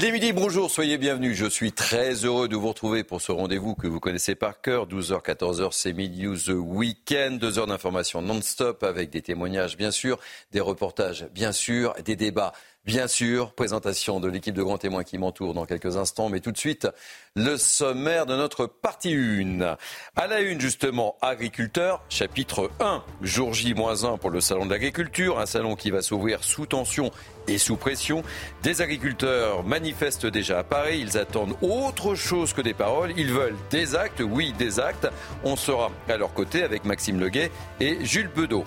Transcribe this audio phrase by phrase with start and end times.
[0.00, 1.36] Il est midi, bonjour, soyez bienvenus.
[1.36, 4.86] Je suis très heureux de vous retrouver pour ce rendez-vous que vous connaissez par cœur.
[4.86, 7.40] 12h, 14h, c'est Mid News Weekend.
[7.40, 10.20] Deux heures d'information non-stop avec des témoignages, bien sûr,
[10.52, 12.52] des reportages, bien sûr, des débats
[12.88, 16.52] Bien sûr, présentation de l'équipe de grands témoins qui m'entoure dans quelques instants, mais tout
[16.52, 16.88] de suite,
[17.36, 19.76] le sommaire de notre partie 1.
[20.16, 25.44] À la une, justement, agriculteur, chapitre 1, jour J-1 pour le salon de l'agriculture, un
[25.44, 27.10] salon qui va s'ouvrir sous tension
[27.48, 28.22] et sous pression.
[28.62, 33.56] Des agriculteurs manifestent déjà à Paris, ils attendent autre chose que des paroles, ils veulent
[33.70, 35.08] des actes, oui, des actes.
[35.44, 38.64] On sera à leur côté avec Maxime Leguet et Jules Bedeau.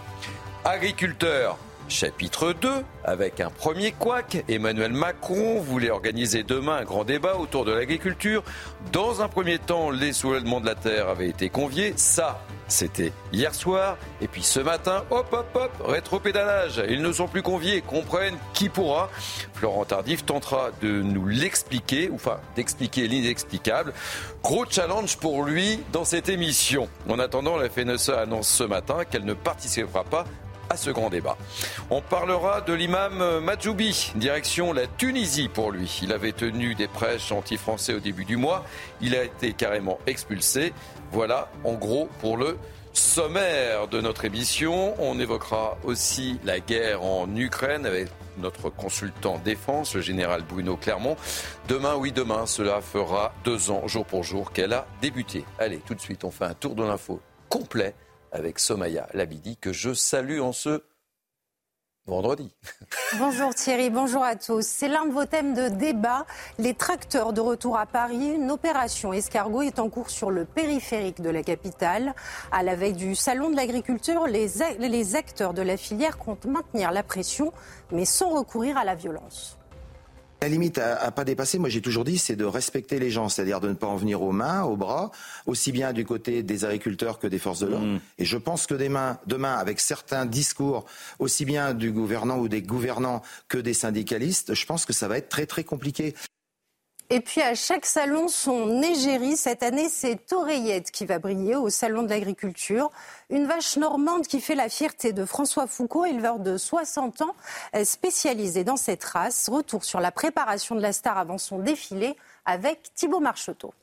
[0.64, 1.58] Agriculteurs,
[1.92, 2.70] Chapitre 2,
[3.04, 8.44] avec un premier couac, Emmanuel Macron voulait organiser demain un grand débat autour de l'agriculture.
[8.94, 11.94] Dans un premier temps, les soulèvements de la terre avaient été conviés.
[11.98, 13.98] Ça, c'était hier soir.
[14.22, 16.82] Et puis ce matin, hop, hop, hop, rétropédalage.
[16.90, 19.10] Ils ne sont plus conviés, comprennent qui pourra.
[19.54, 23.94] Florent Tardif tentera de nous l'expliquer, ou enfin d'expliquer l'inexplicable.
[24.44, 26.88] Gros challenge pour lui dans cette émission.
[27.08, 30.26] En attendant, la FNSA annonce ce matin qu'elle ne participera pas
[30.72, 31.38] à ce grand débat.
[31.90, 36.00] On parlera de l'imam Majoubi, direction la Tunisie pour lui.
[36.02, 38.64] Il avait tenu des prêches anti-français au début du mois.
[39.02, 40.74] Il a été carrément expulsé.
[41.12, 42.58] Voilà, en gros, pour le
[42.94, 44.96] sommaire de notre émission.
[44.98, 51.18] On évoquera aussi la guerre en Ukraine avec notre consultant défense, le général Bruno Clermont.
[51.68, 55.44] Demain, oui, demain, cela fera deux ans, jour pour jour, qu'elle a débuté.
[55.60, 57.94] Allez, tout de suite, on fait un tour de l'info complet
[58.32, 60.84] avec Somaya Labidi, que je salue en ce
[62.06, 62.54] vendredi.
[63.20, 64.66] Bonjour Thierry, bonjour à tous.
[64.66, 66.26] C'est l'un de vos thèmes de débat.
[66.58, 68.34] Les tracteurs de retour à Paris.
[68.36, 72.16] Une opération escargot est en cours sur le périphérique de la capitale.
[72.52, 74.48] À la veille du Salon de l'agriculture, les,
[74.80, 77.54] les acteurs de la filière comptent maintenir la pression,
[77.92, 79.58] mais sans recourir à la violence.
[80.44, 83.60] La limite à, pas dépasser, moi j'ai toujours dit, c'est de respecter les gens, c'est-à-dire
[83.60, 85.12] de ne pas en venir aux mains, aux bras,
[85.46, 87.86] aussi bien du côté des agriculteurs que des forces de l'ordre.
[87.86, 88.00] Mm.
[88.18, 90.86] Et je pense que demain, demain, avec certains discours,
[91.20, 95.20] aussi bien du gouvernant ou des gouvernants que des syndicalistes, je pense que ça va
[95.20, 96.16] être très très compliqué.
[97.14, 99.36] Et puis à chaque salon, son égérie.
[99.36, 102.90] Cette année, c'est Oreillette qui va briller au salon de l'agriculture.
[103.30, 107.36] Une vache normande qui fait la fierté de François Foucault, éleveur de 60 ans,
[107.76, 109.50] euh, spécialisé dans cette race.
[109.50, 113.74] Retour sur la préparation de la star avant son défilé avec Thibaut Marcheteau.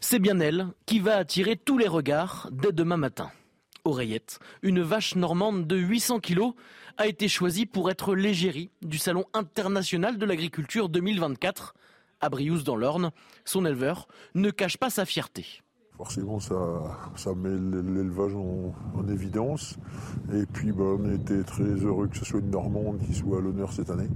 [0.00, 3.30] C'est bien elle qui va attirer tous les regards dès demain matin.
[3.84, 6.54] Oreillette, une vache normande de 800 kilos,
[6.96, 11.74] a été choisie pour être l'égérie du Salon international de l'agriculture 2024
[12.20, 13.10] à Briouze dans l'Orne,
[13.44, 15.62] son éleveur ne cache pas sa fierté.
[15.96, 16.54] Forcément, ça,
[17.36, 18.72] met l'élevage en,
[19.08, 19.78] évidence.
[20.32, 23.40] Et puis, bah, on était très heureux que ce soit une Normande qui soit à
[23.40, 24.08] l'honneur cette année.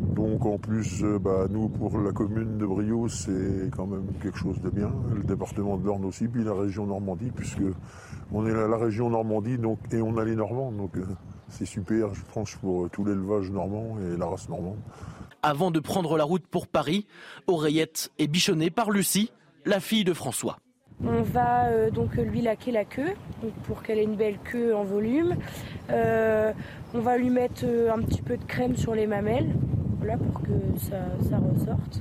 [0.00, 4.38] Donc, en plus, euh, bah, nous, pour la commune de Briouze, c'est quand même quelque
[4.38, 4.92] chose de bien.
[5.14, 7.62] Le département de l'Orne aussi, puis la région Normandie, puisque
[8.32, 9.56] on est la, région Normandie
[9.92, 10.72] et on a les Normands.
[10.72, 11.06] Donc, euh,
[11.48, 14.78] c'est super, je pense, pour tout l'élevage normand et la race normande.
[15.46, 17.04] Avant de prendre la route pour Paris,
[17.48, 19.30] Oreillette est bichonnée par Lucie,
[19.66, 20.56] la fille de François.
[21.04, 23.12] On va euh, donc lui laquer la queue
[23.64, 25.36] pour qu'elle ait une belle queue en volume.
[25.90, 26.50] Euh,
[26.94, 29.52] on va lui mettre euh, un petit peu de crème sur les mamelles
[30.04, 32.00] voilà, pour que ça, ressorte.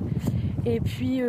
[0.65, 1.21] Et puis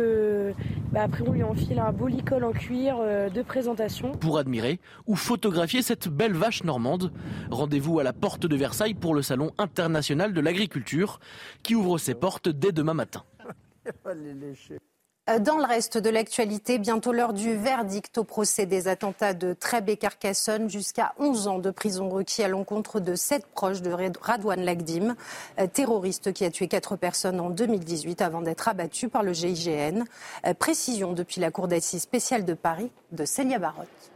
[0.91, 4.11] bah, après on lui enfile un beau licol en cuir de présentation.
[4.13, 7.11] Pour admirer ou photographier cette belle vache normande,
[7.49, 11.19] rendez-vous à la porte de Versailles pour le Salon international de l'agriculture
[11.63, 13.23] qui ouvre ses portes dès demain matin.
[15.27, 19.53] Euh, dans le reste de l'actualité, bientôt l'heure du verdict au procès des attentats de
[19.53, 23.89] Trèbes et Carcassonne, jusqu'à 11 ans de prison requis à l'encontre de sept proches de
[24.21, 25.15] Radouane Lagdim,
[25.59, 30.03] euh, terroriste qui a tué quatre personnes en 2018 avant d'être abattu par le GIGN.
[30.45, 34.14] Euh, précision depuis la Cour d'assises spéciale de Paris de Célia Barotte.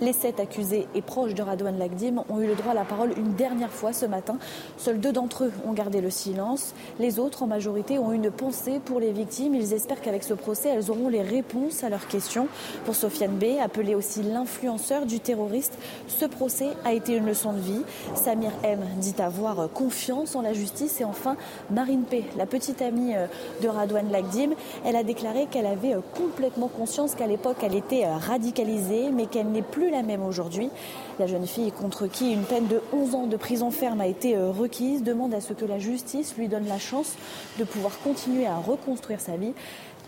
[0.00, 3.12] Les sept accusés et proches de Radouane Lagdim ont eu le droit à la parole
[3.18, 4.38] une dernière fois ce matin.
[4.78, 6.74] Seuls deux d'entre eux ont gardé le silence.
[6.98, 9.54] Les autres, en majorité, ont une pensée pour les victimes.
[9.54, 12.48] Ils espèrent qu'avec ce procès, elles auront les réponses à leurs questions.
[12.86, 17.58] Pour Sofiane B, appelé aussi l'influenceur du terroriste, ce procès a été une leçon de
[17.58, 17.82] vie.
[18.14, 21.02] Samir M dit avoir confiance en la justice.
[21.02, 21.36] Et enfin,
[21.70, 23.26] Marine P, la petite amie euh,
[23.62, 24.52] de Radouane Lagdim,
[24.86, 29.26] elle a déclaré qu'elle avait euh, complètement conscience qu'à l'époque, elle était euh, radicalisée, mais
[29.26, 30.70] qu'elle n'est plus la même aujourd'hui.
[31.18, 34.36] La jeune fille contre qui une peine de 11 ans de prison ferme a été
[34.36, 37.14] euh, requise demande à ce que la justice lui donne la chance
[37.58, 39.52] de pouvoir continuer à reconstruire sa vie.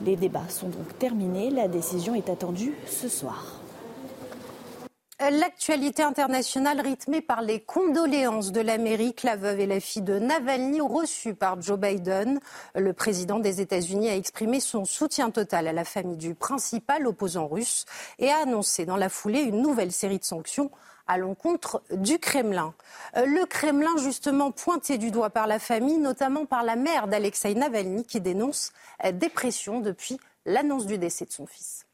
[0.05, 1.51] Les débats sont donc terminés.
[1.51, 3.62] La décision est attendue ce soir.
[5.31, 10.81] L'actualité internationale rythmée par les condoléances de l'Amérique, la veuve et la fille de Navalny
[10.81, 12.41] reçues par Joe Biden.
[12.75, 17.47] Le président des États-Unis a exprimé son soutien total à la famille du principal opposant
[17.47, 17.85] russe
[18.19, 20.73] et a annoncé dans la foulée une nouvelle série de sanctions
[21.07, 22.75] à l'encontre du Kremlin.
[23.17, 27.55] Euh, le Kremlin, justement, pointé du doigt par la famille, notamment par la mère d'Alexei
[27.55, 28.73] Navalny, qui dénonce
[29.05, 31.87] euh, des pressions depuis l'annonce du décès de son fils.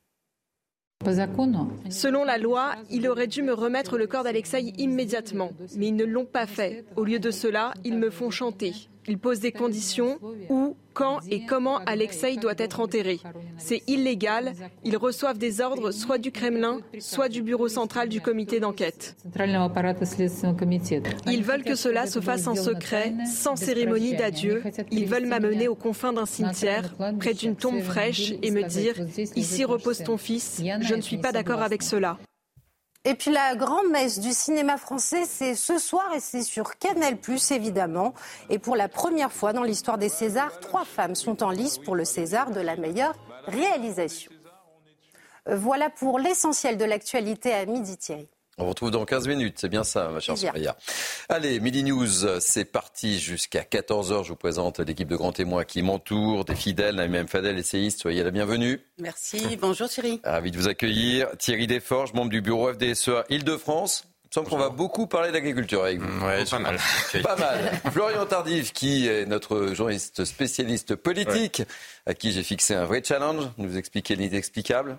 [1.90, 6.04] Selon la loi, il aurait dû me remettre le corps d'Alexei immédiatement, mais ils ne
[6.04, 6.84] l'ont pas fait.
[6.96, 8.74] Au lieu de cela, ils me font chanter.
[9.08, 10.18] Ils posent des conditions
[10.50, 13.20] où, quand et comment Alexei doit être enterré.
[13.56, 14.52] C'est illégal.
[14.84, 19.16] Ils reçoivent des ordres soit du Kremlin, soit du bureau central du comité d'enquête.
[21.26, 24.62] Ils veulent que cela se fasse en secret, sans cérémonie d'adieu.
[24.90, 28.94] Ils veulent m'amener aux confins d'un cimetière, près d'une tombe fraîche, et me dire⁇
[29.36, 32.18] Ici repose ton fils⁇ Je ne suis pas d'accord avec cela.
[33.08, 37.16] Et puis la grande messe du cinéma français, c'est ce soir et c'est sur Canal+,
[37.52, 38.12] évidemment.
[38.50, 41.96] Et pour la première fois dans l'histoire des Césars, trois femmes sont en lice pour
[41.96, 43.14] le César de la meilleure
[43.46, 44.30] réalisation.
[45.46, 48.28] Voilà pour l'essentiel de l'actualité à midi Thierry.
[48.58, 50.76] On vous retrouve dans 15 minutes, c'est bien ça, ma chère Sophia.
[51.28, 54.24] Allez, Midi News, c'est parti jusqu'à 14h.
[54.24, 58.00] Je vous présente l'équipe de grands témoins qui m'entourent, des fidèles, même Fadel, essayiste.
[58.00, 58.80] Soyez la bienvenue.
[58.98, 60.20] Merci, bonjour Thierry.
[60.24, 61.28] Ravi de vous accueillir.
[61.38, 64.06] Thierry Desforges, membre du bureau FDSEA Île-de-France.
[64.24, 66.26] Il me semble qu'on va beaucoup parler d'agriculture avec vous.
[66.26, 66.78] Ouais, pas mal.
[67.22, 67.80] pas mal.
[67.92, 71.62] Florian Tardif, qui est notre journaliste spécialiste politique,
[72.06, 74.98] à qui j'ai fixé un vrai challenge, nous expliquer l'inexplicable.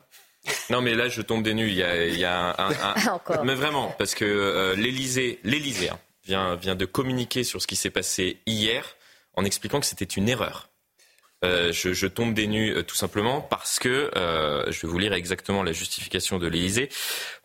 [0.69, 1.67] Non, mais là, je tombe des nues.
[1.67, 3.43] Il y a, il y a un, un...
[3.43, 7.75] mais vraiment, parce que euh, l'Élysée, l'Élysée hein, vient, vient de communiquer sur ce qui
[7.75, 8.95] s'est passé hier
[9.35, 10.69] en expliquant que c'était une erreur.
[11.45, 14.99] Euh, je, je, tombe des nues euh, tout simplement parce que euh, je vais vous
[14.99, 16.89] lire exactement la justification de l'Élysée.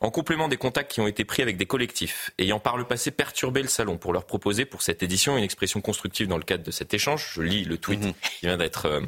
[0.00, 3.12] En complément des contacts qui ont été pris avec des collectifs ayant par le passé
[3.12, 6.64] perturbé le salon pour leur proposer pour cette édition une expression constructive dans le cadre
[6.64, 8.14] de cet échange, je lis le tweet mm-hmm.
[8.40, 9.00] qui vient d'être euh,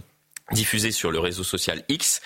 [0.52, 2.20] diffusé sur le réseau social X,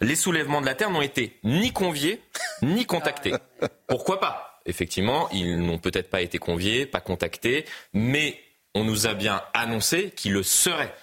[0.00, 2.22] les soulèvements de la Terre n'ont été ni conviés
[2.62, 3.32] ni contactés.
[3.86, 4.60] Pourquoi pas?
[4.66, 8.40] Effectivement, ils n'ont peut-être pas été conviés, pas contactés, mais
[8.74, 10.94] on nous a bien annoncé qu'ils le seraient.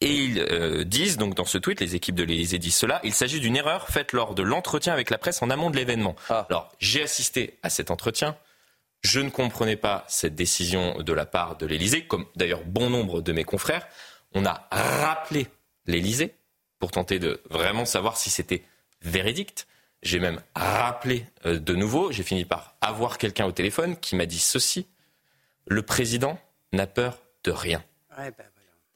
[0.00, 3.12] Et ils euh, disent, donc dans ce tweet, les équipes de l'Élysée disent cela, il
[3.12, 6.16] s'agit d'une erreur faite lors de l'entretien avec la presse en amont de l'événement.
[6.30, 6.46] Ah.
[6.48, 8.36] Alors, j'ai assisté à cet entretien.
[9.02, 13.20] Je ne comprenais pas cette décision de la part de l'Élysée, comme d'ailleurs bon nombre
[13.20, 13.86] de mes confrères.
[14.32, 15.48] On a rappelé
[15.86, 16.34] l'Élysée
[16.78, 18.62] pour tenter de vraiment savoir si c'était
[19.02, 19.66] véridique.
[20.02, 24.26] J'ai même rappelé euh, de nouveau, j'ai fini par avoir quelqu'un au téléphone qui m'a
[24.26, 24.86] dit ceci.
[25.66, 26.38] Le président
[26.72, 27.84] n'a peur de rien.
[28.18, 28.44] Ouais, bah,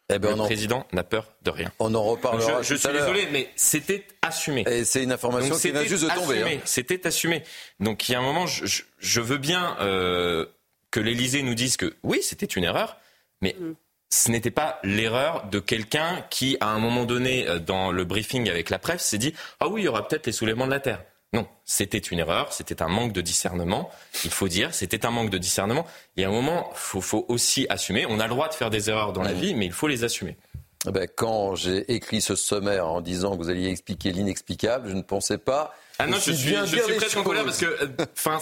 [0.09, 1.73] eh ben, le président n'a peur de rien.
[1.79, 2.63] On en reparlera.
[2.63, 4.65] Je, je suis désolé, mais c'était assumé.
[4.67, 6.43] Et c'est une information qui vient juste de tomber.
[6.43, 6.61] Hein.
[6.65, 7.43] C'était assumé.
[7.81, 10.47] Donc il y a un moment, je, je veux bien euh,
[10.91, 12.99] que l'Élysée nous dise que oui, c'était une erreur,
[13.43, 13.75] mais mm
[14.11, 18.49] ce n'était pas l'erreur de quelqu'un qui, à un moment donné, euh, dans le briefing
[18.49, 20.81] avec la presse, s'est dit Ah oui, il y aura peut-être les soulèvements de la
[20.81, 21.03] Terre.
[21.35, 23.91] Non, c'était une erreur, c'était un manque de discernement.
[24.25, 25.85] Il faut dire, c'était un manque de discernement.
[26.17, 28.07] Il y a un moment, il faut, aussi assumer.
[28.09, 30.05] On a le droit de faire des erreurs dans la vie, mais il faut les
[30.05, 30.37] assumer.
[30.87, 34.95] Eh ben, quand j'ai écrit ce sommaire en disant que vous alliez expliquer l'inexplicable, je
[34.95, 35.75] ne pensais pas.
[35.99, 38.39] Ah non, je suis, je suis presque en colère parce que, euh, enfin,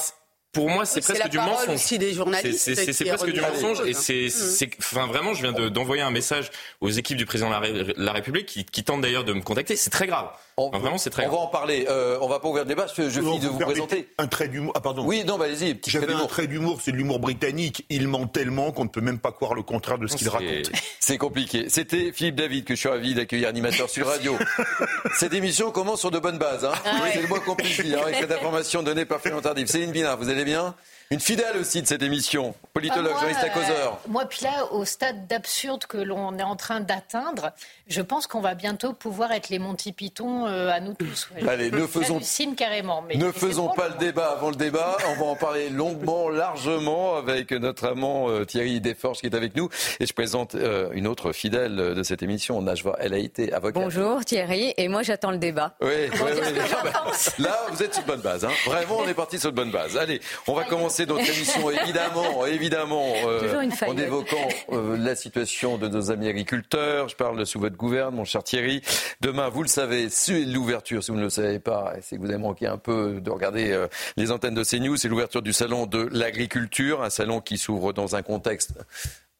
[0.53, 1.79] pour moi, c'est presque du mensonge.
[1.79, 2.75] C'est des journalistes.
[2.75, 3.81] C'est presque du mensonge.
[3.87, 8.13] Et c'est, enfin, vraiment, je viens d'envoyer un message aux équipes du président de la,
[8.13, 9.77] République qui, qui tentent d'ailleurs de me contacter.
[9.77, 10.29] C'est très grave.
[10.59, 11.87] On, vraiment, c'est très on va en parler.
[11.89, 12.87] Euh, on va pas ouvrir le débat.
[12.87, 14.09] Je, finis de vous présenter.
[14.19, 14.73] Un trait d'humour.
[14.77, 15.05] Ah, pardon.
[15.07, 15.81] Oui, non, bah, allez-y.
[15.87, 17.87] J'avais un trait d'humour, c'est de l'humour britannique.
[17.89, 20.71] Il ment tellement qu'on ne peut même pas croire le contraire de ce qu'il raconte.
[21.01, 21.67] C'est compliqué.
[21.69, 24.37] C'était Philippe David que je suis ravi d'accueillir animateur sur radio.
[25.19, 26.67] Cette émission commence sur de bonnes bases.
[26.67, 26.73] Hein.
[26.85, 29.69] Ah c'est le moins compliqué avec cette information donnée par Florian Tardif.
[29.69, 30.75] Céline Binard, vous allez bien
[31.13, 34.01] une fidèle aussi de cette émission, politologue, ah, à causeur.
[34.09, 37.53] moi, puis là, au stade d'absurde que l'on est en train d'atteindre,
[37.93, 41.29] je pense qu'on va bientôt pouvoir être les Monty Python à nous tous.
[41.47, 42.21] Allez, ne faisons,
[42.57, 43.03] carrément.
[43.03, 44.97] Mais, ne faisons pas le débat avant le débat.
[45.11, 49.69] On va en parler longuement, largement avec notre amant Thierry Desforges qui est avec nous.
[50.01, 50.57] Et je présente
[50.93, 52.97] une autre fidèle de cette émission, Najwa.
[52.99, 53.83] Elle a été avocate.
[53.83, 55.75] Bonjour Thierry, et moi j'attends le débat.
[55.81, 57.43] Oui, oui, oui.
[57.43, 58.45] Là, vous êtes sur de bonne base.
[58.45, 58.51] Hein.
[58.67, 59.97] Vraiment, on est parti sur de bonne base.
[59.97, 65.89] Allez, on va commencer notre émission, évidemment, évidemment, euh, en évoquant euh, la situation de
[65.89, 67.09] nos amis agriculteurs.
[67.09, 68.81] Je parle sous votre mon cher Thierry.
[69.21, 72.29] Demain, vous le savez, c'est l'ouverture, si vous ne le savez pas, c'est que vous
[72.29, 75.87] avez manqué un peu de regarder euh, les antennes de CNews, c'est l'ouverture du salon
[75.87, 78.75] de l'agriculture, un salon qui s'ouvre dans un contexte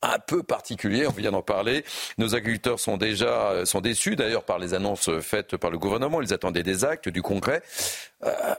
[0.03, 1.85] un peu particulier, on vient d'en parler.
[2.19, 6.21] Nos agriculteurs sont déjà euh, déçus d'ailleurs par les annonces faites par le gouvernement.
[6.21, 7.63] Ils attendaient des actes, du concret.
[8.25, 8.55] Euh,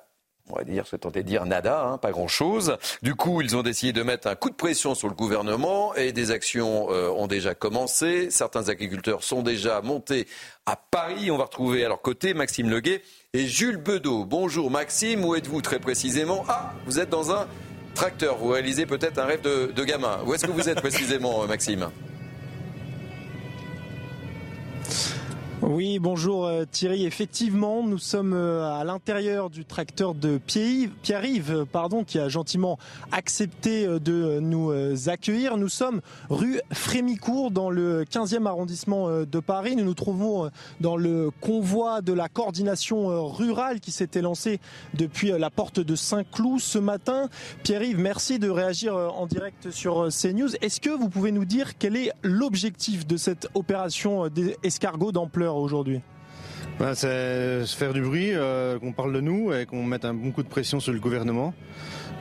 [0.54, 2.78] on va dire, se tenter de dire nada, hein, pas grand-chose.
[3.02, 6.12] Du coup, ils ont décidé de mettre un coup de pression sur le gouvernement et
[6.12, 8.30] des actions euh, ont déjà commencé.
[8.30, 10.28] Certains agriculteurs sont déjà montés
[10.66, 11.32] à Paris.
[11.32, 13.02] On va retrouver à leur côté Maxime Leguet
[13.34, 14.26] et Jules Bedeau.
[14.26, 16.46] Bonjour Maxime, où êtes-vous très précisément?
[16.48, 17.48] Ah, vous êtes dans un
[17.96, 18.38] tracteur.
[18.38, 20.20] Vous réalisez peut-être un rêve de, de gamin.
[20.26, 21.90] Où est-ce que vous êtes précisément, Maxime?
[25.66, 27.06] Oui, bonjour euh, Thierry.
[27.06, 32.78] Effectivement, nous sommes euh, à l'intérieur du tracteur de Pierre-Yves, euh, pardon, qui a gentiment
[33.14, 34.74] accepté de nous
[35.08, 35.56] accueillir.
[35.56, 39.76] Nous sommes rue Frémicourt dans le 15e arrondissement de Paris.
[39.76, 40.50] Nous nous trouvons
[40.82, 44.60] dans le convoi de la coordination rurale qui s'était lancé
[44.96, 47.30] depuis la porte de Saint-Cloud ce matin.
[47.64, 50.56] Pierre-Yves, merci de réagir en direct sur CNews.
[50.62, 56.02] Est-ce que vous pouvez nous dire quel est l'objectif de cette opération d'escargot d'ampleur aujourd'hui
[56.80, 60.32] ben, C'est faire du bruit, euh, qu'on parle de nous et qu'on mette un bon
[60.32, 61.54] coup de pression sur le gouvernement.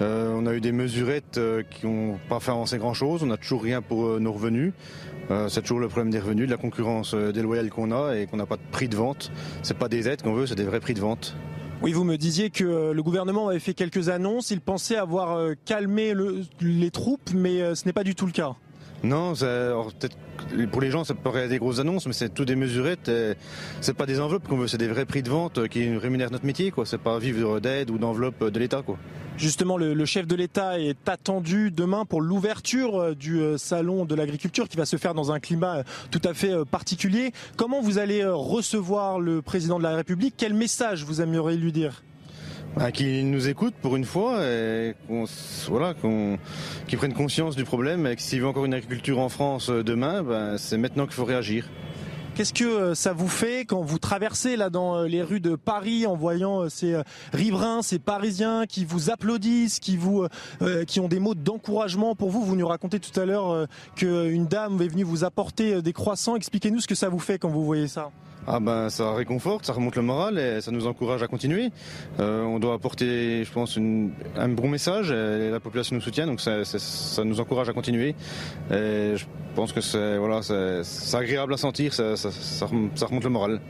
[0.00, 3.22] Euh, on a eu des mesurettes euh, qui n'ont pas fait avancer grand-chose.
[3.22, 4.72] On n'a toujours rien pour nos revenus.
[5.48, 8.46] c'est toujours le problème des revenus, de la concurrence déloyale qu'on a et qu'on n'a
[8.46, 9.30] pas de prix de vente.
[9.62, 11.36] C'est pas des aides qu'on veut, c'est des vrais prix de vente.
[11.80, 14.50] Oui, vous me disiez que le gouvernement avait fait quelques annonces.
[14.50, 16.14] Il pensait avoir calmé
[16.60, 18.54] les troupes, mais ce n'est pas du tout le cas.
[19.02, 20.16] Non, peut-être
[20.70, 23.10] pour les gens, ça paraît des grosses annonces, mais c'est tout mesurettes.
[23.80, 26.46] C'est pas des enveloppes qu'on veut, c'est des vrais prix de vente qui rémunèrent notre
[26.46, 26.72] métier.
[26.84, 28.82] C'est pas vivre d'aide ou d'enveloppe de l'État.
[29.38, 34.14] Justement, le, chef de l'État est attendu demain pour l'ouverture euh, du euh, salon de
[34.14, 37.32] l'agriculture qui va se faire dans un climat euh, tout à fait particulier.
[37.56, 40.34] Comment vous allez recevoir le président de la République?
[40.36, 42.02] Quel message vous aimeriez lui dire?
[42.76, 44.94] Bah, qui nous écoutent pour une fois et
[45.68, 49.68] voilà qu'ils prennent conscience du problème et que s'il veut encore une agriculture en France
[49.68, 51.68] euh, demain, ben, c'est maintenant qu'il faut réagir.
[52.34, 55.54] Qu'est-ce que euh, ça vous fait quand vous traversez là dans euh, les rues de
[55.54, 56.98] Paris en voyant ces
[57.34, 60.26] riverains, ces Parisiens qui vous applaudissent, qui vous,
[60.86, 62.42] qui ont des mots d'encouragement pour vous?
[62.42, 66.36] Vous nous racontez tout à l'heure qu'une dame est venue vous apporter des croissants.
[66.36, 68.10] Expliquez-nous ce que ça vous fait quand vous voyez ça.
[68.46, 71.70] Ah ben ça réconforte, ça remonte le moral et ça nous encourage à continuer.
[72.18, 76.40] Euh, on doit apporter, je pense, un bon message et la population nous soutient, donc
[76.40, 78.16] ça, ça nous encourage à continuer.
[78.70, 83.60] Et je pense que c'est voilà, c'est agréable à sentir, ça, ça remonte le moral.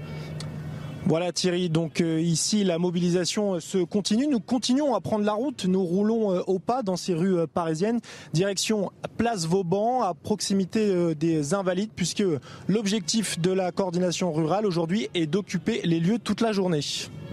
[1.04, 4.28] Voilà Thierry, donc euh, ici la mobilisation euh, se continue.
[4.28, 7.98] Nous continuons à prendre la route, nous roulons euh, au pas dans ces rues parisiennes,
[8.32, 12.22] direction Place Vauban, à proximité des Invalides, puisque
[12.68, 16.80] l'objectif de la coordination rurale aujourd'hui est d'occuper les lieux toute la journée.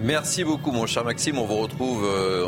[0.02, 2.08] Merci beaucoup mon cher Maxime, on vous retrouve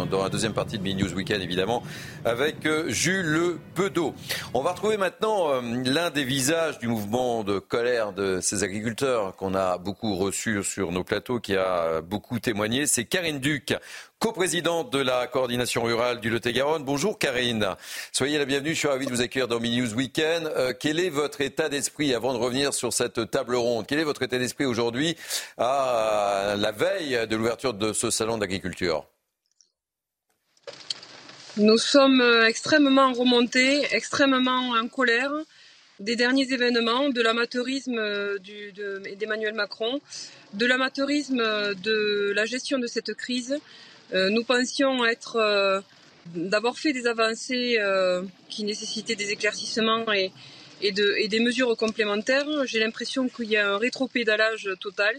[0.09, 1.83] dans la deuxième partie de Mini News Weekend évidemment
[2.23, 4.13] avec Jules Le Pedo.
[4.53, 9.53] On va retrouver maintenant l'un des visages du mouvement de colère de ces agriculteurs qu'on
[9.53, 13.73] a beaucoup reçu sur nos plateau qui a beaucoup témoigné, c'est Karine Duc,
[14.17, 16.85] coprésidente de la coordination rurale du Lot-et-Garonne.
[16.85, 17.75] Bonjour Karine,
[18.13, 20.47] soyez la bienvenue, je suis ravi de vous accueillir dans Mini News Weekend.
[20.55, 24.05] Euh, quel est votre état d'esprit, avant de revenir sur cette table ronde, quel est
[24.05, 25.17] votre état d'esprit aujourd'hui
[25.57, 29.05] à la veille de l'ouverture de ce salon d'agriculture?
[31.57, 35.33] Nous sommes euh, extrêmement remontés, extrêmement en colère
[36.01, 38.37] des derniers événements, de l'amateurisme euh,
[39.19, 40.01] d'Emmanuel Macron,
[40.53, 43.57] de l'amateurisme euh, de la gestion de cette crise.
[44.13, 45.83] Euh, nous pensions être
[46.35, 47.79] d'avoir fait des avancées
[48.49, 50.31] qui nécessitaient des éclaircissements et,
[50.81, 52.47] et, des mesures complémentaires.
[52.65, 55.15] J'ai l'impression qu'il y a un rétropédalage total,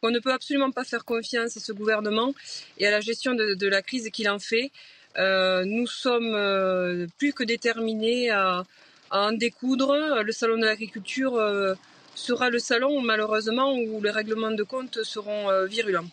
[0.00, 2.32] qu'on ne peut absolument pas faire confiance à ce gouvernement
[2.78, 4.70] et à la gestion de, la crise qu'il en fait.
[5.18, 8.64] nous sommes plus que déterminés à,
[9.10, 10.22] à en découdre.
[10.22, 11.74] Le salon de l'agriculture euh,
[12.14, 16.06] sera le salon, malheureusement, où les règlements de compte seront euh, virulents.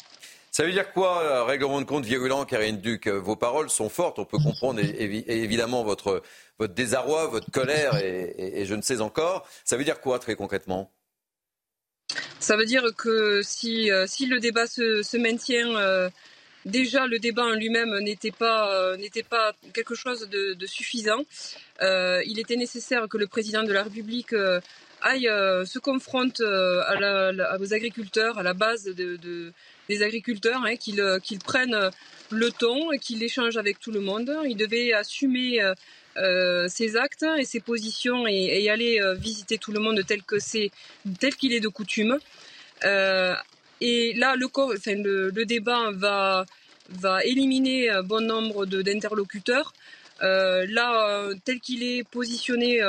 [0.52, 3.08] Ça veut dire quoi, euh, règlement de compte virulent, Karine Duc?
[3.08, 6.22] Vos paroles sont fortes, on peut comprendre évidemment votre,
[6.60, 9.48] votre désarroi, votre colère et, je ne sais encore.
[9.66, 10.92] Ça veut dire quoi très concrètement?
[12.40, 16.10] Ça veut dire que si, si le débat se, maintient,
[16.66, 21.24] déjà le débat en lui-même n'était pas, n'était pas quelque chose de, suffisant.
[21.82, 24.36] il était nécessaire que le président de la République
[25.02, 25.30] aille
[25.66, 29.54] se confronte à, aux agriculteurs, à la base de
[29.90, 31.90] des agriculteurs, hein, euh, qu'ils prennent
[32.32, 34.32] le ton et qu'ils échangent avec tout le monde.
[34.46, 35.74] Ils devaient assumer euh,
[36.18, 41.60] euh, ses actes et ses positions et, aller visiter tout le monde tel qu'il est
[41.60, 42.18] de coutume.
[43.82, 46.46] Et là, le, débat va,
[47.24, 49.74] éliminer un bon nombre d'interlocuteurs.
[50.22, 52.82] là, tel qu'il est positionné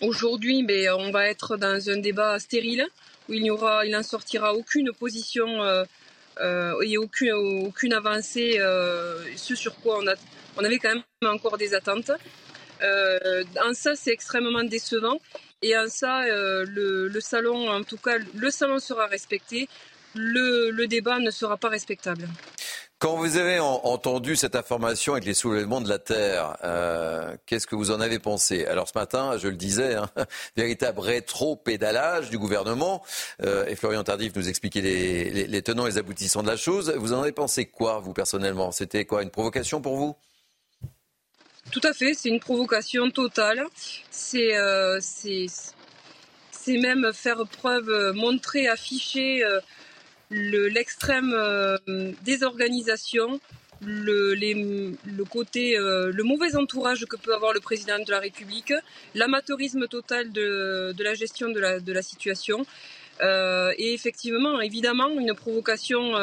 [0.00, 2.86] aujourd'hui, mais ben, on va être dans un débat stérile
[3.28, 3.44] où il
[3.90, 5.84] n'en sortira aucune position euh,
[6.40, 10.00] euh, et aucune, aucune avancée, euh, ce sur quoi
[10.56, 11.02] on avait quand même
[11.32, 12.10] encore des attentes.
[12.80, 15.18] en ça, c'est extrêmement décevant.
[15.64, 19.66] Et en ça, le, le, salon, en tout cas, le salon sera respecté.
[20.14, 22.28] Le, le débat ne sera pas respectable.
[22.98, 27.74] Quand vous avez entendu cette information avec les soulèvements de la Terre, euh, qu'est-ce que
[27.74, 28.64] vous en avez pensé?
[28.66, 30.08] Alors ce matin, je le disais, hein,
[30.56, 33.02] véritable rétro-pédalage du gouvernement,
[33.42, 36.94] euh, et Florian Tardif nous expliquait les, les, tenants et les aboutissants de la chose.
[36.96, 38.70] Vous en avez pensé quoi, vous, personnellement?
[38.70, 40.16] C'était quoi, une provocation pour vous?
[41.70, 43.64] Tout à fait, c'est une provocation totale.
[44.10, 44.56] C'est...
[44.56, 49.44] Euh, c'est même faire preuve, montrer, afficher
[50.30, 51.76] l'extrême euh,
[52.24, 53.40] désorganisation,
[53.80, 58.72] le, le, côté, euh, le mauvais entourage que peut avoir le président de la République,
[59.14, 62.64] l'amateurisme total de, de, la gestion de la, de la situation,
[63.20, 66.14] euh, et effectivement, évidemment, une provocation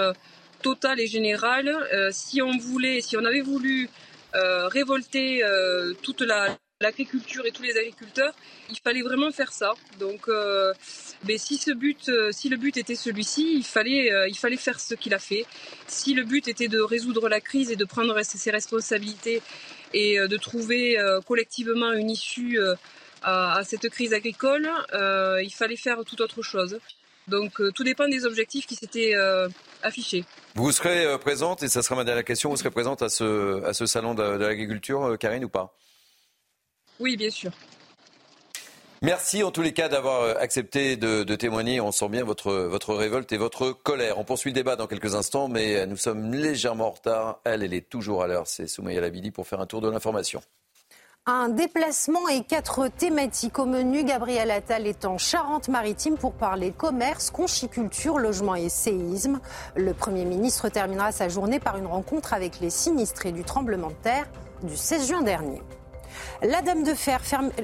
[0.62, 1.72] totale et générale.
[2.12, 3.90] si on voulait, si on avait voulu
[4.34, 5.44] révolter
[6.02, 8.34] toute la l'agriculture et tous les agriculteurs,
[8.70, 9.74] il fallait vraiment faire ça.
[10.00, 10.74] Donc, euh,
[11.26, 14.58] mais si ce but, euh, si le but était celui-ci, il fallait, euh, il fallait
[14.58, 15.46] faire ce qu'il a fait.
[15.88, 19.42] Si le but était de résoudre la crise et de prendre ses responsabilités
[19.94, 20.98] et de trouver
[21.28, 22.58] collectivement une issue
[23.24, 26.80] à, cette crise agricole, il fallait faire tout autre chose.
[27.32, 29.14] Donc, tout dépend des objectifs qui s'étaient
[29.82, 30.24] affichés.
[30.54, 33.74] Vous serez présente, et ça sera ma dernière question, vous serez présente à ce, à
[33.74, 35.74] ce salon de, de l'agriculture, Karine, ou pas?
[37.00, 37.52] Oui, bien sûr.
[39.04, 41.82] Merci en tous les cas d'avoir euh, accepté de, témoigner.
[41.82, 44.20] On sent bien votre, votre révolte et votre colère.
[44.20, 47.40] On poursuit le débat dans quelques instants, mais euh, nous sommes légèrement en retard.
[47.44, 48.46] Elle, elle est toujours à l'heure.
[48.46, 50.44] C'est Soumaya Labidi pour faire un tour de l'information.
[51.28, 54.04] Un déplacement et quatre thématiques au menu.
[54.04, 59.40] Gabriel Attal est en Charente-Maritime pour parler commerce, conchiculture, logement et séisme.
[59.76, 63.96] Le Premier ministre terminera sa journée par une rencontre avec les sinistrés du tremblement de
[64.02, 64.26] terre
[64.64, 65.62] du 16 juin dernier.
[66.42, 67.22] La Dame, de Fer,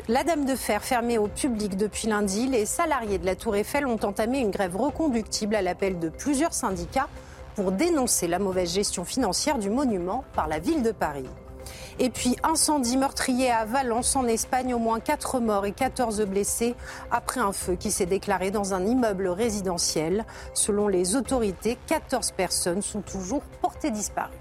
[0.07, 3.87] la Dame de Fer fermée au public depuis lundi, les salariés de la Tour Eiffel
[3.87, 7.09] ont entamé une grève reconductible à l'appel de plusieurs syndicats
[7.55, 11.25] pour dénoncer la mauvaise gestion financière du monument par la ville de Paris.
[11.99, 16.75] Et puis incendie meurtrier à Valence en Espagne, au moins 4 morts et 14 blessés
[17.10, 20.25] après un feu qui s'est déclaré dans un immeuble résidentiel.
[20.53, 24.31] Selon les autorités, 14 personnes sont toujours portées disparues.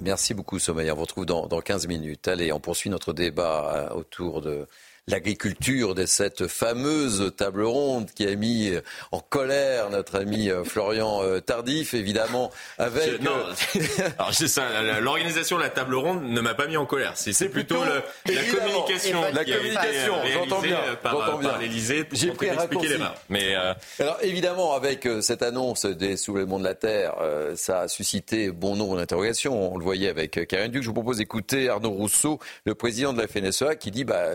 [0.00, 0.90] Merci beaucoup, Sommeil.
[0.90, 2.28] On vous retrouve dans, dans 15 minutes.
[2.28, 4.66] Allez, on poursuit notre débat euh, autour de
[5.08, 8.72] l'agriculture de cette fameuse table ronde qui a mis
[9.10, 13.20] en colère notre ami euh, Florian euh, Tardif, évidemment, avec...
[13.20, 13.32] non,
[14.18, 14.64] alors c'est ça,
[15.00, 17.12] l'organisation de la table ronde ne m'a pas mis en colère.
[17.16, 21.58] C'est plutôt, le, la communication La communication, j'entends bien, par, bien.
[21.58, 23.14] l'Élysée pour J'ai pris expliquer les mains.
[23.28, 23.54] Mais
[23.98, 27.14] Alors évidemment, avec cette annonce des soulèvements de la Terre,
[27.56, 29.72] ça a suscité bon nombre d'interrogations.
[29.74, 30.82] On le voyait avec Karine Duc.
[30.82, 34.04] Je vous propose d'écouter Arnaud Rousseau, le président de la FNSEA, qui dit...
[34.04, 34.28] bah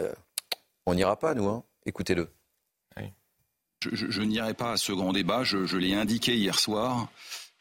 [0.87, 1.47] on n'ira pas, nous.
[1.47, 1.63] Hein.
[1.85, 2.29] Écoutez-le.
[3.91, 5.43] Je, n'irai pas à ce grand débat.
[5.43, 7.09] Je, l'ai indiqué hier soir.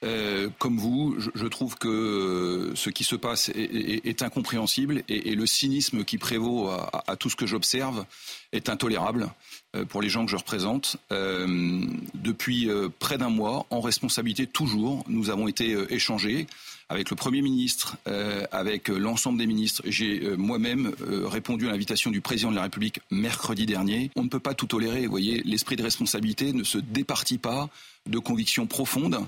[0.02, 6.04] Euh, comme vous, je, trouve que ce qui se passe est, incompréhensible et, le cynisme
[6.04, 8.06] qui prévaut à, tout ce que j'observe
[8.52, 9.28] est intolérable
[9.74, 10.96] euh, pour les gens que je représente.
[11.12, 11.84] Euh,
[12.14, 16.46] depuis près d'un mois, en responsabilité toujours, nous avons été échangés
[16.88, 19.82] avec le Premier ministre, euh, avec euh, l'ensemble des ministres.
[19.86, 20.92] J'ai euh, moi-même
[21.24, 24.10] répondu à l'invitation du président de la République mercredi dernier.
[24.16, 25.04] On ne peut pas tout tolérer.
[25.04, 27.68] Vous voyez, l'esprit de responsabilité ne se départit pas
[28.06, 29.18] de convictions profondes.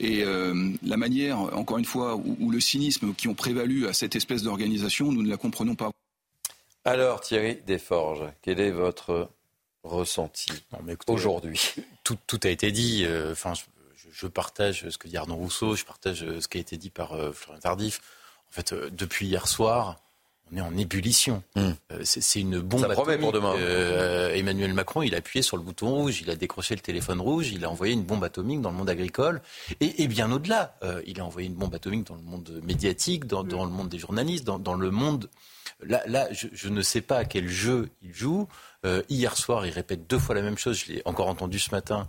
[0.00, 4.44] Et la manière, encore une fois, où, le cynisme qui ont prévalu à cette espèce
[4.44, 5.90] d'organisation, nous ne la comprenons pas.
[6.84, 9.28] Alors Thierry Desforges, quel est votre
[9.82, 10.52] ressenti
[11.08, 11.74] aujourd'hui?
[12.04, 13.04] tout, tout, a été dit.
[13.32, 13.54] Enfin,
[14.12, 17.16] je, partage ce que dit Arnaud Rousseau, je partage ce qui a été dit par
[17.32, 18.00] Florian Tardif.
[18.50, 19.96] En fait, depuis hier soir,
[20.52, 21.42] on est en ébullition.
[21.56, 21.70] Hmm.
[21.92, 23.54] Euh, c'est une bombe Ça promet pour demain.
[23.56, 27.20] Euh, Emmanuel Macron, il a appuyé sur le bouton rouge, il a décroché le téléphone
[27.20, 29.42] rouge, il a envoyé une bombe atomique dans le monde agricole
[29.80, 30.76] et, bien au-delà.
[30.82, 33.98] Euh, il a envoyé une bombe atomique dans le monde médiatique, dans, le monde des
[33.98, 35.28] journalistes, dans, le monde.
[35.80, 38.48] Là, je, ne sais pas à quel jeu il joue.
[39.08, 40.78] hier soir, il répète deux fois la même chose.
[40.78, 42.08] Je l'ai encore entendu ce matin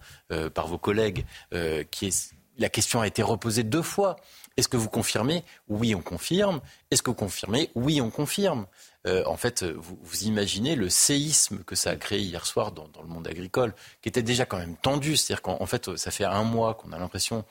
[0.53, 1.25] par vos collègues.
[1.51, 4.17] est, la question a été reposée deux fois.
[4.57, 5.45] Est-ce que vous confirmez?
[5.69, 6.59] Oui, on confirme.
[6.91, 7.71] Est-ce que vous confirmez?
[7.75, 8.67] Oui, on confirme.
[9.07, 13.07] Euh, en fait, vous, imaginez le séisme que ça a créé hier soir dans, le
[13.07, 15.15] monde agricole, qui était déjà quand même tendu.
[15.15, 17.45] C'est-à-dire qu'en fait, ça fait un mois qu'on a l'impression,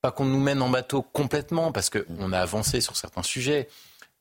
[0.00, 3.68] pas qu'on nous mène en bateau complètement, parce qu'on a avancé sur certains sujets.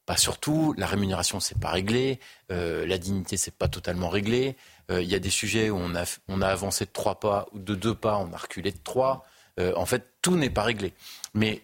[0.09, 2.19] Pas surtout, la rémunération, c'est pas réglé,
[2.51, 4.55] euh, la dignité, c'est pas totalement réglé.
[4.89, 7.75] Euh, il y a des sujets où on a, avancé de trois pas, ou de
[7.75, 9.27] deux pas, on a reculé de trois.
[9.59, 10.93] en fait, tout n'est pas réglé.
[11.35, 11.61] Mais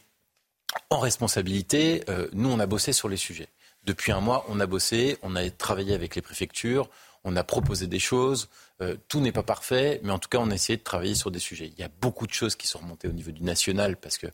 [0.91, 3.47] en responsabilité, euh, nous, on a bossé sur les sujets.
[3.84, 6.88] Depuis un mois, on a bossé, on a travaillé avec les préfectures,
[7.23, 8.49] on a proposé des choses.
[8.81, 11.31] Euh, tout n'est pas parfait, mais en tout cas, on a essayé de travailler sur
[11.31, 11.71] des sujets.
[11.75, 14.27] Il y a beaucoup de choses qui sont remontées au niveau du national, parce que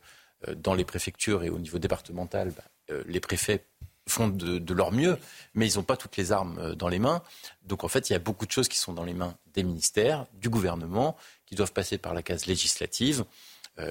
[0.48, 2.64] euh, dans les préfectures et au niveau départemental, bah,
[3.06, 3.64] les préfets
[4.12, 5.18] font de, leur mieux,
[5.54, 7.22] mais ils n'ont pas toutes les armes dans les mains.
[7.64, 9.64] Donc en fait, il y a beaucoup de choses qui sont dans les mains des
[9.64, 13.26] ministères, du gouvernement, qui doivent passer par la case législative.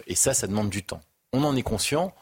[0.07, 1.03] et ça, ça demande du temps.
[1.33, 2.15] On en est conscient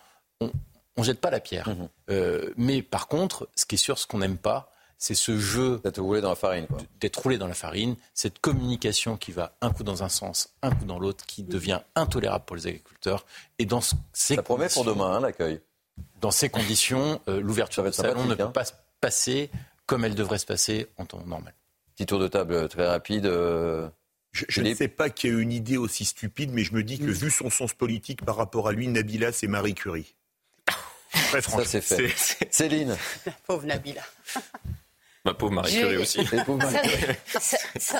[0.98, 1.68] on ne jette pas la pierre.
[1.68, 1.88] Mhm.
[2.11, 5.80] Euh, mais par contre, ce qui est sûr, ce qu'on n'aime pas, c'est ce jeu
[5.84, 6.66] d'être roulé dans la farine.
[7.00, 10.72] D'être roulé dans la farine, cette communication qui va un coup dans un sens, un
[10.72, 13.24] coup dans l'autre, qui devient intolérable pour les agriculteurs.
[13.61, 15.61] Et dans ces Ça promet pour demain hein, l'accueil.
[16.20, 18.50] Dans ces conditions, euh, l'ouverture du salon ne peut hein.
[18.50, 19.50] pas se passer
[19.87, 21.54] comme elle devrait se passer en temps normal.
[21.94, 23.26] Petit tour de table très rapide.
[23.26, 23.88] Euh,
[24.33, 26.98] je, ne sais pas qu'il y ait une idée aussi stupide, mais je me dis
[26.98, 30.14] que vu son sens politique par rapport à lui, Nabila, c'est Marie Curie.
[31.11, 32.12] Très Ça, c'est fait.
[32.50, 32.96] Céline.
[33.26, 34.02] La pauvre Nabila.
[35.28, 36.20] Ma pauvre Marie-Curie aussi.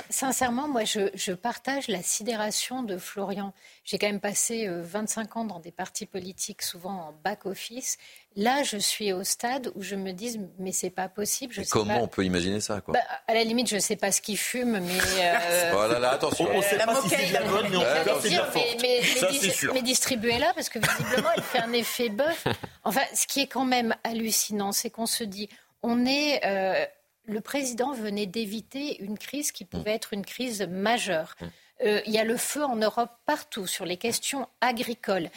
[0.09, 3.53] Sincèrement, moi, je, partage la sidération de Florian.
[3.85, 7.99] J'ai quand même passé 25 euh, ans dans des partis politiques, souvent en back-office.
[8.35, 11.53] Là, je suis au stade où je me dis, mais c'est pas possible.
[11.53, 14.23] Je comment on peut imaginer ça quoi bah, À la limite, je sais pas ce
[14.23, 14.99] qu'il fume, mais.
[15.21, 15.73] Euh...
[15.75, 16.49] oh là là, attention.
[16.51, 18.37] On, ne sait pas si c'est de la bonne, mais en tout cas, c'est de
[18.37, 18.77] la forte.
[18.81, 19.03] Mais,
[19.51, 19.75] sûr.
[19.75, 22.47] Mais distribuez-la, parce que visiblement, elle fait un effet bœuf.
[22.85, 25.51] Enfin, ce qui est quand même hallucinant, c'est qu'on se dit,
[25.83, 26.41] on est.
[26.47, 26.87] Euh,
[27.29, 31.37] le président venait d'éviter une crise qui pouvait être une crise majeure.
[31.41, 31.47] Mm.
[31.85, 35.31] Euh, il y a le feu en Europe partout sur les questions agricoles.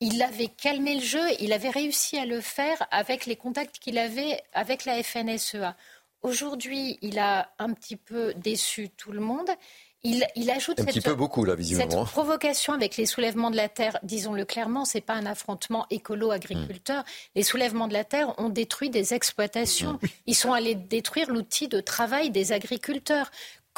[0.00, 3.98] Il avait calmé le jeu, il avait réussi à le faire avec les contacts qu'il
[3.98, 5.74] avait avec la FNSEA.
[6.22, 9.50] Aujourd'hui, il a un petit peu déçu tout le monde.
[10.04, 12.04] Il, ajoute un cette, petit peu beaucoup là visiblement.
[12.04, 17.02] Cette provocation avec les soulèvements de la terre, disons-le clairement, c'est pas un affrontement écolo-agriculteur.
[17.02, 17.34] Hmm.
[17.34, 19.94] Les soulèvements de la terre ont détruit des exploitations.
[19.94, 20.06] Hmm.
[20.26, 23.30] Ils sont allés détruire l'outil de travail des agriculteurs.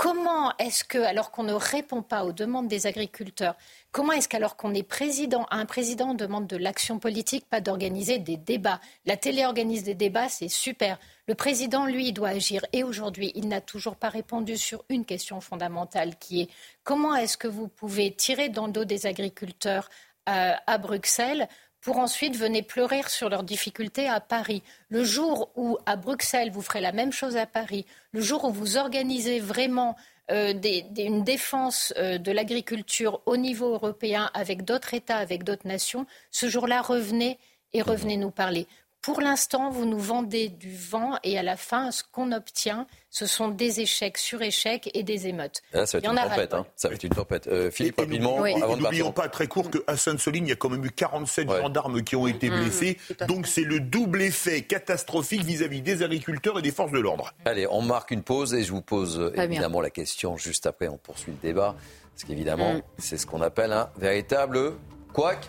[0.02, 3.54] Comment est-ce que, alors qu'on ne répond pas aux demandes des agriculteurs,
[3.92, 8.38] comment est-ce qu'alors qu'on est président, un président demande de l'action politique, pas d'organiser des
[8.38, 8.80] débats?
[9.04, 10.98] La télé organise des débats, c'est super.
[11.28, 12.64] Le président, lui, doit agir.
[12.72, 16.50] Et aujourd'hui, il n'a toujours pas répondu sur une question fondamentale qui est
[16.82, 19.90] comment est-ce que vous pouvez tirer dans le dos des agriculteurs
[20.30, 21.46] euh, à Bruxelles
[21.80, 24.62] pour ensuite venir pleurer sur leurs difficultés à Paris.
[24.88, 28.52] Le jour où, à Bruxelles, vous ferez la même chose à Paris, le jour où
[28.52, 29.96] vous organisez vraiment
[30.30, 30.54] euh,
[30.96, 36.48] une défense euh, de l'agriculture au niveau européen avec d'autres États, avec d'autres nations, ce
[36.48, 37.38] jour-là, revenez
[37.72, 38.66] et revenez nous parler.
[39.02, 43.24] Pour l'instant, vous nous vendez du vent et à la fin, ce qu'on obtient, ce
[43.24, 45.62] sont des échecs sur échecs et des émeutes.
[45.72, 46.52] ça va être une tempête.
[46.52, 46.66] Hein.
[46.76, 47.46] Ça va être une tempête.
[47.46, 50.68] Euh, Philippe, rapidement, avant de N'oublions pas très court qu'à Sainte-Soline, il y a quand
[50.68, 52.60] même eu 47 gendarmes qui ont été mmh.
[52.60, 52.98] blessés.
[53.26, 57.32] Donc c'est le double effet catastrophique vis-à-vis des agriculteurs et des forces de l'ordre.
[57.46, 60.88] Allez, on marque une pause et je vous pose évidemment la question juste après.
[60.88, 61.74] On poursuit le débat.
[62.14, 62.82] Parce qu'évidemment, mmh.
[62.98, 64.74] c'est ce qu'on appelle un véritable
[65.14, 65.48] couac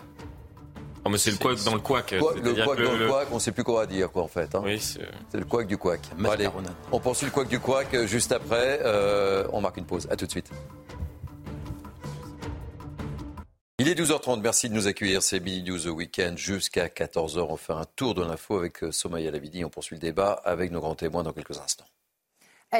[1.04, 2.12] Oh, mais c'est le couac dans le couac.
[2.12, 4.54] le couac dans le, couac, on ne sait plus quoi dire, quoi, en fait.
[4.54, 4.62] Hein.
[4.64, 6.00] Oui, c'est le couac du couac.
[6.30, 6.48] allez,
[6.92, 8.80] on poursuit le couac du couac euh, juste après.
[8.84, 10.06] Euh, on marque une pause.
[10.10, 10.50] À tout de suite.
[13.78, 15.24] Il est 12h30, merci de nous accueillir.
[15.24, 17.46] C'est Billy News Weekend jusqu'à 14h.
[17.48, 19.64] On fait un tour de l'info avec euh, Somaya Lavidi.
[19.64, 21.86] On poursuit le débat avec nos grands témoins dans quelques instants.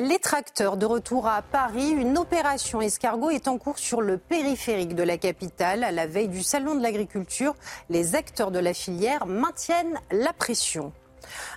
[0.01, 4.95] Les tracteurs de retour à Paris, une opération escargot est en cours sur le périphérique
[4.95, 5.85] de la capitale.
[5.85, 7.55] À la veille du Salon de l'agriculture,
[7.91, 10.93] les acteurs de la filière maintiennent la pression.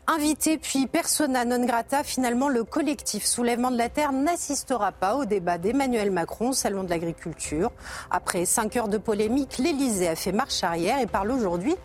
[0.06, 5.24] Invité puis persona non grata, finalement le collectif Soulèvement de la Terre n'assistera pas au
[5.24, 7.72] débat d'Emmanuel Macron au Salon de l'Agriculture.
[8.12, 11.76] Après cinq heures de polémique, l'Elysée a fait marche arrière et parle aujourd'hui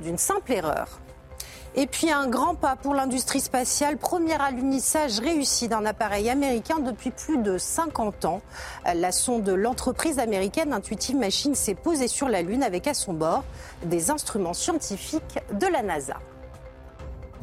[0.00, 1.00] d'une simple erreur.
[1.80, 3.98] Et puis un grand pas pour l'industrie spatiale.
[3.98, 8.42] Premier alunissage réussi d'un appareil américain depuis plus de 50 ans.
[8.96, 13.12] La sonde de l'entreprise américaine Intuitive Machines s'est posée sur la Lune avec à son
[13.12, 13.44] bord
[13.84, 16.16] des instruments scientifiques de la NASA.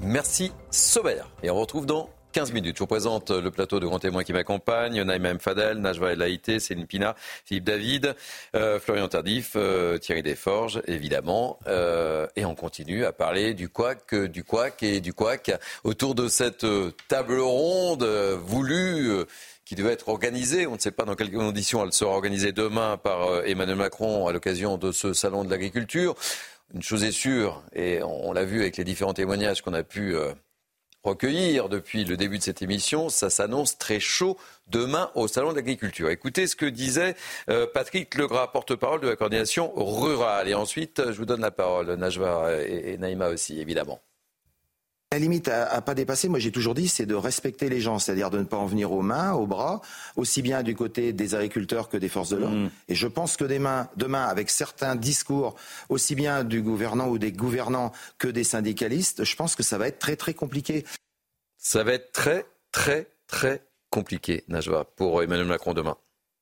[0.01, 1.21] Merci Sober.
[1.41, 2.75] Et on retrouve dans 15 minutes.
[2.75, 5.03] Je vous présente le plateau de grands témoins qui m'accompagnent.
[5.03, 5.39] Naïma M.
[5.39, 8.13] Fadel, Najwa El Céline Pina, Philippe David,
[8.57, 11.59] euh, Florian Tardif, euh, Thierry Desforges, évidemment.
[11.67, 15.49] Euh, et on continue à parler du quack, du quack et du quack
[15.85, 16.65] autour de cette
[17.07, 19.13] table ronde voulue
[19.63, 20.67] qui devait être organisée.
[20.67, 24.33] On ne sait pas dans quelles conditions elle sera organisée demain par Emmanuel Macron à
[24.33, 26.15] l'occasion de ce salon de l'agriculture.
[26.73, 30.17] Une chose est sûre, et on l'a vu avec les différents témoignages qu'on a pu
[31.05, 33.09] recueillir depuis le début de cette émission.
[33.09, 34.37] Ça s'annonce très chaud
[34.67, 36.09] demain au Salon de l'Agriculture.
[36.09, 37.15] Écoutez ce que disait
[37.49, 40.49] euh, Patrick Legras, porte-parole de la coordination rurale.
[40.49, 44.01] Et ensuite, je vous donne la parole, Najwa et, Naïma aussi, évidemment.
[45.11, 48.29] La limite à, pas dépasser, moi j'ai toujours dit, c'est de respecter les gens, c'est-à-dire
[48.31, 49.81] de ne pas en venir aux mains, aux bras,
[50.15, 52.55] aussi bien du côté des agriculteurs que des forces de l'ordre.
[52.55, 52.69] Mmh.
[52.89, 55.55] Et je pense que demain, demain, avec certains discours,
[55.89, 59.87] aussi bien du gouvernant ou des gouvernants que des syndicalistes, je pense que ça va
[59.87, 60.83] être très très compliqué.
[61.57, 65.97] Ça va être très très très compliqué, Najwa, pour Emmanuel Macron demain.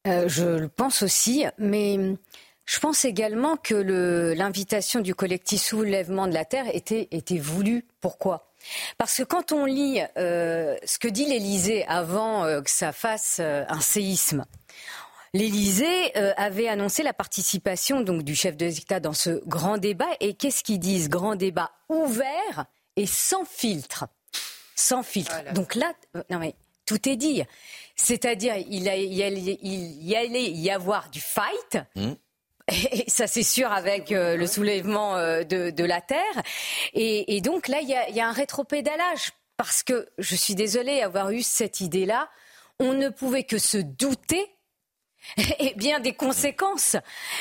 [0.08, 2.18] Euh, je le pense aussi, mais
[2.66, 3.76] je pense également que
[4.36, 7.86] l'invitation du collectif Soulèvement de la Terre était, était voulue.
[8.02, 8.53] Pourquoi?
[8.98, 13.38] Parce que quand on lit euh, ce que dit l'Élysée avant euh, que ça fasse
[13.40, 14.46] euh, un séisme,
[15.36, 20.10] L'Élysée avait annoncé la participation donc du chef de l'État dans ce grand débat.
[20.20, 21.10] Et qu'est-ce qu'ils disent?
[21.10, 24.06] Grand débat ouvert et sans filtre.
[24.76, 25.34] Sans filtre.
[25.56, 25.92] donc là,
[26.30, 26.54] non mais
[26.86, 27.42] tout est dit.
[27.96, 31.78] C'est-à-dire, il, y allait y avoir du fight.
[31.96, 32.12] Mmh.
[32.68, 36.42] Et ça, c'est sûr, avec euh, le soulèvement euh, de, la Terre.
[36.94, 39.32] Et, donc là, il y a, y a un rétropédalage.
[39.58, 42.30] Parce que, je suis désolée d'avoir eu cette idée-là,
[42.80, 44.53] on ne pouvait que se douter
[45.60, 46.96] et bien des conséquences.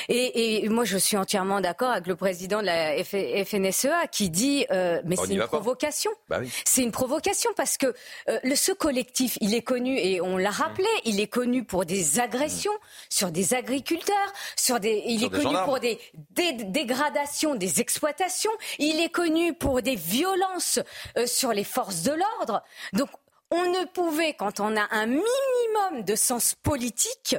[0.09, 5.01] Et, moi, je suis entièrement d'accord avec le président de la FNSEA qui dit euh,
[5.05, 6.11] mais c'est une provocation.
[6.29, 7.87] Bah c'est une provocation parce que
[8.29, 11.09] euh, le, ce collectif, il est connu et on l'a rappelé, mmh.
[11.09, 13.07] il est connu pour des agressions mmh.
[13.11, 15.99] sur des agriculteurs, sur des, il est connu pour des,
[16.31, 18.51] dégradations, des exploitations.
[18.79, 20.79] Il est connu pour des violences
[21.18, 22.62] euh, sur les forces de l'ordre.
[22.92, 23.09] Donc
[23.53, 27.37] on ne pouvait, quand on a un minimum de sens politique,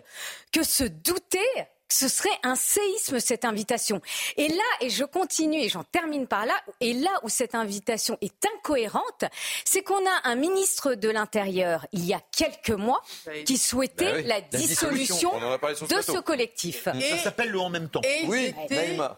[0.52, 1.40] que se douter
[1.88, 4.02] que ce serait un séisme cette invitation.
[4.38, 8.18] Et là, et je continue et j'en termine par là, et là où cette invitation
[8.22, 9.26] est incohérente,
[9.66, 13.02] c'est qu'on a un ministre de l'Intérieur, il y a quelques mois,
[13.46, 16.88] qui souhaitait bah la, dissolution, de ce collectif.
[17.00, 18.02] Et, ça s'appelle le en même temps.
[18.04, 18.54] Et, oui,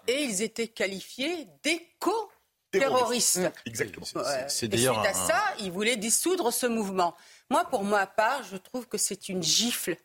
[0.07, 2.31] et ils étaient qualifiés d'éco
[2.79, 3.37] terroristes.
[3.37, 3.51] Mmh.
[3.65, 4.05] Exactement.
[4.47, 4.95] C'est d'ailleurs.
[4.95, 7.15] Suite à ça, ils voulaient dissoudre ce mouvement.
[7.49, 9.97] Moi, pour ma part, je trouve que c'est une gifle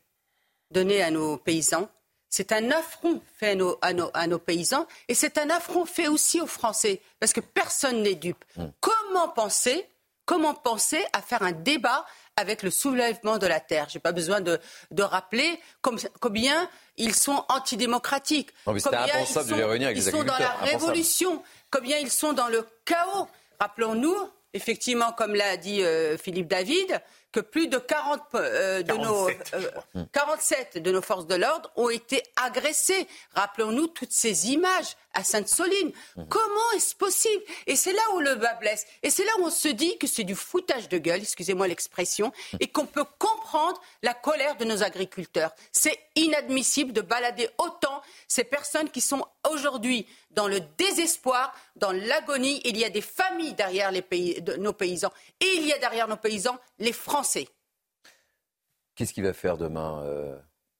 [0.70, 1.88] donnée à nos paysans.
[2.28, 3.78] C'est un affront fait à nos,
[4.14, 8.14] à nos, paysans et c'est un affront fait aussi aux Français parce que personne n'est
[8.14, 8.44] dupe.
[8.56, 8.66] Mmh.
[8.78, 9.89] Comment penser
[10.30, 13.88] Comment penser à faire un débat avec le soulèvement de la terre.
[13.88, 14.60] Je n'ai pas besoin de,
[14.92, 15.58] de rappeler
[16.20, 18.50] combien ils sont antidémocratiques.
[18.64, 22.46] Non, mais combien ils sont, de ils sont dans la révolution combien ils sont dans
[22.46, 23.26] le chaos.
[23.58, 24.14] Rappelons-nous,
[24.54, 29.56] effectivement, comme l'a dit euh, Philippe David, que plus de 40 euh, de 47.
[29.94, 33.08] nos 47 euh, de nos forces de l'ordre ont été agressées.
[33.34, 35.92] Rappelons-nous toutes ces images à Sainte-Soline.
[36.16, 36.24] Mmh.
[36.28, 37.42] Comment est-ce possible?
[37.66, 38.86] Et c'est là où le bas blesse.
[39.02, 42.28] Et c'est là où on se dit que c'est du foutage de gueule, excusez-moi l'expression,
[42.28, 42.56] mmh.
[42.60, 45.52] et qu'on peut comprendre la colère de nos agriculteurs.
[45.72, 52.60] C'est inadmissible de balader autant ces personnes qui sont aujourd'hui dans le désespoir, dans l'agonie.
[52.64, 55.12] Il y a des familles derrière les pays, de nos paysans.
[55.40, 57.48] Et il y a derrière nos paysans les Français.
[58.94, 60.38] Qu'est-ce qu'il va faire demain, euh,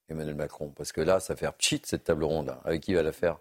[0.08, 0.70] Emmanuel Macron?
[0.76, 2.54] Parce que là, ça fait pchit cette table ronde.
[2.64, 3.38] Avec qui il va la faire?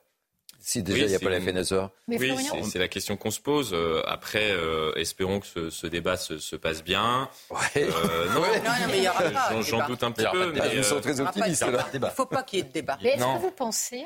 [0.62, 3.72] Si déjà il n'y a pas la FNSEA Oui, c'est la question qu'on se pose.
[3.74, 7.30] Euh, après, euh, espérons que ce, débat se, passe bien.
[7.50, 7.88] Ouais.
[8.34, 8.42] non,
[8.90, 9.62] mais il y aura pas.
[9.62, 10.52] J'en doute un petit peu.
[10.52, 11.66] Mais, ils sont très optimistes.
[11.94, 12.98] Il ne faut pas qu'il y ait de débat.
[13.02, 14.06] Mais est-ce que vous pensez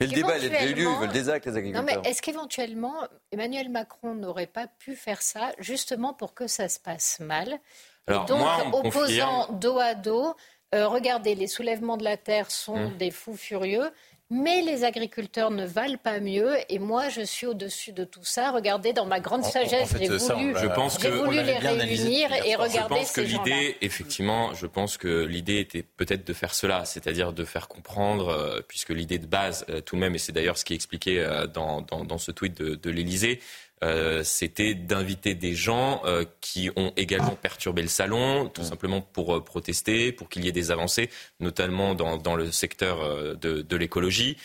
[0.00, 1.84] mais le débat, il est lieu, ils veulent des actes, les agriculteurs.
[1.84, 6.70] Non, mais est-ce qu'éventuellement, Emmanuel Macron n'aurait pas pu faire ça justement pour que ça
[6.70, 7.58] se passe mal
[8.06, 10.34] Alors, donc, moi, opposant dos à dos,
[10.74, 12.96] euh, regardez, les soulèvements de la terre sont hum.
[12.96, 13.90] des fous furieux.
[14.32, 16.54] Mais les agriculteurs ne valent pas mieux.
[16.68, 18.52] Et moi, je suis au-dessus de tout ça.
[18.52, 22.94] Regardez, dans ma grande sagesse, j'ai voulu, je pense que voulu les réunir et regarder
[22.94, 27.32] je pense que l'idée, effectivement, je pense que l'idée était peut-être de faire cela, c'est-à-dire
[27.32, 30.58] de faire comprendre, euh, puisque l'idée de base, euh, tout de même, et c'est d'ailleurs
[30.58, 33.40] ce qui est expliqué euh, dans, dans, dans, ce tweet de, de l'Élysée,
[33.82, 39.36] euh, c'était d'inviter des gens euh, qui ont également perturbé le salon, tout simplement pour
[39.36, 41.08] euh, protester, pour qu'il y ait des avancées,
[41.40, 44.36] notamment dans, dans le secteur de, de l'écologie.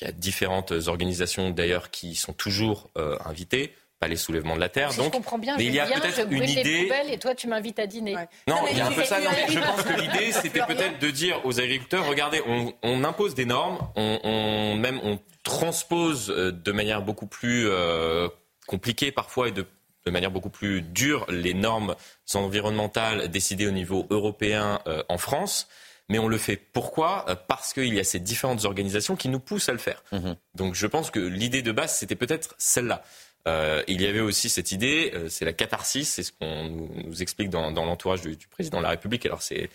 [0.00, 2.88] Il y a différentes organisations d'ailleurs qui sont toujours
[3.24, 4.94] invitées pas les soulèvements de la terre.
[4.94, 6.88] donc, je comprends bien, mais il y a peut-être une idée.
[7.10, 8.14] et toi, tu m'invites à dîner.
[8.46, 9.18] Non, il y a un peu ça.
[9.48, 13.44] je pense que l'idée, c'était peut-être de dire aux agriculteurs regardez, on, on impose des
[13.44, 18.28] normes, on, on, même on transpose de manière beaucoup plus euh,
[18.68, 19.66] compliqué parfois et de,
[20.06, 21.94] manière beaucoup plus dure les normes
[22.32, 25.68] environnementales décidées au niveau européen euh, en France.
[26.08, 27.26] Mais on le fait pourquoi?
[27.28, 30.02] Euh, Parce qu'il y a ces différentes organisations qui nous poussent à le faire.
[30.12, 30.36] Mhm.
[30.54, 33.02] Donc je pense que l'idée de base, c'était peut-être celle-là.
[33.46, 37.50] Euh, il y avait aussi cette idée, c'est la catharsis, c'est ce qu'on nous, explique
[37.50, 39.26] dans, l'entourage du, président de la République.
[39.26, 39.68] Alors c'est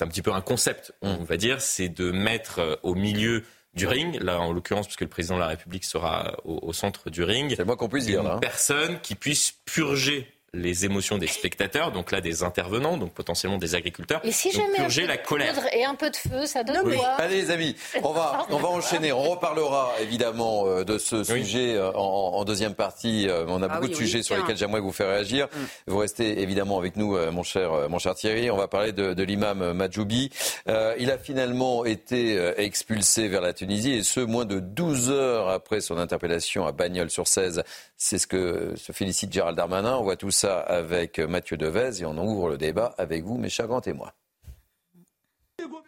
[0.00, 1.24] un petit peu un concept, on mhm.
[1.24, 3.42] va dire, c'est de mettre au milieu
[3.78, 7.22] du ring, là en l'occurrence puisque le président de la République sera au, centre du
[7.22, 7.54] ring.
[7.56, 8.20] C'est moi qu'on puisse dire.
[8.20, 8.38] Une hein.
[8.40, 13.74] personne qui puisse purger les émotions des spectateurs, donc là des intervenants, donc potentiellement des
[13.74, 15.54] agriculteurs, et si donc purger la colère.
[15.74, 17.08] Et un peu de feu, ça donne quoi?
[17.18, 19.12] Allez les amis, on va, on va enchaîner.
[19.12, 23.28] On reparlera évidemment euh, de ce sujet euh, en, deuxième partie.
[23.28, 25.46] Euh, on a ah beaucoup de sujets sur lesquels j'aimerais vous faire réagir.
[25.46, 25.58] Mm.
[25.88, 28.50] Vous restez évidemment avec nous, mon cher, mon cher Thierry.
[28.50, 30.30] On va parler de, de l'imam Majoubi.
[30.66, 35.80] il a finalement été expulsé vers la Tunisie et ce, moins de 12 heures après
[35.80, 37.62] son interpellation à Bagnols-sur-Cèze.
[38.00, 39.96] C'est ce que se félicite Gérald Darmanin.
[39.96, 43.48] On voit tout ça avec Mathieu Devez et on ouvre le débat avec vous, mes
[43.48, 44.12] chers grands témoins.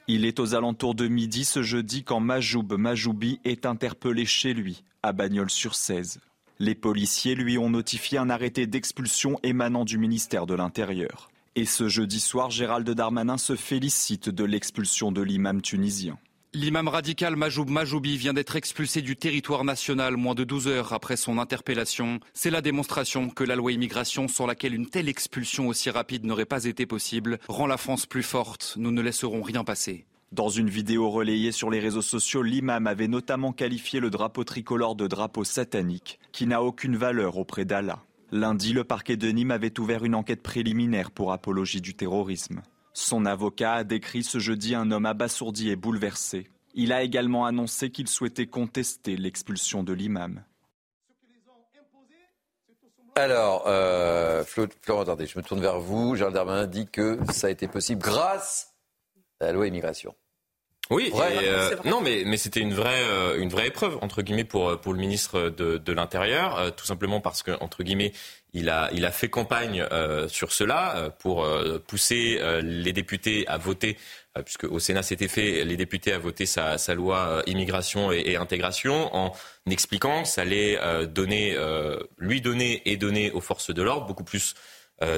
[0.09, 4.83] Il est aux alentours de midi ce jeudi quand Majoub Majoubi est interpellé chez lui,
[5.05, 6.19] à Bagnols-sur-Cèze.
[6.59, 11.31] Les policiers lui ont notifié un arrêté d'expulsion émanant du ministère de l'Intérieur.
[11.55, 16.19] Et ce jeudi soir, Gérald Darmanin se félicite de l'expulsion de l'imam tunisien.
[16.53, 21.17] L'imam radical Majoub Majoubi vient d'être expulsé du territoire national moins de 12 heures après
[21.17, 22.19] son interpellation.
[22.35, 26.47] C'est la démonstration que la loi immigration, sans laquelle une telle expulsion aussi rapide n'aurait
[26.47, 28.75] pas été possible, rend la France plus forte.
[28.79, 30.07] Nous ne laisserons rien passer.
[30.33, 34.97] Dans une vidéo relayée sur les réseaux sociaux, l'imam avait notamment qualifié le drapeau tricolore
[34.97, 38.03] de drapeau satanique, qui n'a aucune valeur auprès d'Allah.
[38.33, 42.63] Lundi, le parquet de Nîmes avait ouvert une enquête préliminaire pour apologie du terrorisme.
[43.01, 46.51] Son avocat a décrit ce jeudi un homme abasourdi et bouleversé.
[46.75, 50.45] Il a également annoncé qu'il souhaitait contester l'expulsion de l'imam.
[53.17, 56.15] Alors, euh, Florent, attendez, je me tourne vers vous.
[56.15, 58.75] Gérald Darmanin dit que ça a été possible grâce
[59.41, 60.15] à la loi immigration.
[60.91, 64.79] Oui, euh, non, mais, mais c'était une vraie, euh, une vraie épreuve, entre guillemets, pour,
[64.81, 68.13] pour le ministre de, de l'Intérieur, euh, tout simplement parce que, entre guillemets,
[68.53, 69.87] il a, il a fait campagne
[70.29, 71.47] sur cela pour
[71.87, 73.97] pousser les députés à voter,
[74.45, 78.37] puisque au Sénat c'était fait, les députés à voter sa, sa loi immigration et, et,
[78.37, 79.33] intégration, en
[79.71, 81.57] expliquant que ça allait donner,
[82.19, 84.55] lui donner et donner aux forces de l'ordre beaucoup plus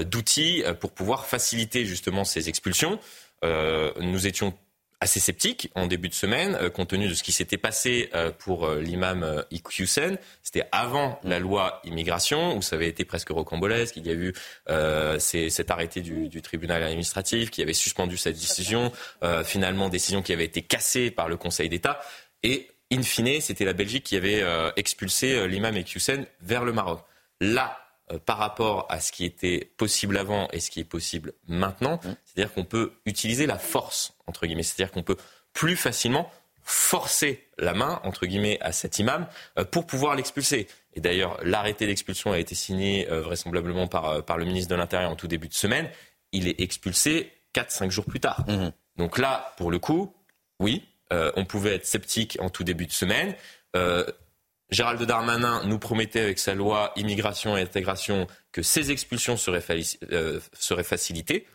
[0.04, 2.98] d'outils pour pouvoir faciliter justement ces expulsions.
[3.42, 4.54] nous étions
[5.02, 8.30] assez sceptique en début de semaine, euh, compte tenu de ce qui s'était passé euh,
[8.30, 10.16] pour euh, l'imam Iqiyoussen.
[10.44, 13.96] C'était avant la loi immigration, où ça avait été presque rocambolesque.
[13.96, 14.32] Il y a eu
[15.18, 18.92] cet arrêté du, du, tribunal administratif qui avait suspendu cette décision,
[19.44, 22.00] finalement décision qui avait été cassée par le Conseil d'État.
[22.42, 24.42] Et in fine, c'était la Belgique qui avait
[24.76, 27.04] expulsé l'imam Iqiyoussen vers le Maroc.
[27.40, 27.78] Là,
[28.18, 32.00] par rapport à ce qui était possible avant et ce qui est possible maintenant.
[32.02, 32.14] Mmh.
[32.24, 34.62] C'est-à-dire qu'on peut utiliser la force, entre guillemets.
[34.62, 35.16] C'est-à-dire qu'on peut
[35.52, 36.30] plus facilement
[36.62, 39.26] forcer la main, entre guillemets, à cet imam
[39.58, 40.68] euh, pour pouvoir l'expulser.
[40.94, 45.10] Et d'ailleurs, l'arrêté d'expulsion a été signé euh, vraisemblablement par, par le ministre de l'Intérieur
[45.10, 45.88] en tout début de semaine.
[46.32, 48.44] Il est expulsé 4-5 jours plus tard.
[48.48, 48.70] Mmh.
[48.96, 50.14] Donc là, pour le coup,
[50.60, 50.86] oui,
[51.36, 53.34] on pouvait être sceptique en tout début de semaine.
[54.72, 59.62] Gérald Darmanin nous promettait avec sa loi immigration et intégration que ces expulsions seraient,
[60.10, 60.40] euh,
[60.82, 61.46] facilitées.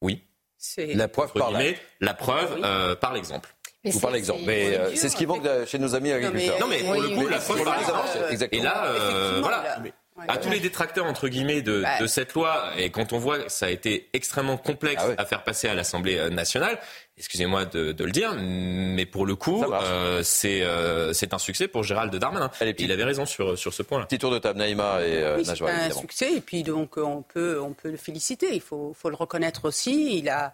[0.00, 0.22] Oui.
[0.78, 1.52] La preuve par
[2.00, 3.54] La preuve euh, par l'exemple.
[3.84, 4.42] Ou par l'exemple.
[4.46, 6.60] Mais euh, c'est ce qui manque chez nos amis agriculteurs.
[6.60, 8.48] Non mais, pour le coup, la preuve par l'exemple.
[8.52, 8.94] Et là,
[9.40, 9.82] voilà
[10.28, 13.48] à tous les détracteurs entre guillemets de, de, cette loi et quand on voit que
[13.50, 16.78] ça a été extrêement complexe ah à faire passer à l'Assemblée euh, nationale,
[17.20, 21.68] excusez-moi de, de, le dire, mais pour le coup, euh, c'est euh, c'est un succès
[21.68, 22.50] pour Gérald Darmanin.
[22.78, 24.06] Il avait raison sur sur ce point-là.
[24.06, 27.22] Petit tour de table, Naïma et euh, oui, C'est un succès et puis donc on
[27.22, 28.54] peut on peut le féliciter.
[28.54, 30.18] Il faut faut le reconnaître aussi.
[30.18, 30.52] Il a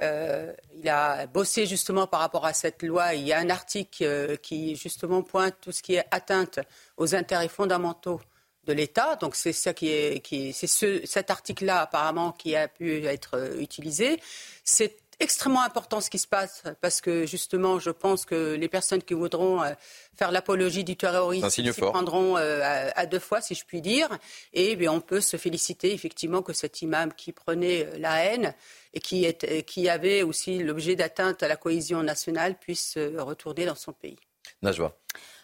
[0.00, 3.14] il a bossé justement par rapport à cette loi.
[3.14, 6.58] Il y a un article qui justement pointe tout ce qui est atteinte
[6.96, 8.20] aux intérêts fondamentaux
[8.66, 9.16] de l'État.
[9.16, 13.36] Donc c'est ça qui est, qui c'est ce, cet article-là apparemment qui a pu être
[13.36, 14.20] euh, utilisé.
[14.64, 19.02] C'est extrêmement important ce qui se passe parce que justement, je pense que les personnes
[19.02, 19.72] qui voudront euh,
[20.16, 24.08] faire l'apologie du terrorisme s'y prendront euh, à, deux fois, si je puis dire.
[24.52, 28.54] Et bien, on peut se féliciter effectivement que cet imam qui prenait la haine
[28.94, 33.76] et qui, est, qui avait aussi l'objet d'atteinte à la cohésion nationale puisse retourner dans
[33.76, 34.18] son pays.
[34.60, 34.96] Najwa.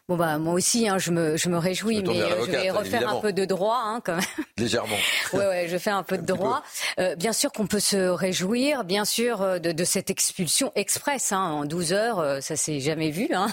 [0.09, 3.07] Bon bah moi aussi, hein, je, me, je me réjouis, mais euh, je vais refaire
[3.11, 4.25] un peu de droit hein, quand même.
[4.57, 4.97] Légèrement.
[5.35, 6.63] ouais, ouais, je fais un peu de droit.
[6.99, 11.31] Euh, bien sûr qu'on peut se réjouir, bien sûr, euh, de, de cette expulsion express
[11.33, 13.29] hein, en 12 heures, ça s'est jamais vu.
[13.35, 13.49] Hein.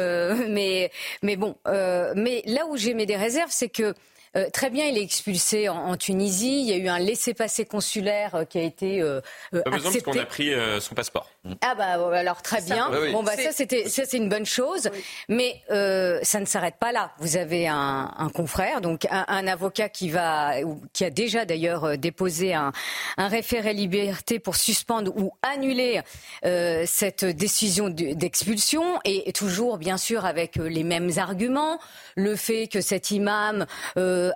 [0.51, 0.91] mais
[1.23, 3.95] mais bon, mais là où j'ai mis des réserves, c'est que
[4.37, 6.61] euh, très bien, il est expulsé en, Tunisie.
[6.61, 9.20] Il y a eu un laissez-passer consulaire euh, qui a été euh,
[9.51, 11.30] Pas besoin parce qu'on a pris son passeport.
[11.62, 12.91] Ah bah alors très bien.
[13.12, 14.91] Bon bah ça c'était ça c'est une bonne chose,
[15.28, 17.12] mais ça ne s'arrête pas là.
[17.18, 20.55] Vous avez un, confrère, donc un, avocat qui va,
[20.93, 22.72] qui a déjà d'ailleurs déposé un,
[23.16, 26.01] un référé liberté pour suspendre ou annuler
[26.43, 31.78] cette décision d'expulsion et, toujours bien sûr avec les mêmes arguments,
[32.16, 33.66] le fait que cet imam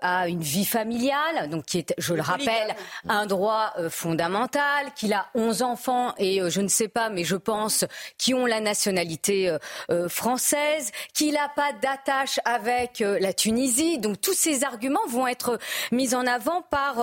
[0.01, 2.75] a une vie familiale, donc qui est, je le rappelle,
[3.09, 7.25] un droit euh, fondamental, qu'il a 11 enfants et euh, je ne sais pas, mais
[7.25, 7.85] je pense,
[8.19, 9.57] qui ont la nationalité
[9.91, 13.99] euh, française, qu'il n'a pas d'attache avec la Tunisie.
[13.99, 15.59] Donc tous ces arguments vont être
[15.93, 16.97] mis en avant par,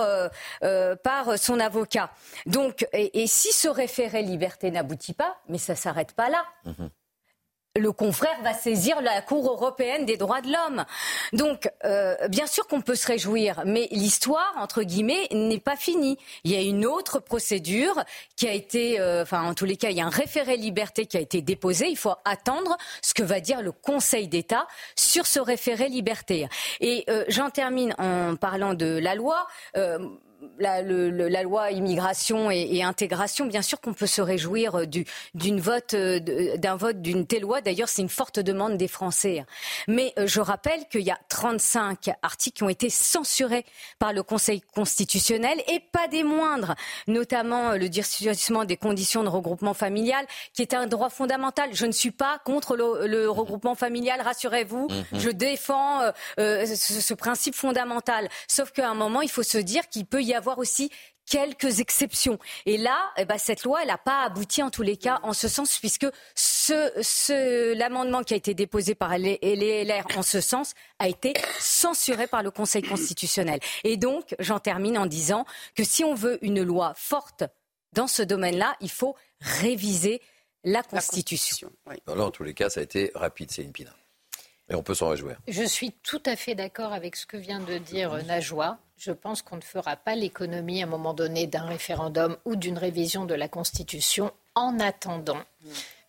[1.02, 2.10] par son avocat.
[2.46, 6.44] Donc, et, si ce référé liberté n'aboutit pas, mais ça s'arrête pas là.
[6.64, 6.90] Mhm
[7.76, 10.84] le confrère va saisir la Cour européenne des droits de l'homme.
[11.32, 16.18] Donc, euh, bien sûr qu'on peut se réjouir, mais l'histoire, entre guillemets, n'est pas finie.
[16.44, 18.02] Il y a une autre procédure
[18.36, 21.06] qui a été, euh, enfin, en tous les cas, il y a un référé liberté
[21.06, 21.88] qui a été déposé.
[21.88, 24.66] Il faut attendre ce que va dire le Conseil d'État
[24.96, 26.48] sur ce référé liberté.
[26.80, 29.46] Et euh, j'en termine en parlant de la loi
[30.58, 34.86] la, la, loi immigration et, intégration, bien sûr qu'on peut se réjouir euh,
[35.34, 37.60] d'une vote, euh, d'un vote d'une telle loi.
[37.60, 39.44] D'ailleurs, c'est une forte demande des Français.
[39.88, 43.64] Mais euh, je rappelle qu'il y a 35 articles qui ont été censurés
[43.98, 46.74] par le Conseil constitutionnel et pas des moindres,
[47.06, 50.24] notamment le durcissement des conditions de regroupement familial,
[50.54, 51.70] qui est un droit fondamental.
[51.72, 54.88] Je ne suis pas contre le, regroupement familial, rassurez-vous.
[54.88, 55.20] Mhm.
[55.20, 56.02] Je défends
[56.36, 58.28] ce, ce principe fondamental.
[58.46, 60.90] Sauf qu'à un moment, il faut se dire qu'il peut y avoir aussi
[61.28, 62.38] quelques exceptions.
[62.66, 65.32] Et là, eh ben, cette loi, elle n'a pas abouti en tous les cas en
[65.32, 70.74] ce sens, puisque ce, l'amendement qui a été déposé par les, LR en ce sens
[70.98, 73.60] a été censuré par le Conseil constitutionnel.
[73.84, 77.44] Et donc, j'en termine en disant que si on veut une loi forte
[77.92, 80.20] dans ce domaine-là, il faut réviser
[80.64, 81.70] la Constitution.
[82.06, 83.94] Là, en tous les cas, ça a été rapide, c'est une pina.
[84.70, 85.38] Et on peut s'en réjouir.
[85.48, 89.42] Je suis tout à fait d'accord avec ce que vient de dire Najwa je pense
[89.42, 93.34] qu'on ne fera pas l'économie à un moment donné d'un référendum ou d'une révision de
[93.34, 95.38] la Constitution en attendant.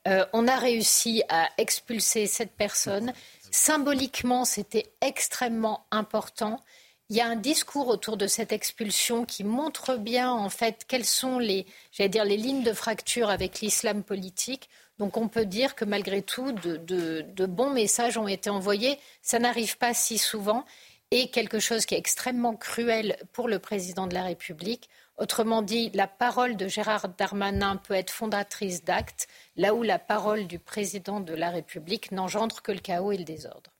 [0.07, 3.13] Euh, on a réussi à expulser cette personne.
[3.51, 6.61] Symboliquement, c'était extrêmement important.
[7.09, 11.05] Il y a un discours autour de cette expulsion qui montre bien en fait quelles
[11.05, 11.67] sont les,
[11.99, 14.69] dire, les lignes de fracture avec l'islam politique.
[14.97, 18.99] Donc on peut dire que malgré tout, de bons messages ont été envoyés.
[19.21, 20.65] Ça n'arrive pas si souvent
[21.11, 24.89] et quelque chose qui est extrêmement cruel pour le président de la République.
[25.17, 30.47] Autrement dit, la parole de Gérard Darmanin peut être fondatrice d'actes, là où la parole
[30.47, 33.71] du président de la République n'engendre que le chaos et le désordre.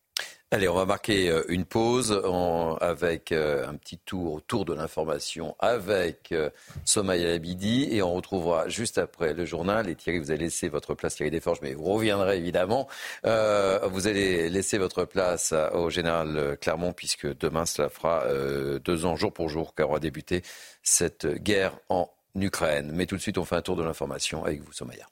[0.51, 2.11] Allez, on va marquer euh, une pause
[2.81, 6.49] avec euh, un petit tour autour de l'information avec euh,
[6.85, 9.87] Somaya Abidi et on retrouvera juste après le journal.
[9.89, 12.87] Et Thierry, vous allez laisser votre place, Thierry Desforges, mais vous reviendrez évidemment.
[13.23, 18.25] vous allez laisser votre place au général Clermont puisque demain, cela fera
[18.79, 20.41] deux ans jour pour jour qu'aura débuté
[20.81, 22.91] cette guerre en Ukraine.
[22.91, 25.05] Mais tout de suite, on fait un tour de l'information avec vous, Somaya.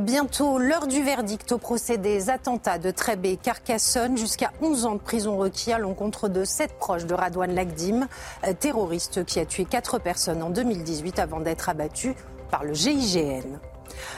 [0.00, 2.90] Bientôt l'heure du verdict au procès des attentats de
[3.24, 4.16] et Carcassonne.
[4.16, 8.08] Jusqu'à 11 ans de prison requis à l'encontre de sept proches de Radouane Lagdim,
[8.46, 12.14] euh, terroriste qui a tué quatre personnes en 2018 avant d'être abattu
[12.50, 13.60] par le GIGN.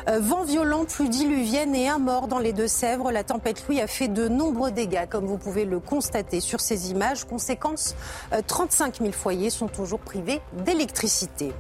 [0.09, 3.11] Euh, vent violent, pluie diluvienne et un mort dans les Deux-Sèvres.
[3.11, 6.93] La tempête Louis a fait de nombreux dégâts, comme vous pouvez le constater sur ces
[6.93, 7.25] images.
[7.25, 7.97] Conséquence,
[8.47, 11.53] 35 euh, 000 foyers sont toujours privés d'électricité.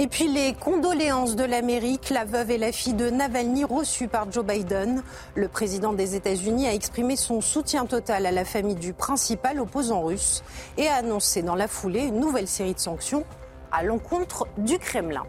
[0.00, 4.30] Et puis les condoléances de l'Amérique, la veuve et la fille de Navalny reçues par
[4.30, 5.02] Joe Biden.
[5.34, 10.02] Le président des États-Unis a exprimé son soutien total à la famille du principal opposant
[10.02, 10.44] russe
[10.76, 13.24] et a annoncé dans la foulée une nouvelle série de sanctions
[13.72, 15.26] à l'encontre du Kremlin.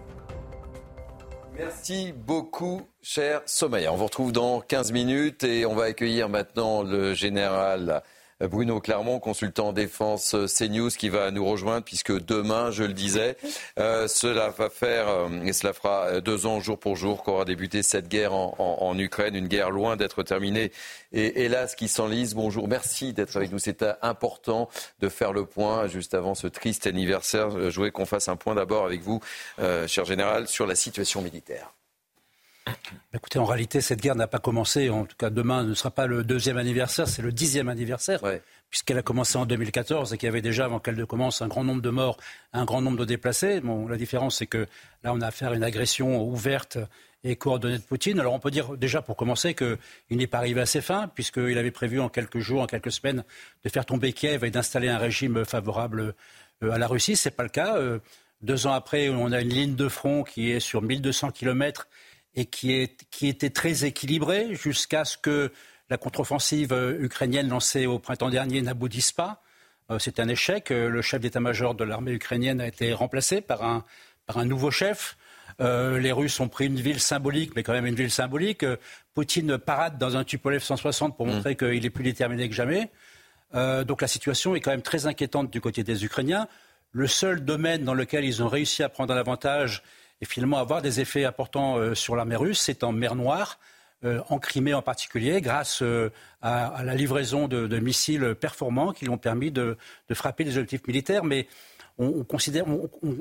[1.57, 3.87] Merci beaucoup, cher Sommeil.
[3.87, 8.03] On vous retrouve dans 15 minutes et on va accueillir maintenant le général
[8.47, 13.35] Bruno Clermont, consultant défense CNews, qui va nous rejoindre puisque demain, je le disais,
[13.79, 17.43] euh, cela va faire euh, et cela fera euh, deux ans jour pour jour qu'aura
[17.43, 20.71] débuté cette guerre en, Ukraine, une guerre loin d'être terminée
[21.11, 22.33] et hélas qui s'enlise.
[22.33, 23.59] Bonjour, merci d'être avec nous.
[23.59, 24.69] C'est important
[24.99, 27.69] de faire le point juste avant ce triste anniversaire.
[27.69, 29.19] Je voulais qu'on fasse un point d'abord avec vous,
[29.87, 31.73] cher général, sur la situation militaire.
[33.13, 34.89] Écoutez, en réalité, cette guerre n'a pas commencé.
[34.89, 38.21] En tout cas, demain ne sera pas le deuxième anniversaire, c'est le dixième anniversaire,
[38.69, 41.47] puisqu'elle a commencé en 2014 et qu'il y avait déjà, avant qu'elle ne commence, un
[41.47, 42.17] grand nombre de morts,
[42.53, 43.61] un grand nombre de déplacés.
[43.61, 44.67] Bon, la différence, c'est que
[45.03, 46.77] là, on a affaire à une agression ouverte
[47.23, 48.19] et coordonnée de Poutine.
[48.19, 49.77] Alors, on peut dire déjà, pour commencer, qu'il
[50.11, 53.23] n'est pas arrivé à ses fins, puisqu'il avait prévu en quelques jours, en quelques semaines,
[53.63, 56.13] de faire tomber Kiev et d'installer un régime favorable
[56.63, 57.15] euh, à la Russie.
[57.15, 57.77] Ce n'est pas le cas.
[57.77, 57.99] Euh,
[58.41, 61.87] deux ans après, on a une ligne de front qui est sur 1200 kilomètres
[62.35, 65.51] et qui, est, qui était très équilibré jusqu'à ce que
[65.89, 69.41] la contre-offensive euh, ukrainienne lancée au printemps dernier n'aboutisse pas.
[69.89, 70.71] Euh, c'est un échec.
[70.71, 73.83] Euh, le chef d'état-major de l'armée ukrainienne a été remplacé par un,
[74.27, 75.17] par un nouveau chef.
[75.59, 78.63] les Russes ont pris une ville symbolique, mais quand même une ville symbolique.
[79.13, 81.31] Poutine parade dans un Tupolev 160 pour mm.
[81.31, 82.91] montrer qu'il est plus déterminé que jamais.
[83.53, 86.47] donc la situation est quand même très inquiétante du côté des Ukrainiens.
[86.91, 89.83] Le seul domaine dans lequel ils ont réussi à prendre un avantage,
[90.21, 93.59] et finalement avoir des effets importants euh, sur l'armée russe, c'est en mer Noire.
[94.05, 96.09] Euh, en Crimée en particulier, grâce euh,
[96.41, 99.77] à, la livraison de, missiles performants qui lui ont permis de,
[100.13, 101.25] frapper des objectifs militaires.
[101.25, 101.47] Mais
[101.97, 102.63] on, considère,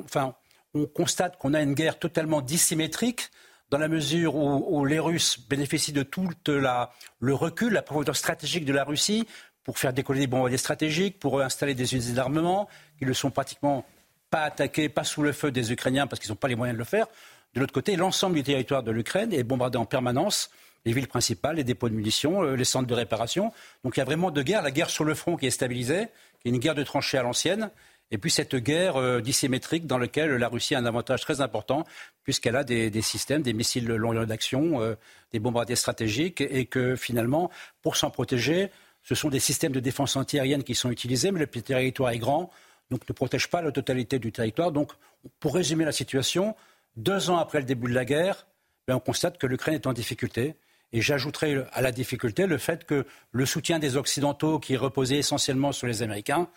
[0.05, 0.37] enfin,
[0.75, 3.31] on constate qu'on a une guerre totalement dissymétrique
[3.71, 8.73] dans la mesure où, les Russes bénéficient de tout le recul, la profondeur stratégique de
[8.73, 9.27] la Russie
[9.65, 12.69] pour faire décoller des bombardiers stratégiques, pour installer des usines d'armement
[12.99, 13.85] qui le sont pratiquement
[14.31, 16.79] pas attaquer, pas sous le feu des Ukrainiens parce qu'ils n'ont pas les moyens de
[16.79, 17.07] le faire.
[17.55, 20.51] De l'autre côté, l'ensemble du territoire de l'Ukraine est bombardé en permanence,
[20.85, 23.53] les villes principales, les dépôts de munitions, euh, les centres de réparation.
[23.85, 26.09] Donc il y a vraiment deux guerres, la guerre sur le front qui est stabilisée,
[26.41, 27.71] qui est une guerre de tranchées à l'ancienne,
[28.11, 31.85] et puis cette guerre euh, dissymétrique dans laquelle la Russie a un avantage très important,
[32.25, 34.95] puisqu'elle a des, systèmes, des missiles longue d'action, euh,
[35.33, 37.51] des bombardiers stratégiques, et que finalement,
[37.83, 38.71] pour s'en protéger,
[39.03, 42.51] ce sont des systèmes de défense antiaérienne qui sont utilisés, mais le territoire est grand
[42.91, 44.73] donc ne protège pas la totalité du territoire.
[44.73, 44.93] Donc,
[45.41, 46.55] pour résumer la situation,
[46.97, 48.47] deux ans après le début de la guerre,
[48.87, 50.57] ben, on constate que l'Ukraine est en difficulté.
[50.93, 55.73] Et j'ajouterai à la difficulté le fait que le soutien des Occidentaux, qui reposé essentiellement
[55.73, 56.49] sur les Américains,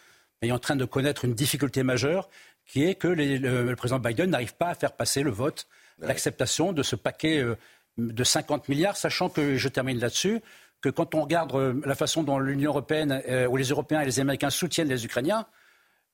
[0.42, 2.30] est en train de connaître une difficulté majeure,
[2.66, 5.68] qui est que le, président Biden n'arrive pas à faire passer le vote,
[6.00, 7.56] l'acceptation de ce paquet euh,
[7.98, 10.42] de 50 milliards, sachant que, je termine là-dessus,
[10.80, 14.06] que quand on regarde euh, la façon dont l'Union européenne, euh, ou les Européens et
[14.06, 15.46] les Américains soutiennent les Ukrainiens,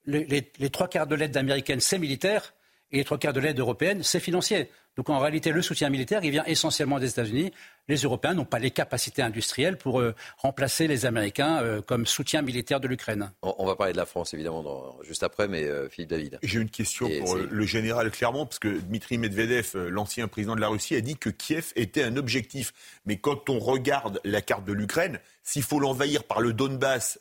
[0.08, 2.54] les, trois quarts de l'aide américaine, c'est militaire,
[2.92, 4.70] et les trois quarts de l'aide européenne, c'est financier.
[4.98, 7.52] Donc en réalité, le soutien militaire, il vient essentiellement des États-Unis.
[7.88, 12.42] Les Européens n'ont pas les capacités industrielles pour euh, remplacer les Américains euh, comme soutien
[12.42, 13.32] militaire de l'Ukraine.
[13.44, 16.40] On, va parler de la France, évidemment, juste après, mais euh, Philippe David.
[16.42, 20.68] J'ai une question pour le général Clermont, parce que Dmitri Medvedev, l'ancien président de la
[20.68, 22.74] Russie, a dit que Kiev était un objectif.
[23.06, 27.20] Mais quand on regarde la carte de l'Ukraine, s'il faut l'envahir par le Donbass,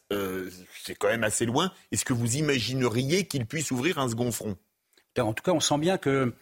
[0.82, 1.70] c'est quand même assez loin.
[1.92, 4.56] Est-ce que vous imagineriez qu'il puisse ouvrir un second front?
[5.18, 6.32] En tout cas, on sent bien que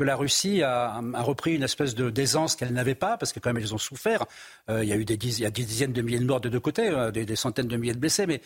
[0.00, 3.62] la Russie a, repris une espèce de d'aisance qu'elle n'avait pas, parce que quand même
[3.62, 4.24] ils ont souffert.
[4.68, 7.10] Euh, il y a eu des dizaines de milliers de morts de deux côtés, euh,
[7.10, 8.40] des, centaines de milliers de blessés, mais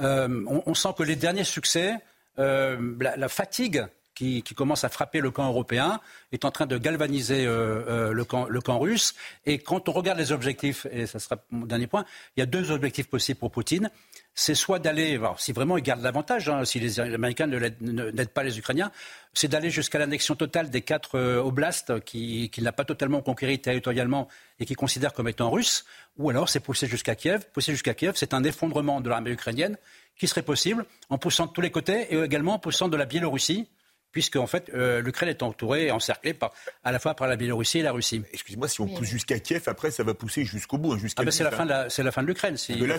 [0.00, 1.96] euh, on, sent que les derniers succès,
[2.36, 6.00] la, fatigue qui, commence à frapper le camp européen
[6.30, 9.14] est en train de galvaniser le, camp, le, camp, russe.
[9.44, 12.04] Et quand on regarde les objectifs, et ça sera mon dernier point,
[12.36, 13.90] il y a deux objectifs possibles pour Poutine
[14.34, 18.58] c'est soit d'aller, si vraiment ils gardent l'avantage, hein, si les Américains n'aident pas les
[18.58, 18.90] Ukrainiens,
[19.34, 23.60] c'est d'aller jusqu'à l'annexion totale des quatre euh, oblasts qu'il qui n'a pas totalement conquéris
[23.60, 24.28] territorialement
[24.58, 25.84] et qu'il considère comme étant russes,
[26.16, 27.46] ou alors c'est pousser jusqu'à Kiev.
[27.52, 29.76] Pousser jusqu'à Kiev, c'est un effondrement de l'armée ukrainienne
[30.16, 33.04] qui serait possible en poussant de tous les côtés et également en poussant de la
[33.04, 33.68] Biélorussie
[34.12, 36.52] puisque en fait euh, l'Ukraine est entourée et encerclée par,
[36.84, 38.22] à la fois par la Biélorussie et la Russie.
[38.32, 40.92] Excusez-moi, si on pousse jusqu'à Kiev, après ça va pousser jusqu'au bout.
[40.92, 42.54] Hein, ah ben c'est la, fin de la, c'est la fin de l'Ukraine.
[42.54, 42.98] là,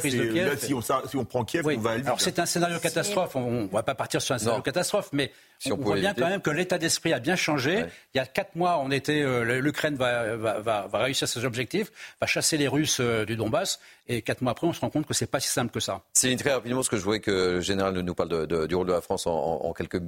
[0.58, 0.74] si,
[1.18, 2.04] on, prend Kiev, on va aller.
[2.04, 3.36] Alors c'est un scénario catastrophe.
[3.36, 5.32] On ne va pas partir sur un scénario catastrophe, mais
[5.72, 7.86] on, voit bien quand même que l'état d'esprit a bien changé.
[8.14, 11.46] Il y a quatre mois, on était, euh, l'Ukraine va, va, va, va, réussir ses
[11.46, 14.90] objectifs, va chasser les Russes euh, du Donbass, et quatre mois après, on se rend
[14.90, 16.02] compte que c'est pas si simple que ça.
[16.14, 18.88] C'est très rapidement parce que je voulais que le général nous parle de, du rôle
[18.88, 20.02] de la France en, en quelques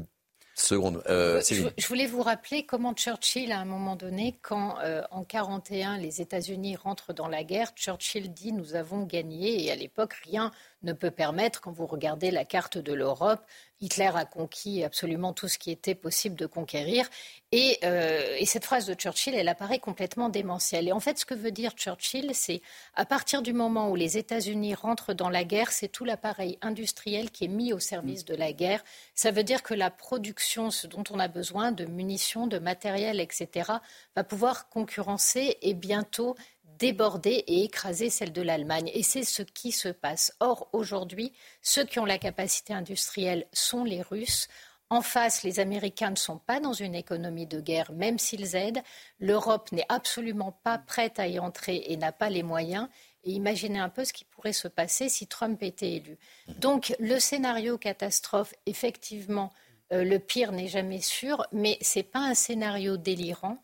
[0.59, 1.03] seconde.
[1.09, 5.97] Euh, je, voulais vous rappeler comment Churchill, à un moment donné, quand euh, en 41
[5.97, 10.51] les États-Unis rentrent dans la guerre, Churchill dit nous avons gagné et à l'époque rien
[10.83, 13.41] ne peut permettre, quand vous regardez la carte de l'Europe,
[13.81, 17.09] Hitler a conquis absolument tout ce qui était possible de conquérir.
[17.51, 20.87] Et, euh, et, cette phrase de Churchill, elle apparaît complètement démentielle.
[20.87, 22.61] Et en fait, ce que veut dire Churchill, c'est
[22.95, 27.31] à partir du moment où les États-Unis rentrent dans la guerre, c'est tout l'appareil industriel
[27.31, 28.83] qui est mis au service de la guerre.
[29.13, 33.19] Ça veut dire que la production, ce dont on a besoin, de munitions, de matériel,
[33.19, 33.71] etc.,
[34.15, 36.35] va pouvoir concurrencer et bientôt
[36.79, 38.91] déborder et écraser celle de l'Allemagne.
[38.93, 40.33] Et c'est ce qui se passe.
[40.39, 44.47] Or, aujourd'hui, ceux qui ont la capacité industrielle sont les Russes.
[44.89, 48.83] En face, les Américains ne sont pas dans une économie de guerre, même s'ils aident.
[49.19, 52.87] L'Europe n'est absolument pas prête à y entrer et n'a pas les moyens.
[53.23, 56.17] Et imaginez un peu ce qui pourrait se passer si Trump était élu.
[56.59, 59.51] Donc, le scénario catastrophe, effectivement,
[59.91, 63.57] euh, le pire n'est jamais sûr, mais ce n'est pas un scénario délirant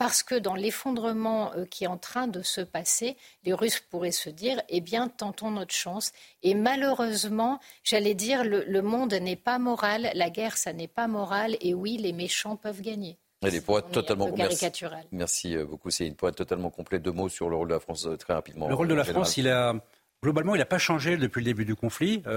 [0.00, 4.12] parce que dans l'effondrement euh, qui est en train de se passer, les Russes pourraient
[4.12, 6.12] se dire, eh bien, tentons notre chance.
[6.42, 11.54] Et malheureusement, j'allais dire, le, monde n'est pas moral, la guerre, ça n'est pas moral,
[11.60, 13.18] et oui, les méchants peuvent gagner.
[13.66, 14.66] Pour être totalement merci,
[15.12, 15.90] merci euh, beaucoup.
[15.90, 17.02] C'est une pointe totalement complète.
[17.02, 18.68] Deux mots sur le rôle de la France euh, très rapidement.
[18.68, 19.74] Le rôle de la France, il a
[20.22, 22.22] globalement, il n'a pas changé depuis le début du conflit.
[22.24, 22.30] il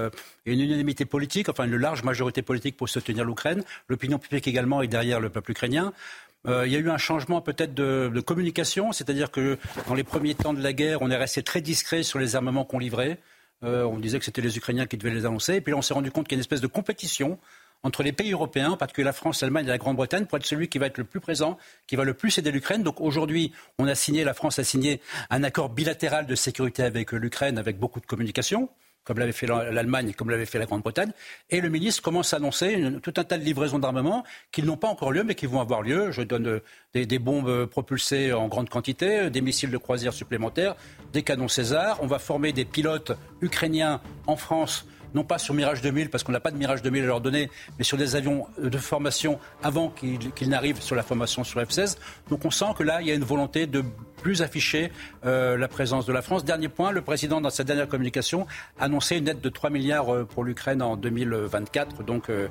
[0.46, 3.62] y a une unanimité politique, enfin une large majorité politique pour soutenir l'Ukraine.
[3.88, 5.94] L'opinion publique également est derrière le peuple ukrainien.
[6.46, 10.34] Euh, il y a eu un changement peut-être de, communication, c'est-à-dire que dans les premiers
[10.34, 13.18] temps de la guerre, on est resté très discret sur les armements qu'on livrait.
[13.62, 15.54] Euh, on disait que c'était les Ukrainiens qui devaient les annoncer.
[15.54, 17.38] Et puis là, on s'est rendu compte qu'il y a une espèce de compétition
[17.82, 20.68] entre les pays européens, en particulier la France, l'Allemagne et la Grande-Bretagne, pour être celui
[20.68, 22.82] qui va être le plus présent, qui va le plus aider l'Ukraine.
[22.82, 27.12] Donc aujourd'hui, on a signé, la France a signé un accord bilatéral de sécurité avec
[27.12, 28.70] l'Ukraine, avec beaucoup de communication
[29.04, 31.12] comme l'avait fait l'Allemagne, comme l'avait fait la Grande-Bretagne.
[31.50, 34.88] Et le ministre commence à annoncer tout un tas de livraisons d'armement qui n'ont pas
[34.88, 36.10] encore lieu, mais qui vont avoir lieu.
[36.10, 36.60] Je donne euh,
[36.94, 40.74] des, bombes euh, propulsées en grande quantité, des missiles de croisière supplémentaires,
[41.12, 41.98] des canons César.
[42.00, 46.32] On va former des pilotes ukrainiens en France non pas sur Mirage 2000, parce qu'on
[46.32, 49.88] n'a pas de Mirage 2000 à leur donner, mais sur des avions de formation avant
[49.88, 51.96] qu'ils n'arrivent sur la formation sur F-16.
[52.28, 53.84] Donc on sent que là, il y a une volonté de
[54.22, 54.90] plus afficher
[55.24, 56.44] euh, la présence de la France.
[56.44, 58.46] Dernier point, le président, dans sa dernière communication,
[58.78, 62.02] a annoncé une aide de 3 milliards euh, pour l'Ukraine en 2024.
[62.04, 62.48] Donc euh,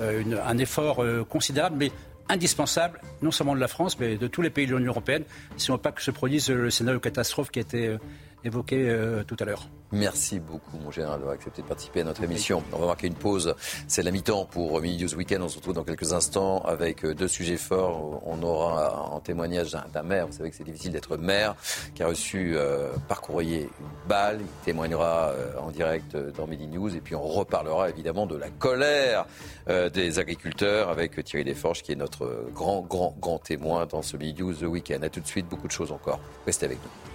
[0.00, 1.92] un effort considérable, mais
[2.28, 5.22] indispensable, non seulement de la France, mais de tous les pays de l'Union européenne,
[5.56, 7.96] si on ne veut pas que se produise le scénario catastrophe qui a été
[8.44, 9.68] évoqué euh, tout à l'heure.
[9.92, 12.64] Merci beaucoup, mon général, d'avoir accepté de participer à notre émission.
[12.72, 13.54] On va marquer une pause.
[13.86, 15.42] C'est la mi-temps pour Mini News Weekend.
[15.42, 18.20] On se retrouve dans quelques instants avec euh, deux sujets forts.
[18.26, 20.26] On aura en témoignage d'un maire.
[20.26, 21.54] Vous savez que c'est difficile d'être maire,
[21.94, 24.40] qui a reçu euh, par courrier une balle.
[24.40, 26.94] Il témoignera en direct dans Midi News.
[26.96, 29.26] Et puis on reparlera évidemment de la colère
[29.68, 34.42] des agriculteurs avec Thierry Desforges, qui est notre grand, grand, grand témoin dans ce Midi
[34.42, 35.04] News Weekend.
[35.04, 36.20] A tout de suite, beaucoup de choses encore.
[36.46, 37.13] Restez avec nous.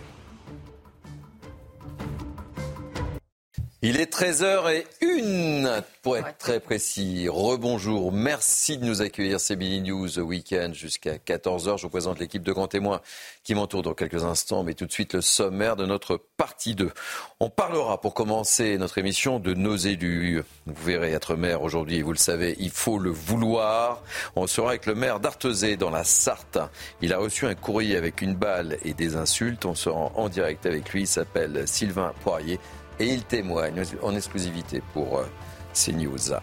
[3.81, 7.29] Il est 13h01 pour être très précis.
[7.29, 9.39] Rebonjour, merci de nous accueillir.
[9.39, 11.77] C'est Billy News Weekend jusqu'à 14h.
[11.77, 12.99] Je vous présente l'équipe de grands témoins
[13.45, 16.91] qui m'entoure dans quelques instants, mais tout de suite le sommaire de notre partie 2.
[17.39, 20.43] On parlera pour commencer notre émission de nos élus.
[20.65, 24.03] Vous verrez être maire aujourd'hui, vous le savez, il faut le vouloir.
[24.35, 26.59] On sera avec le maire d'Artezé dans la Sarthe.
[27.01, 29.63] Il a reçu un courrier avec une balle et des insultes.
[29.63, 31.03] On sera en direct avec lui.
[31.03, 32.59] Il s'appelle Sylvain Poirier
[32.99, 35.25] et il témoigne en exclusivité pour euh,
[35.73, 36.33] CNews.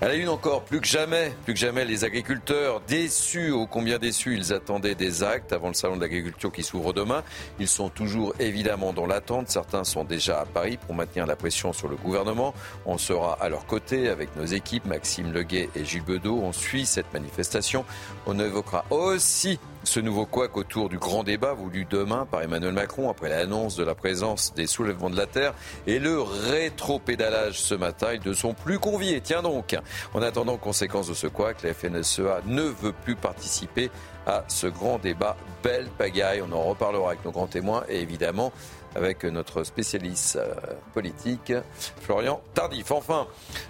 [0.00, 3.98] À la une encore, plus que jamais, plus que jamais, les agriculteurs déçus, ô combien
[3.98, 7.22] déçus, ils attendaient des actes avant le salon de l'agriculture qui s'ouvre demain.
[7.58, 9.48] Ils sont toujours évidemment dans l'attente.
[9.48, 12.54] Certains sont déjà à Paris pour maintenir la pression sur le gouvernement.
[12.86, 16.40] On sera à leur côté avec nos équipes, Maxime Leguet et Gilles Bedeau.
[16.42, 17.84] On suit cette manifestation.
[18.32, 23.10] On évoquera aussi ce nouveau couac autour du grand débat voulu demain par Emmanuel Macron
[23.10, 25.52] après l'annonce de la présence des soulèvements de la Terre
[25.88, 28.12] et le rétro-pédalage ce matin.
[28.12, 29.20] Ils ne sont plus conviés.
[29.20, 29.76] Tiens donc,
[30.14, 33.90] en attendant conséquence de ce couac, la FNSEA ne veut plus participer
[34.28, 35.36] à ce grand débat.
[35.64, 38.52] Belle pagaille, on en reparlera avec nos grands témoins et évidemment
[38.94, 40.54] avec notre spécialiste euh,
[40.94, 41.52] politique,
[42.00, 42.90] Florian Tardif.
[42.90, 43.26] Enfin,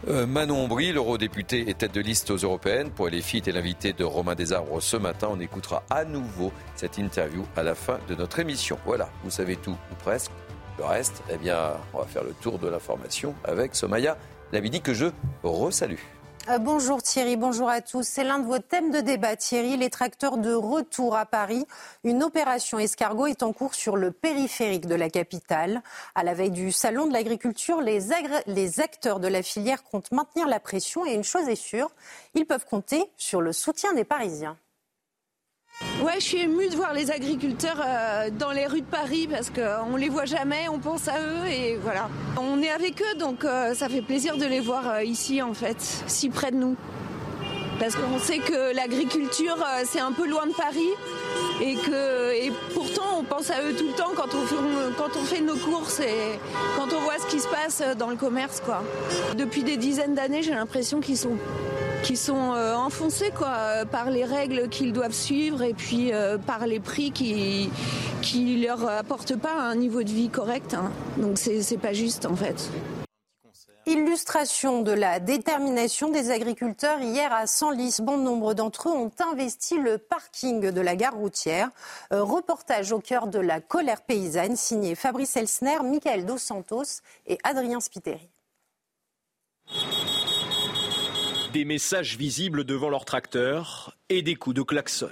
[0.09, 4.05] euh, Manon Bry, l'eurodéputé et tête de liste aux européennes pour filles, est l'invité de
[4.05, 5.29] Romain Desarbres ce matin.
[5.31, 8.79] On écoutera à nouveau cette interview à la fin de notre émission.
[8.85, 10.31] Voilà, vous savez tout, ou presque.
[10.79, 14.17] Le reste, eh bien, on va faire le tour de l'information avec Somaya
[14.53, 15.07] Labidi que je
[15.43, 16.20] resalue.
[16.49, 18.03] Euh, bonjour Thierry, bonjour à tous.
[18.03, 19.77] C'est l'un de vos thèmes de débat, Thierry.
[19.77, 21.67] Les tracteurs de retour à Paris.
[22.03, 25.83] Une opération escargot est en cours sur le périphérique de la capitale.
[26.15, 28.01] À la veille du salon de l'agriculture, les,
[28.47, 31.91] les acteurs de la filière comptent maintenir la pression et une chose est sûre,
[32.35, 34.57] ils peuvent compter sur le soutien des Parisiens.
[36.03, 39.51] Ouais, je suis émue de voir les agriculteurs euh, dans les rues de Paris parce
[39.51, 42.09] qu'on les voit jamais, on pense à eux et voilà.
[42.41, 45.53] On est avec eux donc euh, ça fait plaisir de les voir euh, ici en
[45.53, 45.77] fait,
[46.07, 46.77] si près de nous.
[47.81, 50.91] Parce qu'on sait que l'agriculture c'est un peu loin de Paris
[51.61, 54.57] et que et pourtant on pense à eux tout le temps quand on fait,
[54.97, 56.39] quand on fait nos courses et
[56.77, 58.83] quand on voit ce qui se passe dans le commerce quoi.
[59.37, 61.37] Depuis des dizaines d'années, j'ai l'impression qu'ils sont
[62.17, 66.67] sont euh, enfoncés quoi, euh, par les règles qu'ils doivent suivre et puis euh, par
[66.67, 67.71] les prix qui
[68.23, 70.75] qui leur apportent pas un niveau de vie correct.
[70.75, 70.91] Hein.
[71.17, 72.71] Donc c'est pas juste en fait.
[73.91, 77.97] Illustration de la détermination des agriculteurs hier à Senlis.
[78.01, 81.71] Bon nombre d'entre eux ont investi le parking de la gare routière.
[82.13, 87.81] reportage au cœur de la colère paysanne signé Fabrice Elsner, Michael Dos Santos et Adrien
[87.81, 88.29] Spiteri.
[91.53, 95.11] Des messages visibles devant leur tracteur et des coups de klaxon.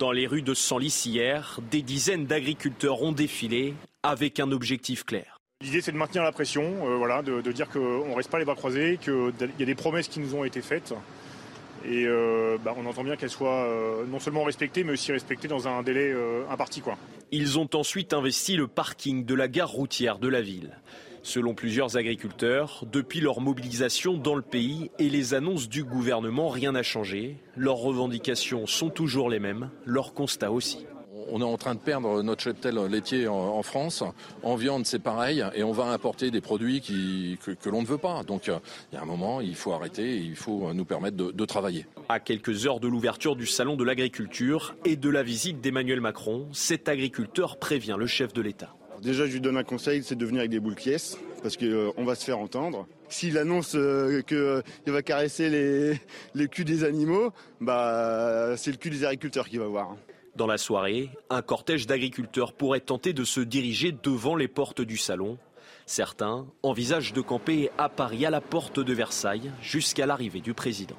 [0.00, 5.37] Dans les rues de Senlis hier, des dizaines d'agriculteurs ont défilé avec un objectif clair.
[5.60, 8.44] L'idée, c'est de maintenir la pression, euh, voilà, de, dire qu'on ne reste pas les
[8.44, 10.94] bras croisés, qu'il y a des promesses qui nous ont été faites.
[11.84, 15.48] Et euh, bah, on entend bien qu'elles soient euh, non seulement respectées, mais aussi respectées
[15.48, 16.14] dans un délai
[16.48, 16.80] imparti.
[17.32, 20.78] Ils ont ensuite investi le parking de la gare routière de la ville.
[21.22, 26.70] Selon plusieurs agriculteurs, depuis leur mobilisation dans le pays et les annonces du gouvernement, rien
[26.70, 27.36] n'a changé.
[27.56, 30.86] Leurs revendications sont toujours les mêmes, leur constat aussi.
[31.30, 34.02] On est en train de perdre notre cheptel laitier en, France.
[34.42, 35.44] En viande, c'est pareil.
[35.54, 38.22] Et on va importer des produits que, l'on ne veut pas.
[38.22, 41.30] Donc, il y a un moment, il faut arrêter et il faut nous permettre de,
[41.30, 41.86] de travailler.
[42.08, 46.46] À quelques heures de l'ouverture du Salon de l'agriculture et de la visite d'Emmanuel Macron,
[46.52, 50.26] cet agriculteur prévient le chef de l'État déjà, je lui donne un conseil, c'est de
[50.26, 52.86] venir avec des boules pièces, parce qu'on euh, va se faire entendre.
[53.08, 56.00] S'il annonce euh, qu'il euh, va caresser les,
[56.34, 59.96] les culs des animaux, bah, c'est le cul des agriculteurs qui va voir.
[60.38, 64.96] Dans la soirée, un cortège d'agriculteurs pourrait tenter de se diriger devant les portes du
[64.96, 65.36] salon.
[65.84, 70.94] Certains envisagent de camper à Paris à la porte de Versailles jusqu'à l'arrivée du président.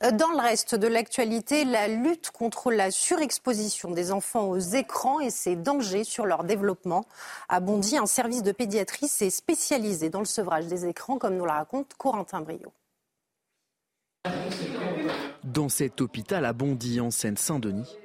[0.00, 5.30] Dans le reste de l'actualité, la lutte contre la surexposition des enfants aux écrans et
[5.30, 7.04] ses dangers sur leur développement
[7.48, 7.98] a bondi.
[7.98, 11.94] Un service de pédiatrie s'est spécialisé dans le sevrage des écrans, comme nous le raconte
[11.98, 12.72] Corentin Brio.
[15.44, 17.96] Dans cet hôpital à Bondy, en Seine-Saint-Denis,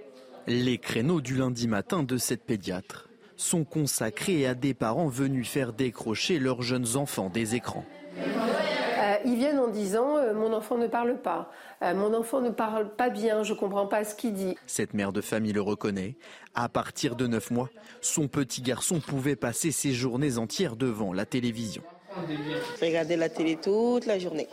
[0.48, 5.74] les créneaux du lundi matin de cette pédiatre sont consacrés à des parents venus faire
[5.74, 7.86] décrocher leurs jeunes enfants des écrans.
[8.18, 11.52] Euh, ils viennent en disant euh, mon enfant ne parle pas,
[11.82, 14.56] euh, mon enfant ne parle pas bien, je ne comprends pas ce qu'il dit.
[14.68, 16.16] Cette mère de famille le reconnaît.
[16.54, 17.70] À partir de 9 mois,
[18.02, 21.82] son petit garçon pouvait passer ses journées entières devant la télévision.
[22.82, 24.48] Regarder la télé toute la journée.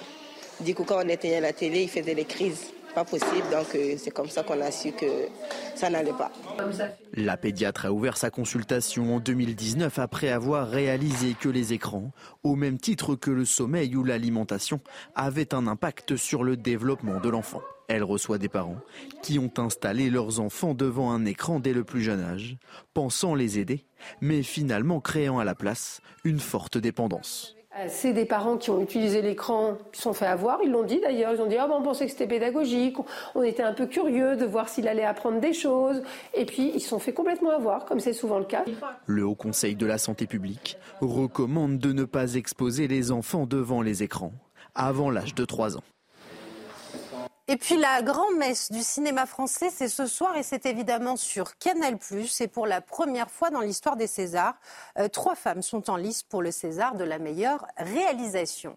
[0.60, 3.46] Du coup, quand on éteignait la télé, il faisait des crises pas possible.
[3.50, 5.06] Donc euh, c'est comme ça qu'on a su que
[5.74, 6.32] ça n'allait pas.
[7.14, 12.10] La pédiatre a ouvert sa consultation en 2019 après avoir réalisé que les écrans,
[12.42, 14.80] au même titre que le sommeil ou l'alimentation,
[15.14, 17.62] avaient un impact sur le développement de l'enfant.
[17.88, 18.80] Elle reçoit des parents
[19.22, 22.58] qui ont installé leurs enfants devant un écran dès le plus jeune âge,
[22.92, 23.86] pensant les aider,
[24.20, 27.57] mais finalement créant à la place une forte dépendance.
[27.78, 31.00] Euh, c'est des parents qui ont utilisé l'écran, qui sont fait avoir, ils l'ont dit
[31.00, 32.96] d'ailleurs, ils ont dit ah ben, on pensait que c'était pédagogique,
[33.34, 36.02] on était un peu curieux de voir s'il allait apprendre des choses,
[36.34, 38.64] et puis ils se sont fait complètement avoir, comme c'est souvent le cas.
[39.06, 43.82] Le Haut Conseil de la Santé publique recommande de ne pas exposer les enfants devant
[43.82, 44.32] les écrans
[44.74, 45.82] avant l'âge de 3 ans.
[47.50, 51.96] Et puis la grand-messe du cinéma français, c'est ce soir et c'est évidemment sur Canal+.
[52.40, 54.54] Et pour la première fois dans l'histoire des Césars,
[54.98, 58.76] euh, trois femmes sont en lice pour le César de la meilleure réalisation.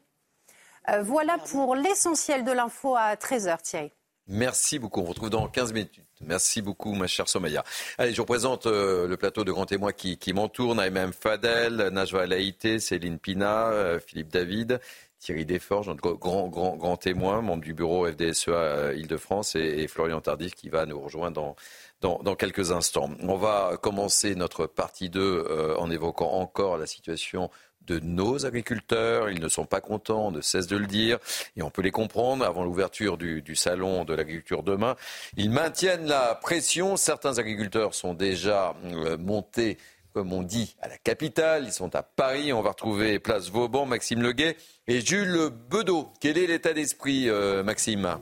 [0.90, 3.92] Euh, voilà pour l'essentiel de l'info à 13h, Thierry.
[4.28, 5.02] Merci beaucoup.
[5.02, 6.00] On retrouve dans 15 minutes.
[6.22, 7.66] Merci beaucoup, ma chère Somaya.
[7.98, 10.76] Allez, je vous présente euh, le plateau de grands témoins qui, qui m'entoure.
[10.76, 14.80] Naïm Fadel, Najwa Laïté, Céline Pina, Philippe David
[15.22, 20.20] Thierry Desforges, notre grand, grand, grand témoin, membre du bureau FDSEA euh, Île-de-France, et, Florian
[20.20, 21.56] Tardif qui va nous rejoindre
[22.02, 23.12] dans, dans, quelques instants.
[23.22, 27.52] On va commencer notre partie 2 euh, en évoquant encore la situation
[27.86, 29.30] de nos agriculteurs.
[29.30, 31.20] Ils ne sont pas contents, on ne cesse de le dire,
[31.56, 32.44] et on peut les comprendre.
[32.44, 34.96] Avant l'ouverture du, du, salon de l'agriculture demain,
[35.38, 36.98] ils maintiennent la pression.
[36.98, 39.78] Certains agriculteurs sont déjà euh, montés
[40.14, 41.64] comme on dit, à la capitale.
[41.66, 42.54] Ils sont à Paris.
[42.54, 44.58] On va retrouver Place Vauban, Maxime Leguet
[44.88, 46.10] et Jules Bedeau.
[46.20, 48.18] Quel est l'état d'esprit, euh, Maxime?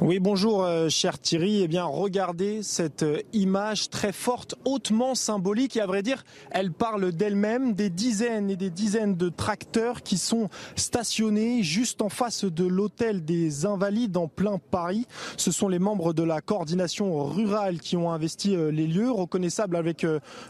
[0.00, 1.62] Oui, bonjour, euh, cher Thierry.
[1.62, 6.72] Eh bien, regardez cette euh, image très forte, hautement symbolique et à vrai dire, elle
[6.72, 7.74] parle d'elle-même.
[7.74, 13.24] Des dizaines et des dizaines de tracteurs qui sont stationnés juste en face de l'hôtel
[13.24, 15.06] des Invalides en plein Paris.
[15.36, 19.76] Ce sont les membres de la coordination rurale qui ont investi euh, les lieux, reconnaissables
[19.76, 20.04] avec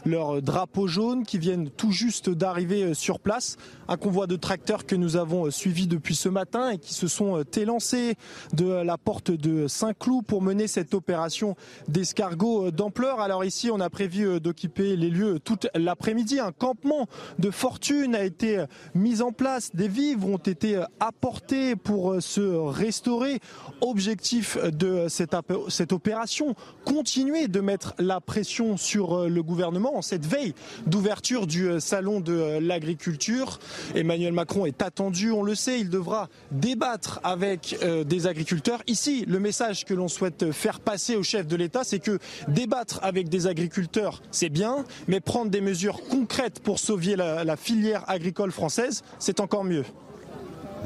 [0.05, 3.57] leur drapeau jaune qui viennent tout juste d'arriver sur place.
[3.87, 7.43] Un convoi de tracteurs que nous avons suivi depuis ce matin et qui se sont
[7.55, 8.15] élancés
[8.53, 11.55] de la porte de Saint-Cloud pour mener cette opération
[11.87, 13.19] d'escargot d'ampleur.
[13.19, 16.39] Alors ici, on a prévu euh, d'occuper les lieux toute l'après-midi.
[16.39, 17.07] Un campement
[17.39, 18.63] de fortune a été
[18.93, 19.75] mis en place.
[19.75, 23.39] Des vivres ont été apportés pour euh, se restaurer.
[23.81, 26.55] Objectif de cette, opération,
[26.85, 30.53] continuer de mettre la pression sur euh, le gouvernement en cette veille
[30.87, 33.59] d'ouverture du salon de l'agriculture.
[33.95, 38.81] Emmanuel Macron est attendu, on le sait, il devra débattre avec des agriculteurs.
[38.87, 42.99] Ici, le message que l'on souhaite faire passer au chef de l'État, c'est que débattre
[43.03, 48.51] avec des agriculteurs, c'est bien, mais prendre des mesures concrètes pour sauver la, filière agricole
[48.51, 49.83] française, c'est encore mieux.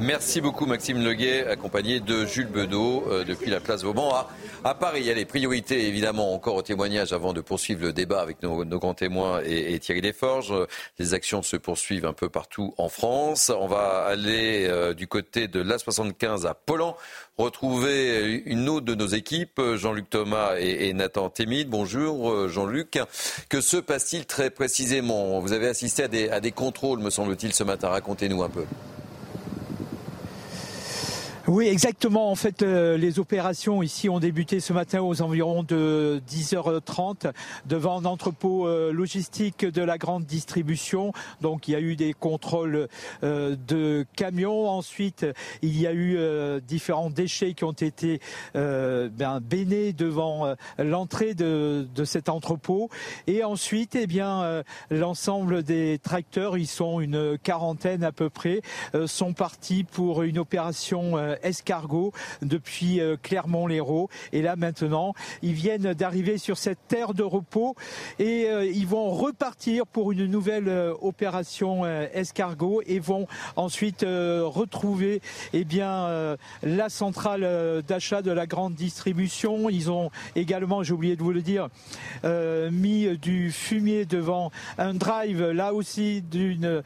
[0.00, 4.10] Merci beaucoup Maxime Leguet, accompagné de Jules Bedeau euh, depuis la place Vauban
[4.64, 5.00] à, Paris.
[5.00, 8.42] Il y a les priorités évidemment encore au témoignage avant de poursuivre le débat avec
[8.42, 10.54] nos, grands témoins et, Thierry Desforges.
[10.98, 13.52] Les actions se poursuivent un peu partout en France.
[13.54, 16.96] On va aller euh, du côté de l'A75 à Polan,
[17.36, 21.68] retrouver une autre de nos équipes, Jean-Luc Thomas et, Nathan Témide.
[21.68, 22.98] Bonjour euh, Jean-Luc.
[23.50, 25.40] Que se passe-t-il très précisément?
[25.40, 27.90] Vous avez assisté à des, à des contrôles, me semble-t-il, ce matin.
[27.90, 28.64] Racontez-nous un peu.
[31.50, 32.30] Oui, exactement.
[32.30, 37.32] En fait, euh, les opérations ici ont débuté ce matin aux environs de 10h30
[37.66, 41.12] devant un entrepôt euh, logistique de la grande distribution.
[41.40, 42.86] Donc, il y a eu des contrôles
[43.24, 44.68] euh, de camions.
[44.68, 45.26] Ensuite,
[45.62, 46.18] il y a eu
[46.68, 48.20] différents déchets qui ont été
[48.54, 52.90] ben, bénés devant l'entrée de, de, cet entrepôt.
[53.26, 58.60] Et ensuite, eh bien, l'ensemble des tracteurs, ils sont une quarantaine à peu près,
[59.06, 62.12] sont partis pour une opération escargot
[62.42, 64.08] depuis euh, Clermont-Lérault.
[64.32, 67.74] Et là maintenant, ils viennent d'arriver sur cette terre de repos
[68.18, 73.26] et euh, ils vont repartir pour une nouvelle euh, opération escargot et vont
[73.56, 75.20] ensuite retrouver
[75.52, 79.68] eh bien la centrale d'achat de la grande distribution.
[79.70, 81.68] Ils ont également, j'ai oublié de vous le dire,
[82.24, 86.82] mis du fumier devant un drive là aussi d'une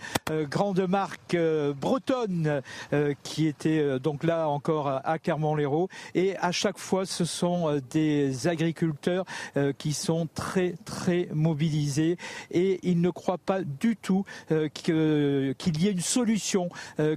[0.51, 1.37] grande marque
[1.81, 2.63] bretonne
[3.23, 5.89] qui était donc là encore à Clermont-Lérault.
[6.15, 9.25] Et à chaque fois, ce sont euh, des agriculteurs
[9.57, 12.17] euh, qui sont très, très mobilisés
[12.51, 16.69] et ils ne croient pas du tout euh, qu'il y ait une solution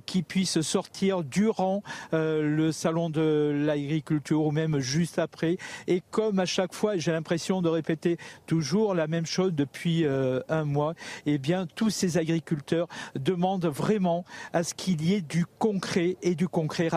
[0.05, 5.57] qui puisse sortir durant le salon de l'agriculture ou même juste après.
[5.88, 10.63] Et comme à chaque fois, j'ai l'impression de répéter toujours la même chose depuis un
[10.63, 10.93] mois,
[11.26, 16.36] eh bien, tous ces agriculteurs demandent vraiment à ce qu'il y ait du concret et
[16.36, 16.89] du concret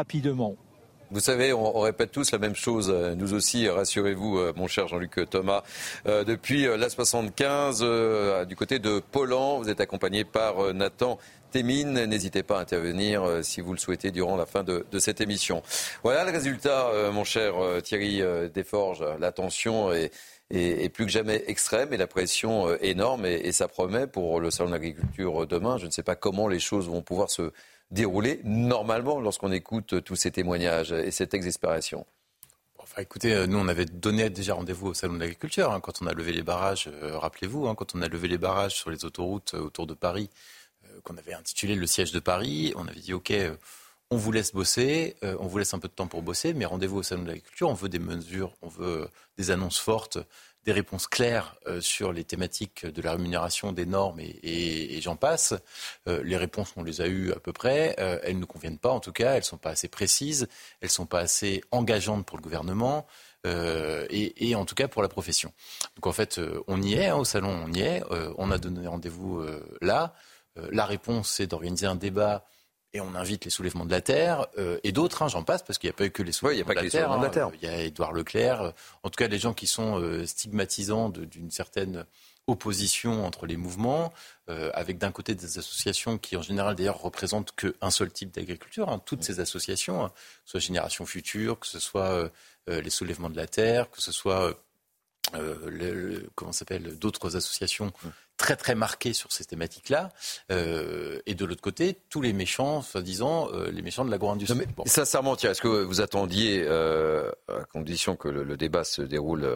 [1.13, 4.87] Vous savez, on, répète tous la même chose, euh, nous aussi, rassurez-vous, euh, mon cher
[4.87, 5.65] Jean-Luc Thomas.
[6.07, 11.19] Euh, depuis l'A75, du côté de Polan, vous êtes accompagné par Nathan
[11.51, 12.05] Témine.
[12.05, 15.65] N'hésitez pas à intervenir si vous le souhaitez durant la fin de, cette émission.
[16.05, 18.23] Voilà le résultat, mon cher Thierry
[18.55, 19.05] Desforges.
[19.19, 24.39] La tension est, plus que jamais extrême et la pression énorme et, ça promet pour
[24.39, 25.77] le salon de l'agriculture demain.
[25.77, 27.51] Je ne sais pas comment les choses vont pouvoir se
[27.91, 32.07] dérouler normalement lorsqu'on écoute tous ces témoignages et cette exaspération.
[32.93, 36.03] Enfin, écoutez, euh, nous, on avait donné déjà rendez-vous au Salon de l'Agriculture hein, quand
[36.03, 38.91] on a levé les barrages, euh, rappelez-vous, hein, quand on a levé les barrages sur
[38.91, 40.28] les autoroutes euh, autour de Paris,
[41.05, 43.32] qu'on avait intitulé le siège de Paris, on avait dit, OK,
[44.11, 46.99] on vous laisse bosser, on vous laisse un peu de temps pour bosser, mais rendez-vous
[46.99, 49.09] au Salon de l'Agriculture, on veut des mesures, on veut
[49.39, 50.19] des annonces fortes
[50.65, 55.55] des réponses claires euh, sur les thématiques de la rémunération, des normes et, j'en passe.
[56.07, 57.97] Euh, les réponses, on les a eues à peu près.
[57.99, 59.33] Euh, elles ne conviennent pas, en tout cas.
[59.33, 60.49] Elles ne sont pas assez précises.
[60.81, 63.07] Elles ne sont pas assez engageantes pour le gouvernement.
[63.45, 65.53] et, en tout cas pour la profession.
[65.97, 68.03] Donc en fait, on y est, hein, au salon, on y est.
[68.37, 69.43] on a donné rendez-vous
[69.81, 70.13] là.
[70.57, 72.45] la réponse, c'est d'organiser un débat
[72.93, 75.78] et on invite les soulèvements de la terre euh, et d'autres, hein, j'en passe, parce
[75.78, 78.12] qu'il n'y a pas eu que les soulèvements, de, la terre, Il y a Édouard
[78.12, 78.70] Leclerc, euh,
[79.03, 82.05] en tout cas les gens qui sont euh, stigmatisants d'une certaine
[82.47, 84.12] opposition entre les mouvements,
[84.74, 89.01] avec d'un côté des associations qui en général d'ailleurs représentent qu'un seul type d'agriculture, hein,
[89.05, 92.28] toutes ces associations, hein, que ce soit Génération Future, que ce soit
[92.66, 94.59] les soulèvements de la terre, que ce soit
[95.35, 97.93] le, comment s'appelle d'autres associations
[98.37, 100.09] très très marquées sur ces thématiques-là,
[100.51, 104.66] et de l'autre côté tous les méchants, soi-disant les méchants de l'agro-industrie.
[104.76, 104.85] Bon.
[104.87, 109.47] Sincèrement, est-ce que vous attendiez, à condition que le, le débat se déroule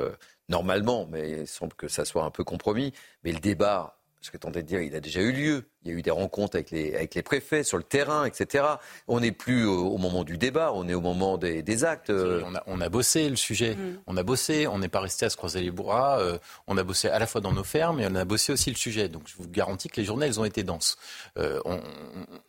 [0.48, 4.38] normalement, mais il semble que ça soit un peu compromis, mais le débat ce que
[4.38, 5.64] tentais de dire, il a déjà eu lieu.
[5.84, 8.64] Il y a eu des rencontres avec les, avec les préfets sur le terrain, etc.
[9.06, 12.08] On n'est plus au, moment du débat, on est au moment des, actes.
[12.08, 13.74] On a, on a, bossé le sujet.
[13.74, 13.98] Mm.
[14.06, 16.20] On a bossé, on n'est pas resté à se croiser les bras.
[16.20, 18.70] Euh, on a bossé à la fois dans nos fermes et on a bossé aussi
[18.70, 19.10] le sujet.
[19.10, 20.96] Donc je vous garantis que les journées, elles ont été denses.
[21.36, 21.82] Euh, on,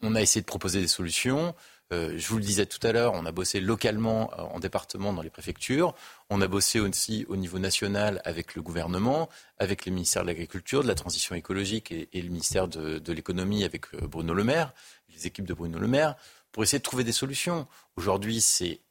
[0.02, 1.54] on, a essayé de proposer des solutions.
[1.94, 5.14] Euh, je vous le disais tout à l'heure, on a bossé localement euh, en département
[5.14, 5.94] dans les préfectures.
[6.30, 9.30] On a bossé aussi au niveau national avec le gouvernement,
[9.60, 13.64] avec les ministères de l'Agriculture, de la Transition écologique et, le ministère de, de l'Économie
[13.64, 14.74] avec euh, Bruno Le Maire,
[15.16, 16.16] les équipes de Bruno Le Maire,
[16.52, 17.68] pour essayer de trouver des solutions.
[17.98, 18.82] Aujourd'hui, c'est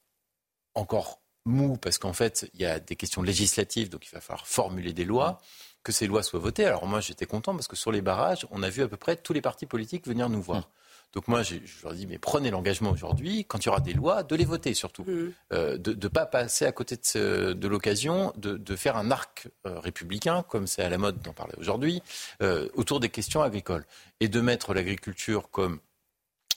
[0.74, 4.46] encore mou parce qu'en fait, il y a des questions législatives, donc il va falloir
[4.46, 5.40] formuler des lois
[5.82, 6.64] que ces lois soient votées.
[6.64, 9.16] Alors moi, j'étais content parce que sur les barrages, on a vu à peu près
[9.16, 10.70] tous les partis politiques venir nous voir.
[11.14, 14.24] Donc moi, je, leur dis, mais prenez l'engagement aujourd'hui, quand il y aura des lois,
[14.24, 15.04] de les voter surtout.
[15.04, 15.32] Mmh.
[15.52, 19.78] Euh, de ne pas passer à côté de, de l'occasion de, faire un arc euh,
[19.78, 22.02] républicain, comme c'est à la mode d'en parler aujourd'hui,
[22.42, 23.86] euh, autour des questions agricoles.
[24.18, 25.78] Et de mettre l'agriculture comme,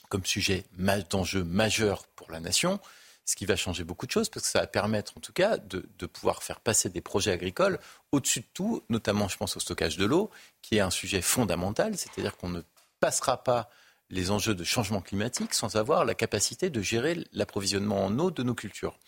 [0.08, 0.64] comme sujet
[1.08, 2.80] d'enjeu majeur pour la nation,
[3.24, 5.58] ce qui va changer beaucoup de choses, parce que ça va permettre en tout cas
[5.58, 7.78] de, de pouvoir faire passer des projets agricoles
[8.10, 10.30] au-dessus de tout, notamment je pense au stockage de l'eau,
[10.62, 12.62] qui est un sujet fondamental, c'est-à-dire qu'on ne
[13.00, 13.70] passera pas
[14.10, 18.42] les enjeux de changement climatique sans avoir la capacité de gérer l'approvisionnement en eau de
[18.42, 18.98] nos cultures.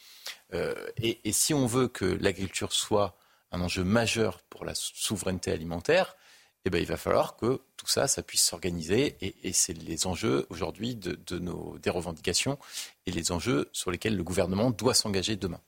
[0.53, 3.17] Euh, et, si on veut que l'agriculture soit
[3.53, 6.17] un enjeu majeur pour la souveraineté alimentaire,
[6.65, 9.17] eh ben, il va falloir que tout ça, puisse s'organiser.
[9.23, 12.59] Et, c'est les enjeux aujourd'hui de, nos, des revendications
[13.07, 15.61] et les enjeux sur lesquels le gouvernement doit s'engager demain.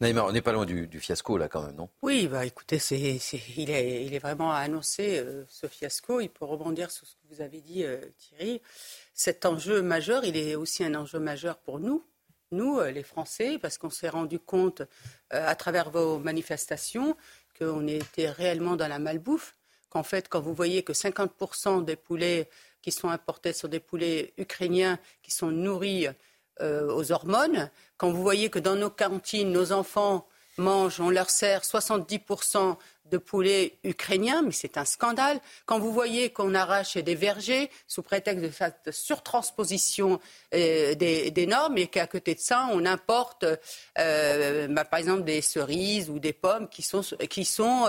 [0.00, 1.88] Naïma, on n'est pas loin du, fiasco là quand même, non?
[2.02, 6.20] Oui, bah écoutez, il, est, vraiment annoncé euh, ce fiasco.
[6.20, 8.62] Il peut rebondir sur ce que vous avez dit, euh, Thierry.
[9.12, 12.04] Cet enjeu majeur, il est aussi un enjeu majeur pour nous,
[12.52, 14.82] nous, euh, les Français, parce qu'on s'est rendu compte
[15.30, 17.16] à travers vos manifestations
[17.58, 19.56] qu'on était réellement dans la malbouffe.
[19.90, 22.48] Qu'en fait, quand vous voyez que 50% des poulets
[22.82, 26.06] qui sont importés sont des poulets ukrainiens qui sont nourris
[26.60, 31.30] euh, aux hormones, quand vous voyez que dans nos cantines, nos enfants mangent, on leur
[31.30, 32.76] sert 70%
[33.10, 35.40] de poulet ukrainien, mais c'est un scandale.
[35.66, 40.20] Quand vous voyez qu'on arrache des vergers sous prétexte de cette surtransposition
[40.54, 43.46] euh, des, normes et qu'à côté de ça, on importe,
[43.98, 47.86] euh, bah, par exemple, des cerises ou des pommes qui, sont, qui, sont,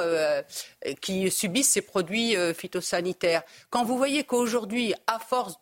[1.01, 3.43] qui subissent ces produits phytosanitaires.
[3.69, 5.55] Quand vous voyez qu'aujourd'hui, à force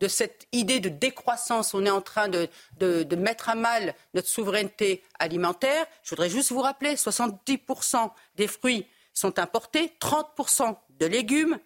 [0.00, 1.74] de cette idée de décroissance.
[1.74, 5.86] On est en train de, de, mettre à mal notre souveraineté alimentaire.
[6.02, 11.58] Je voudrais juste vous rappeler, 70% des fruits sont importés, 30% de légumes,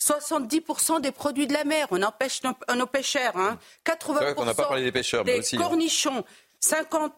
[0.00, 1.88] 70% des produits de la mer.
[1.90, 3.36] On empêche nos, pêcheurs.
[3.36, 3.58] Hein.
[3.86, 5.60] 80% des, pêcheurs, des aussi, hein.
[5.60, 6.24] cornichons.
[6.64, 7.12] 50%,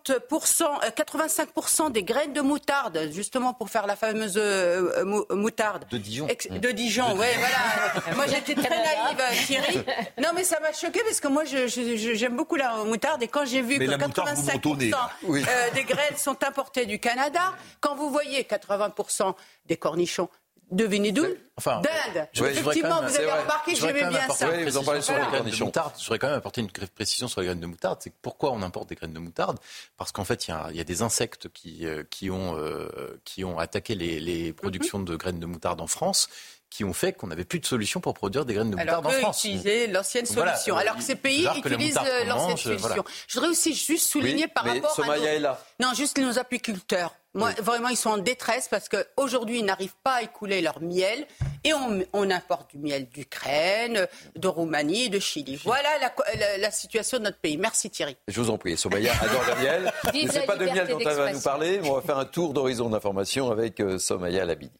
[0.96, 5.86] 85% euh, des graines de moutarde, justement pour faire la fameuse euh, moutarde.
[5.90, 6.26] De Dijon.
[6.26, 8.14] de Dijon, oui, voilà.
[8.16, 9.84] moi j'étais très naïve, Thierry.
[10.20, 13.62] Non, mais ça m'a choqué parce que moi j'aime beaucoup la moutarde et quand j'ai
[13.62, 14.94] vu que 85%
[15.24, 19.34] euh, des graines sont importées du Canada, quand vous voyez 80%
[19.66, 20.28] des cornichons
[20.70, 21.24] Devinez d'où
[21.56, 22.28] enfin, D'Inde.
[22.34, 24.50] Effectivement, vous avez remarqué que j'aimais bien ça.
[24.50, 25.92] Oui, vous en parlez sur les graines de moutarde.
[25.96, 28.00] Je voudrais quand même apporter une précision sur les graines de moutarde.
[28.02, 29.58] C'est pourquoi on importe des graines de moutarde?
[29.96, 33.58] Parce qu'en fait, il y, a des insectes qui, euh, qui, ont, euh, qui ont
[33.58, 36.28] attaqué les, les productions de graines de moutarde en France
[36.68, 39.10] qui ont fait qu'on n'avait plus de solution pour produire des graines de moutarde en
[39.10, 39.22] France.
[39.22, 40.76] Alors utiliser l'ancienne solution.
[40.76, 43.04] alors que ces pays utilisent euh, l'ancienne solution.
[43.28, 45.48] Je voudrais aussi juste souligner par rapport à nos...
[45.80, 47.14] Non, juste nos apiculteurs.
[47.36, 51.26] Moi, vraiment, ils sont en détresse parce qu'aujourd'hui, ils n'arrivent pas à écouler leur miel
[51.64, 51.72] et
[52.12, 55.60] on, importe du miel d'Ukraine, de Roumanie, de Chili.
[55.62, 55.88] Voilà
[56.58, 57.58] la, situation de notre pays.
[57.58, 58.16] Merci Thierry.
[58.26, 58.76] Je vous en prie.
[58.76, 59.92] Somaya adore le miel.
[60.04, 61.80] Ce n'est pas de miel dont elle va nous parler.
[61.84, 64.72] On va faire un tour d'horizon d'information avec euh, Somaya Labidi.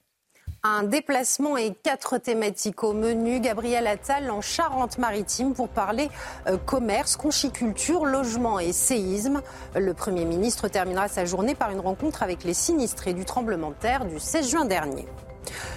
[0.69, 3.39] Un déplacement et quatre thématiques au menu.
[3.39, 6.11] Gabriel Attal en Charente-Maritime pour parler
[6.49, 9.43] euh, commerce, conchiculture, logement et séisme.
[9.77, 13.77] Le Premier ministre terminera sa journée par une rencontre avec les sinistrés du tremblement de
[13.77, 15.07] terre du 16 juin dernier.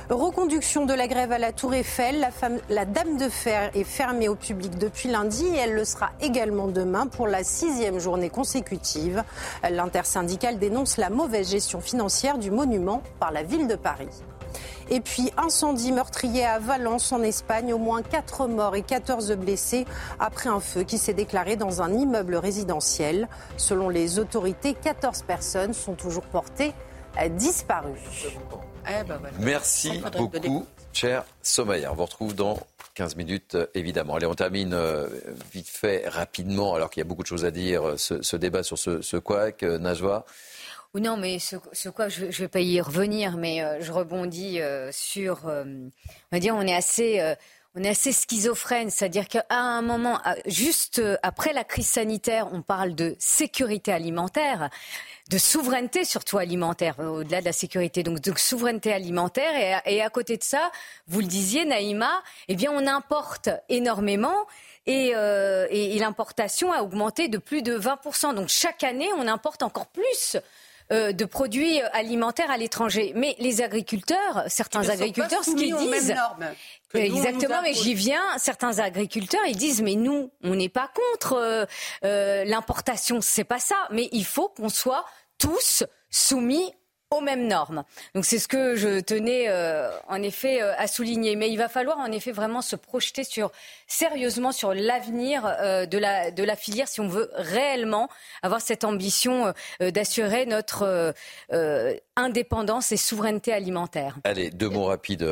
[0.09, 2.19] Reconduction de la grève à la Tour Eiffel.
[2.19, 2.29] La,
[2.69, 6.67] la, Dame de Fer est fermée au public depuis lundi et elle le sera également
[6.67, 9.23] demain pour la sixième journée consécutive.
[9.69, 14.09] L'intersyndicale dénonce la mauvaise gestion financière du monument par la ville de Paris.
[14.89, 19.85] Et puis incendie meurtrier à Valence en Espagne, au moins 4 morts et 14 blessés
[20.19, 23.27] après un feu qui s'est déclaré dans un immeuble résidentiel.
[23.57, 26.73] Selon les autorités, 14 personnes sont toujours portées
[27.27, 27.93] disparu.
[28.87, 31.91] Eh ben Merci beaucoup, cher Somaya.
[31.91, 32.57] On vous retrouve dans
[32.95, 34.15] 15 minutes, évidemment.
[34.15, 34.77] Allez, on termine
[35.51, 38.77] vite fait, rapidement, alors qu'il y a beaucoup de choses à dire, ce, débat sur
[38.77, 40.25] ce, ce couac, Najwa.
[40.95, 44.59] Non, mais ce, quoi, je ne vais pas y revenir, mais je rebondis
[44.91, 45.45] sur.
[45.45, 45.91] on
[46.31, 47.35] va dire, on est assez
[47.75, 52.63] on est assez schizophrène, c'est-à-dire qu'à un moment, juste euh, après la crise sanitaire, on
[52.63, 54.69] parle de sécurité alimentaire,
[55.29, 59.81] de souveraineté surtout alimentaire, euh, au-delà de la sécurité, donc de souveraineté alimentaire.
[59.85, 60.71] Et à, côté de ça,
[61.07, 64.47] vous le disiez, Naïma, eh bien, on importe énormément.
[64.87, 68.33] Euh, et l'importation a augmenté de plus de 20%.
[68.33, 70.37] Donc chaque année, on importe encore plus
[70.91, 73.13] euh, de produits alimentaires à l'étranger.
[73.15, 76.15] Mais les agriculteurs, certains agriculteurs, ce qu'ils disent.
[76.93, 78.23] Exactement, mais j'y viens.
[78.37, 81.65] Certains agriculteurs, ils disent, mais nous, on n'est pas contre euh,
[82.03, 83.75] euh, l'importation, c'est pas ça.
[83.91, 85.05] Mais il faut qu'on soit
[85.37, 86.73] tous soumis
[87.11, 87.83] aux mêmes normes.
[88.13, 91.35] Donc c'est ce que je tenais euh, en effet euh, à souligner.
[91.35, 93.51] Mais il va falloir en effet vraiment se projeter sur
[93.87, 98.09] sérieusement sur l'avenir euh, de, la, de la filière si on veut réellement
[98.43, 101.13] avoir cette ambition d'assurer notre
[102.15, 104.17] indépendance et souveraineté alimentaire.
[104.23, 105.25] Allez, deux mots rapides,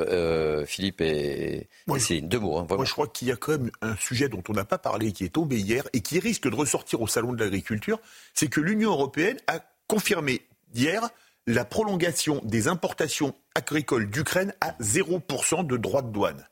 [0.66, 2.58] Philippe et, moi, Deux mots.
[2.58, 4.78] Hein, moi je crois qu'il y a quand même un sujet dont on n'a pas
[4.78, 8.00] parlé, qui est tombé hier et qui risque de ressortir au Salon de l'agriculture,
[8.34, 10.42] c'est que l'Union européenne a confirmé
[10.74, 11.10] hier
[11.48, 16.46] la prolongation des importations agricoles d'Ukraine à 0% de droits de douane.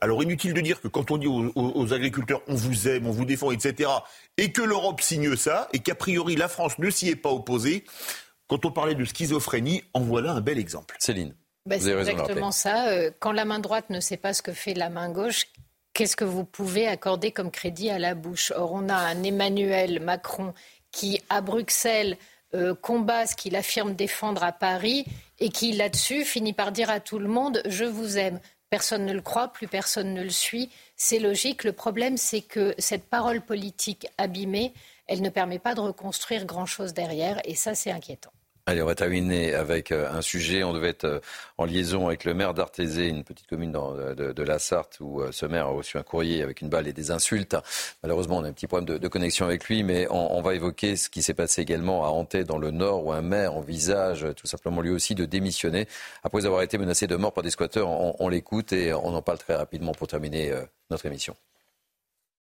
[0.00, 3.24] Alors inutile de dire que quand on dit aux, agriculteurs on vous aime, on vous
[3.24, 3.88] défend, etc.,
[4.36, 7.84] et que l'Europe signe ça, et qu'a priori la France ne s'y est pas opposée,
[8.48, 10.96] quand on parlait de schizophrénie, en voilà un bel exemple.
[10.98, 11.34] Céline.
[11.66, 12.88] Bah, c'est exactement ça.
[12.88, 15.46] Euh, quand la main droite ne sait pas ce que fait la main gauche,
[15.94, 18.52] qu'est-ce que vous pouvez accorder comme crédit à la bouche?
[18.56, 20.52] Or, on a un Emmanuel Macron
[20.90, 22.16] qui, à Bruxelles,
[22.54, 25.04] euh, combat ce qu'il affirme défendre à Paris
[25.38, 28.40] et qui, là-dessus, finit par dire à tout le monde Je vous aime.
[28.70, 30.70] Personne ne le croit, plus personne ne le suit.
[30.96, 31.64] C'est logique.
[31.64, 34.72] Le problème, c'est que cette parole politique abîmée,
[35.06, 38.32] elle ne permet pas de reconstruire grand-chose derrière, et ça, c'est inquiétant.
[38.64, 40.62] Allez, on va terminer avec euh, un sujet.
[40.62, 41.18] On devait être euh,
[41.58, 45.46] en liaison avec le maire d'Artézé, une petite commune euh, de, la Sarthe, où ce
[45.46, 47.56] maire a reçu un courrier avec une balle et des insultes.
[48.04, 51.10] Malheureusement, on a un petit problème de, connexion avec lui, mais on, va évoquer ce
[51.10, 54.80] qui s'est passé également à Hanté, dans le Nord, où un maire envisage tout simplement
[54.80, 55.88] lui aussi de démissionner
[56.22, 57.88] après avoir été menacé de mort par des squatteurs.
[57.88, 60.52] on l'écoute et on en parle très rapidement pour terminer
[60.90, 61.36] notre émission.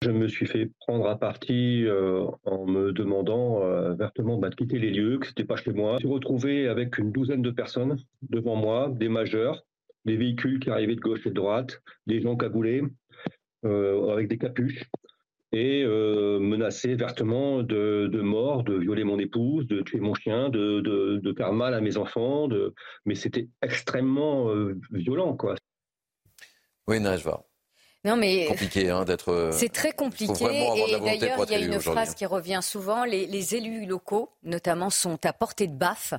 [0.01, 4.55] Je me suis fait prendre à partie euh, en me demandant euh, vertement bah, de
[4.55, 5.91] quitter les lieux, que ce n'était pas chez moi.
[5.91, 7.97] Je me suis retrouvé avec une douzaine de personnes
[8.29, 9.65] devant moi, des majeurs,
[10.03, 12.83] des véhicules qui arrivaient de gauche et de droite, des gens cagoulés,
[13.65, 14.83] euh, avec des capuches,
[15.51, 21.53] et menacés vertement de, mort, de violer mon épouse, de tuer mon chien, de, faire
[21.53, 22.49] mal à mes enfants.
[23.05, 24.49] Mais c'était extrêmement
[24.91, 25.55] violent, quoi.
[26.89, 27.45] Oui, vois.
[28.05, 29.29] Non, mais compliqué hein, d'être.
[29.29, 30.45] Euh, c'est très compliqué.
[30.45, 35.25] Et d'ailleurs, il y a une phrase qui revient souvent les, élus locaux, notamment, sont
[35.25, 36.13] à portée de baffe.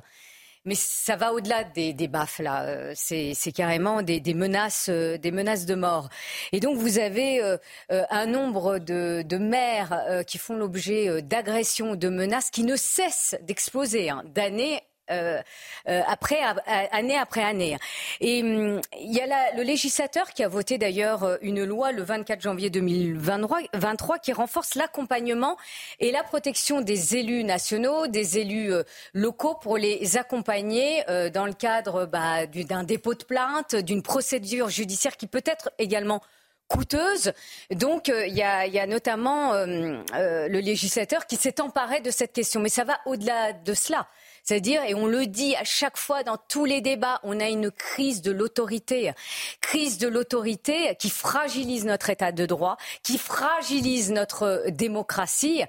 [0.65, 2.65] Mais ça va au-delà des, des baffes là.
[2.65, 6.09] Euh, c'est carrément des, menaces, euh, des menaces de mort.
[6.51, 7.41] Et donc vous avez
[7.89, 14.23] un nombre de, maires qui font l'objet d'agressions, de menaces qui ne cessent d'exploser hein,
[14.35, 15.41] d'année euh,
[15.87, 16.39] euh, après,
[16.91, 17.77] année après année.
[18.19, 22.03] Et hum, il y a le législateur qui a voté d'ailleurs euh, une loi le
[22.03, 25.55] 24 janvier 2023 qui renforce l'accompagnement
[25.99, 28.73] et la protection des élus nationaux, des élus
[29.13, 31.03] locaux pour les accompagner
[31.33, 36.21] dans le cadre bah, d'un dépôt de plainte, d'une procédure judiciaire qui peut être également
[36.67, 37.31] coûteuse.
[37.71, 42.59] Donc il y, a, notamment le législateur qui s'est emparé de cette question.
[42.59, 44.07] Mais ça va au-delà de cela.
[44.47, 47.69] C'est-à-dire, et on le dit à chaque fois dans tous les débats, on a une
[47.69, 49.11] crise de l'autorité.
[49.59, 55.63] Crise de l'autorité qui fragilise notre état de droit, qui fragilise notre démocratie.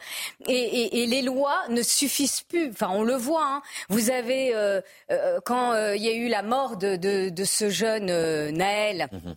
[0.47, 2.70] Et, les lois ne suffisent plus.
[2.70, 3.45] Enfin, on le voit.
[3.45, 3.62] Hein.
[3.89, 8.07] Vous avez, euh, euh, quand euh, il y a eu la mort de, ce jeune
[8.51, 9.37] Naël, mhm.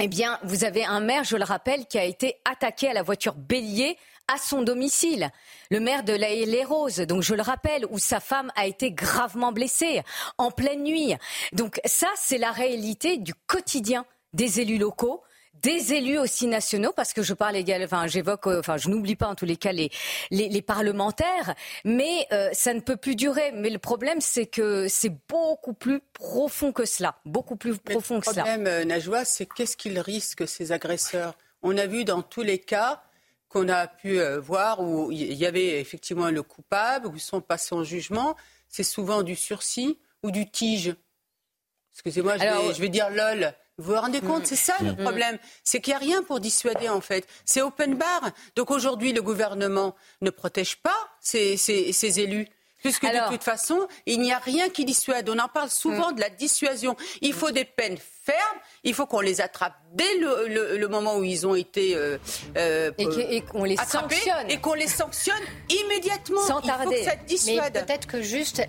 [0.00, 3.02] eh bien, vous avez un maire, je le rappelle, qui a été attaqué à la
[3.02, 3.96] voiture bélier
[4.28, 5.30] à son domicile.
[5.70, 8.92] Le maire de La les Roses, donc je le rappelle, où sa femme a été
[8.92, 10.02] gravement blessée
[10.36, 11.14] en pleine nuit.
[11.52, 15.22] Donc ça, c'est la réalité du quotidien des élus locaux
[15.62, 19.16] des élus aussi nationaux, parce que je parle également, enfin, j'évoque, euh, enfin, je n'oublie
[19.16, 19.90] pas en tous les cas les,
[20.30, 21.54] les, parlementaires,
[21.84, 23.52] mais euh, ça ne peut plus durer.
[23.52, 28.26] Mais le problème, c'est que c'est beaucoup plus profond que cela, beaucoup plus profond que
[28.26, 28.42] cela.
[28.42, 31.34] Le problème, euh, Najwa, c'est qu'est-ce qu'ils risquent, ces agresseurs?
[31.62, 33.02] On a vu dans tous les cas
[33.48, 37.40] qu'on a pu euh, voir où il y avait effectivement le coupable, où ils sont
[37.40, 38.36] passés en jugement.
[38.68, 40.94] C'est souvent du sursis ou du tige.
[41.92, 43.52] Excusez-moi, je, vais dire lol.
[43.78, 44.46] Vous vous rendez compte, mm.
[44.46, 44.96] c'est ça le mm.
[44.96, 45.38] problème.
[45.64, 47.26] C'est qu'il n'y a rien pour dissuader en fait.
[47.44, 48.30] C'est open bar.
[48.54, 52.46] Donc aujourd'hui, le gouvernement ne protège pas ses élus.
[52.82, 55.28] Puisque de toute façon, il n'y a rien qui dissuade.
[55.28, 56.16] On en parle souvent mm.
[56.16, 56.96] de la dissuasion.
[57.20, 58.60] Il faut des peines fermes.
[58.84, 62.18] Il faut qu'on les attrape dès le, moment où ils ont été euh,
[62.56, 65.36] euh, et qu'on les sanctionne et qu'on les sanctionne
[65.68, 66.40] immédiatement.
[66.40, 67.04] Sans tarder.
[67.46, 68.62] Mais peut-être que juste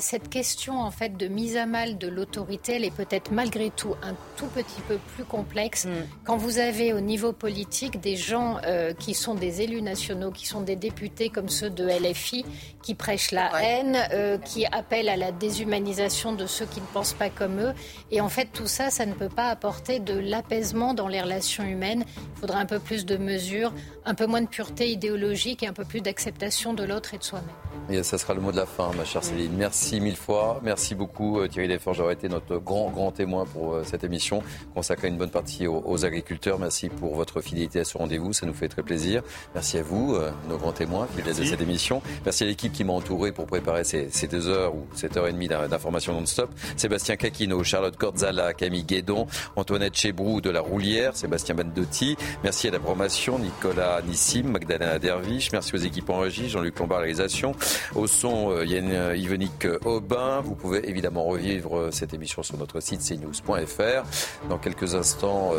[0.00, 3.94] cette question en fait de mise à mal de l'autorité, elle est peut-être malgré tout
[4.02, 5.90] un tout petit peu plus complexe mm.
[6.24, 10.46] quand vous avez au niveau politique des gens euh, qui sont des élus nationaux, qui
[10.46, 12.44] sont des députés comme ceux de LFI,
[12.82, 17.30] qui prêchent la haine, qui appellent à la déshumanisation de ceux qui ne pensent pas
[17.30, 17.74] comme eux.
[18.10, 21.64] Et en fait, tout ça, ça ne peut pas apporter de l'apaisement dans les relations
[21.64, 22.04] humaines.
[22.36, 23.72] Il faudrait un peu plus de mesures,
[24.04, 27.24] un peu moins de pureté idéologique et un peu plus d'acceptation de l'autre et de
[27.24, 27.48] soi-même.
[27.90, 29.52] Et ça sera le mot de la fin, ma chère Céline.
[29.56, 30.60] Merci mille fois.
[30.62, 34.42] Merci beaucoup, euh, Thierry Desforges, d'avoir été notre grand, grand témoin pour euh, cette émission
[34.74, 36.58] consacrée une bonne partie aux, agriculteurs.
[36.58, 38.34] Merci pour votre fidélité à ce rendez-vous.
[38.34, 39.22] Ça nous fait très plaisir.
[39.54, 42.02] Merci à vous, euh, nos grands témoins fidèles de cette émission.
[42.26, 45.32] Merci à l'équipe qui m'a entouré pour préparer ces, deux heures ou cette heure et
[45.32, 46.50] demie d'information non-stop.
[46.76, 49.26] Sébastien Caquino, Charlotte Cordzala, Camille Guédon,
[49.56, 52.16] Antoinette Chebrou de la Roulière, Sébastien Bandotti.
[52.44, 55.52] Merci à la promotion, Nicolas Nissim, Magdalena Derviche.
[55.52, 57.54] Merci aux équipes en régie, Jean-Luc Lombard, réalisation.
[57.94, 60.40] Au son, euh, Yann euh, Yvonique Aubin.
[60.40, 64.48] Vous pouvez évidemment revivre euh, cette émission sur notre site cnews.fr.
[64.48, 65.52] Dans quelques instants,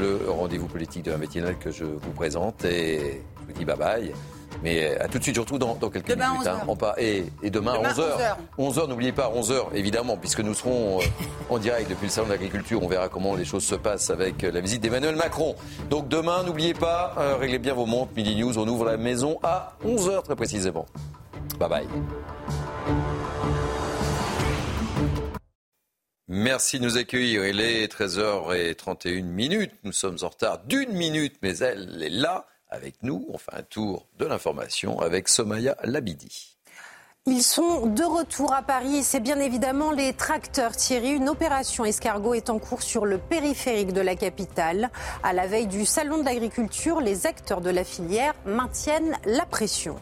[0.00, 2.64] le rendez-vous politique de la matinale que je vous présente.
[2.64, 4.35] Et je vous dis bye bye.
[4.62, 6.46] Mais à tout de suite, surtout dans, dans quelques demain minutes.
[6.46, 6.94] Hein.
[6.98, 8.36] et, et, demain, à 11h.
[8.58, 11.00] 11h, n'oubliez pas, 11h, évidemment, puisque nous serons
[11.50, 12.82] en direct depuis le Salon de l'Agriculture.
[12.82, 15.54] On verra comment les choses se passent avec la visite d'Emmanuel Macron.
[15.90, 18.58] Donc demain, n'oubliez pas, réglez bien vos montres, Midi News.
[18.58, 20.86] On ouvre la maison à 11h très précisément.
[21.58, 21.86] Bye bye.
[26.28, 27.46] Merci de nous accueillir.
[27.46, 29.72] Il est 13h31 minutes.
[29.84, 32.46] Nous sommes en retard d'une minute, mais elle est là
[32.76, 33.26] avec nous.
[33.28, 36.56] On fait un tour de l'information avec Somaya Labidi.
[37.28, 41.10] Ils sont de retour à Paris c'est bien évidemment les tracteurs Thierry.
[41.10, 44.90] Une opération escargot est en cours sur le périphérique de la capitale.
[45.24, 49.96] À la veille du Salon de l'agriculture, les acteurs de la filière maintiennent la pression.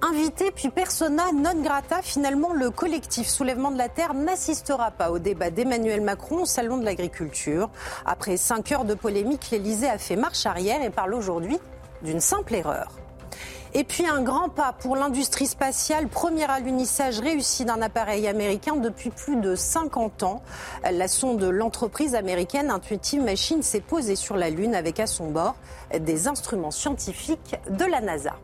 [0.00, 5.18] Invité puis persona non grata, finalement le collectif Soulèvement de la Terre n'assistera pas au
[5.18, 7.68] débat d'Emmanuel Macron au Salon de l'Agriculture.
[8.06, 11.58] Après cinq heures de polémique, l'Elysée a fait marche arrière et parle aujourd'hui
[12.02, 12.92] d'une simple erreur.
[13.72, 19.10] Et puis un grand pas pour l'industrie spatiale, premier alunissage réussi d'un appareil américain depuis
[19.10, 20.42] plus de 50 ans.
[20.90, 25.30] La sonde de l'entreprise américaine Intuitive Machines s'est posée sur la Lune avec à son
[25.30, 25.54] bord
[25.96, 28.34] des instruments scientifiques de la NASA.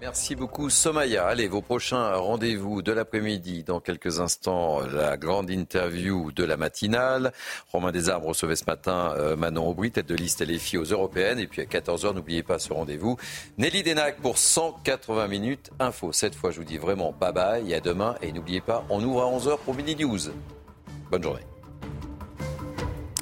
[0.00, 1.26] Merci beaucoup Somaya.
[1.26, 3.64] Allez, vos prochains rendez-vous de l'après-midi.
[3.64, 7.32] Dans quelques instants, la grande interview de la matinale.
[7.70, 11.38] Romain Desarbres recevait ce matin euh, Manon Aubry, tête de liste LFI aux européennes.
[11.38, 13.18] Et puis à 14h, n'oubliez pas ce rendez-vous.
[13.58, 16.12] Nelly Denac pour 180 minutes info.
[16.12, 18.14] Cette fois, je vous dis vraiment bye bye et à demain.
[18.22, 20.30] Et n'oubliez pas, on ouvre à 11h pour Mini News.
[21.10, 21.44] Bonne journée.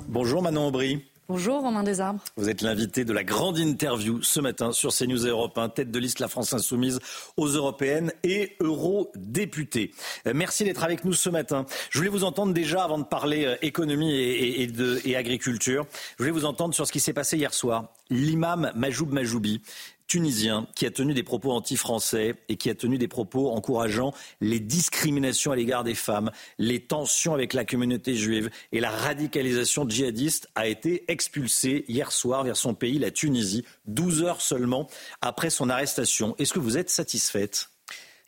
[0.07, 1.05] Bonjour Manon Aubry.
[1.31, 2.25] Bonjour Romain Desarbres.
[2.39, 5.99] Vous êtes l'invité de la grande interview ce matin sur CNews Europe 1, tête de
[5.99, 7.01] liste La France Insoumise
[7.37, 9.93] aux européennes et eurodéputés.
[10.27, 11.67] Euh, merci d'être avec nous ce matin.
[11.91, 14.71] Je voulais vous entendre déjà avant de parler euh, économie et,
[15.05, 15.85] et agriculture.
[16.17, 17.93] Je voulais vous entendre sur ce qui s'est passé hier soir.
[18.09, 19.61] L'imam Majoub Majoubi
[20.09, 24.59] tunisien qui a tenu des propos anti-français et qui a tenu des propos encourageant les
[24.59, 30.49] discriminations à l'égard des femmes, les tensions avec la communauté juive et la radicalisation djihadiste
[30.55, 34.89] a été expulsé hier soir vers son pays, la Tunisie, 12 heures seulement
[35.21, 36.35] après son arrestation.
[36.39, 37.71] Est-ce que vous êtes satisfaite?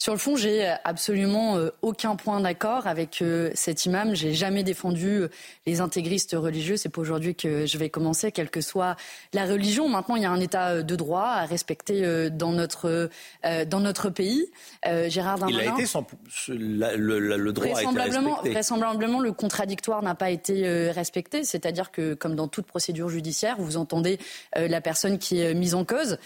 [0.00, 4.14] Sur le fond, j'ai absolument euh, aucun point d'accord avec euh, cet imam.
[4.14, 5.28] J'ai jamais défendu euh,
[5.66, 6.78] les intégristes religieux.
[6.78, 8.96] C'est pas aujourd'hui que je vais commencer, quelle que soit
[9.34, 9.90] la religion.
[9.90, 13.10] Maintenant, il y a un état de droit à respecter dans notre
[13.66, 14.46] dans notre pays.
[15.08, 15.62] Gérard Darmanin.
[15.62, 16.06] Il a été sans,
[16.48, 21.44] le, le, droit vraisemblablement, a été vraisemblablement, le contradictoire n'a pas été respecté.
[21.44, 24.18] C'est-à-dire que, comme dans toute procédure judiciaire, vous entendez
[24.56, 26.18] la personne qui est mise en cause.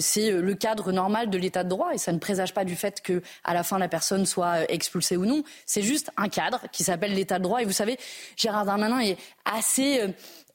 [0.00, 3.02] C'est le cadre normal de l'état de droit et ça ne présage pas du fait
[3.02, 5.42] que à la fin la personne soit expulsée ou non.
[5.66, 7.62] C'est juste un cadre qui s'appelle l'état de droit.
[7.62, 7.98] Et vous savez,
[8.36, 9.16] Gérard Darmanin est
[9.52, 10.08] assez euh,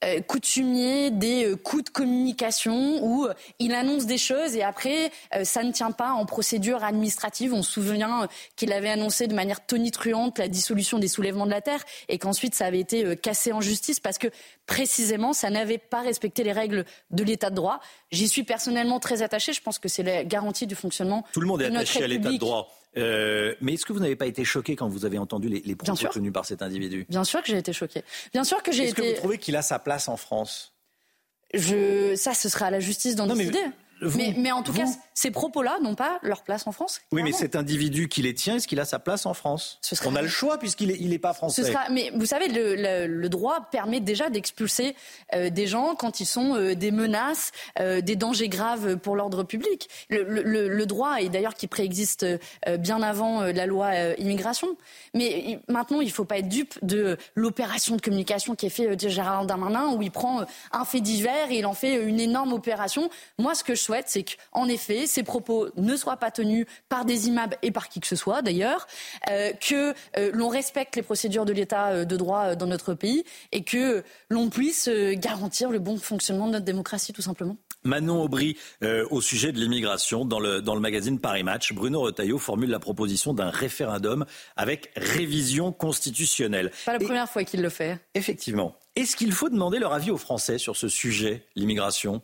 [0.03, 3.27] euh, coutumier des coups de communication où
[3.59, 5.11] il annonce des choses et après
[5.43, 7.53] ça ne tient pas en procédure administrative.
[7.53, 11.61] On se souvient qu'il avait annoncé de manière tonitruante la dissolution des soulèvements de la
[11.61, 14.27] terre et qu'ensuite ça avait été cassé en justice parce que
[14.65, 17.79] précisément ça n'avait pas respecté les règles de l'état de droit.
[18.11, 19.53] J'y suis personnellement très attaché.
[19.53, 21.23] Je pense que c'est la garantie du fonctionnement.
[21.31, 22.82] Tout le monde est attaché à l'état de droit.
[22.97, 25.75] Euh, mais est-ce que vous n'avez pas été choqué quand vous avez entendu les, les
[25.75, 27.05] propos tenus par cet individu?
[27.09, 28.03] Bien sûr que j'ai été choqué.
[28.33, 29.01] Bien sûr que j'ai été.
[29.01, 30.73] Est-ce que vous trouvez qu'il a sa place en France?
[31.53, 32.15] Je...
[32.15, 33.59] Ça, ce sera à la justice d'en décider.
[34.15, 37.01] Mais, mais, en tout cas, ces propos-là n'ont pas leur place en France.
[37.11, 39.79] Oui, mais cet individu qui les tient, est-ce qu'il a sa place en France?
[40.05, 41.63] On a le choix puisqu'il n'est il est pas français.
[41.63, 41.89] Ce sera...
[41.89, 44.95] Mais vous savez, le, le, droit permet déjà d'expulser
[45.33, 49.43] euh, des gens quand ils sont euh, des menaces, euh, des dangers graves pour l'ordre
[49.43, 49.89] public.
[50.09, 52.25] Le, le, droit, et d'ailleurs qui préexiste
[52.79, 54.75] bien avant la loi immigration.
[55.13, 59.01] Mais maintenant, il ne faut pas être dupe de l'opération de communication qui est faite
[59.01, 62.51] de Gérard Darmanin, où il prend un fait divers et il en fait une énorme
[62.51, 63.09] opération.
[63.39, 67.05] Moi, ce que je souhaite, c'est qu'en effet, ces propos ne soient pas tenus par
[67.05, 68.87] des immeubles et par qui que ce soit, d'ailleurs,
[69.29, 73.23] euh, que euh, l'on respecte les procédures de l'état euh, de droit dans notre pays
[73.51, 77.57] et que l'on puisse garantir le bon fonctionnement de notre démocratie, tout simplement.
[77.85, 78.57] Manon Aubry,
[79.09, 82.79] au sujet de l'immigration, dans le, dans le magazine Paris Match, Bruno Retailleau formule la
[82.79, 84.25] proposition d'un référendum
[84.55, 86.71] avec révision constitutionnelle.
[86.85, 87.99] Pas la première fois qu'il le fait.
[88.15, 88.77] Effectivement.
[88.95, 92.21] Est-ce qu'il faut demander leur avis aux Français sur ce sujet, l'immigration?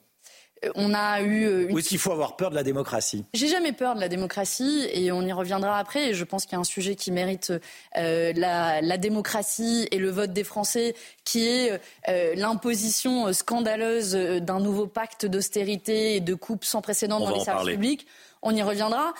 [0.75, 1.45] On a eu.
[1.45, 1.75] Euh, une...
[1.75, 3.25] Ou est-ce qu'il faut avoir peur de la démocratie?
[3.33, 6.09] J'ai jamais peur de la démocratie et on y reviendra après.
[6.09, 7.53] Et je pense qu'il y a un sujet qui mérite
[7.97, 14.87] euh, la, démocratie et le vote des Français, qui est euh, l'imposition scandaleuse d'un nouveau
[14.87, 18.07] pacte d'austérité et de coupe sans précédent dans les services publics
[18.41, 19.13] on y reviendra.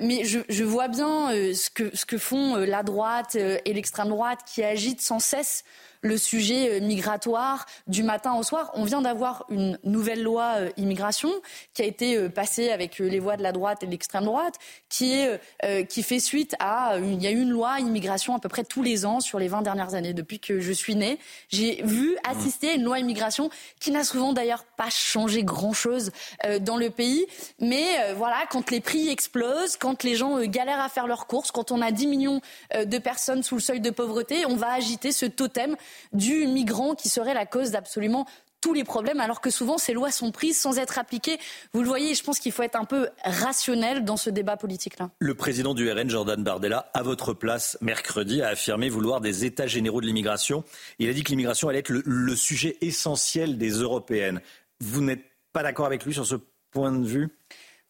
[0.00, 4.64] mais je, vois bien ce, que, ce que font la droite et l'extrême droite qui
[4.64, 5.62] agitent sans cesse
[6.06, 8.70] le sujet euh, migratoire du matin au soir.
[8.74, 11.30] On vient d'avoir une nouvelle loi euh, immigration
[11.74, 14.54] qui a été euh, passée avec les voix de la droite et de l'extrême droite,
[14.88, 16.98] qui, est, qui fait suite à...
[16.98, 19.48] il y a eu une loi immigration à peu près tous les ans sur les
[19.48, 20.14] 20 dernières années.
[20.14, 21.18] Depuis que je suis née,
[21.48, 23.50] j'ai vu assister à une loi immigration
[23.80, 26.12] qui n'a souvent d'ailleurs pas changé grand-chose
[26.60, 27.26] dans le pays.
[27.60, 31.72] Mais voilà, quand les prix explosent, quand les gens galèrent à faire leurs courses, quand
[31.72, 32.40] on a 10 millions
[32.74, 35.76] de personnes sous le seuil de pauvreté, on va agiter ce totem
[36.12, 38.26] du migrant qui serait la cause d'absolument
[38.60, 41.38] tous les problèmes, alors que souvent ces lois sont prises sans être appliquées.
[41.72, 45.10] Vous le voyez, je pense qu'il faut être un peu rationnel dans ce débat politique-là.
[45.20, 49.66] Le président du RN, Jordan Bardella, à votre place, mercredi, a affirmé vouloir des États
[49.66, 50.64] généraux de l'immigration.
[50.98, 54.40] Il a dit que l'immigration allait être le sujet essentiel des Européennes.
[54.80, 56.36] Vous n'êtes pas d'accord avec lui sur ce
[56.70, 57.28] point de vue?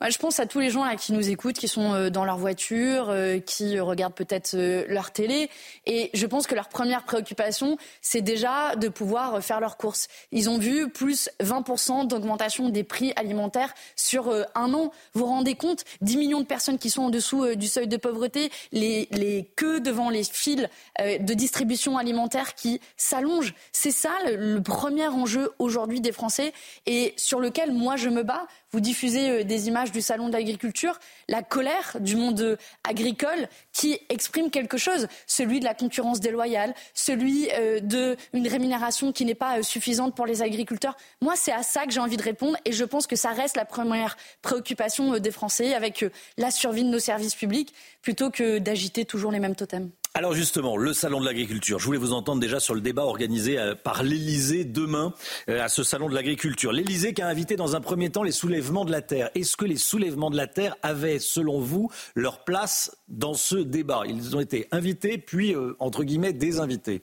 [0.03, 3.09] Je pense à tous les gens qui nous écoutent, qui sont euh, dans leur voiture,
[3.09, 5.49] euh, qui regardent peut-être euh, leur télé.
[5.87, 10.09] Et je pense que leur première préoccupation, c'est déjà de pouvoir faire leurs courses.
[10.33, 14.93] Ils ont vu plus 20% d'augmentation des prix alimentaires sur un an.
[15.15, 17.97] Vous vous rendez compte 10 millions de personnes qui sont en dessous du seuil de
[17.97, 20.69] pauvreté, les, les queues devant les fils
[21.01, 23.55] de distribution alimentaire qui s'allongent.
[23.73, 26.53] C'est ça le premier enjeu aujourd'hui des Français
[26.87, 28.47] et sur lequel moi je me bats.
[28.77, 30.99] Vous diffusez des images du salon de l'agriculture,
[31.31, 37.49] la colère du monde agricole qui exprime quelque chose, celui de la concurrence déloyale, celui
[37.55, 40.95] euh, d'une rémunération qui n'est pas euh, suffisante pour les agriculteurs.
[41.23, 43.57] Moi, c'est à ça que j'ai envie de répondre et je pense que ça reste
[43.57, 46.05] la première préoccupation euh, des Français avec
[46.37, 47.73] la survie de nos services publics
[48.03, 49.91] plutôt que d'agiter toujours les mêmes totems.
[50.17, 51.79] Alors justement, le salon de l'agriculture.
[51.79, 55.13] Je voulais vous entendre déjà sur le débat organisé euh, par l'Elysée demain
[55.51, 56.73] euh, à ce salon de l'agriculture.
[56.73, 59.29] L'Elysée qui a invité dans un premier temps les soulèvements de la terre.
[59.35, 64.05] Est-ce que les soulèvements de la terre avaient, selon vous, leur place dans ce débat?
[64.07, 67.03] Ils ont été invités, puis euh, entre guillemets désinvités.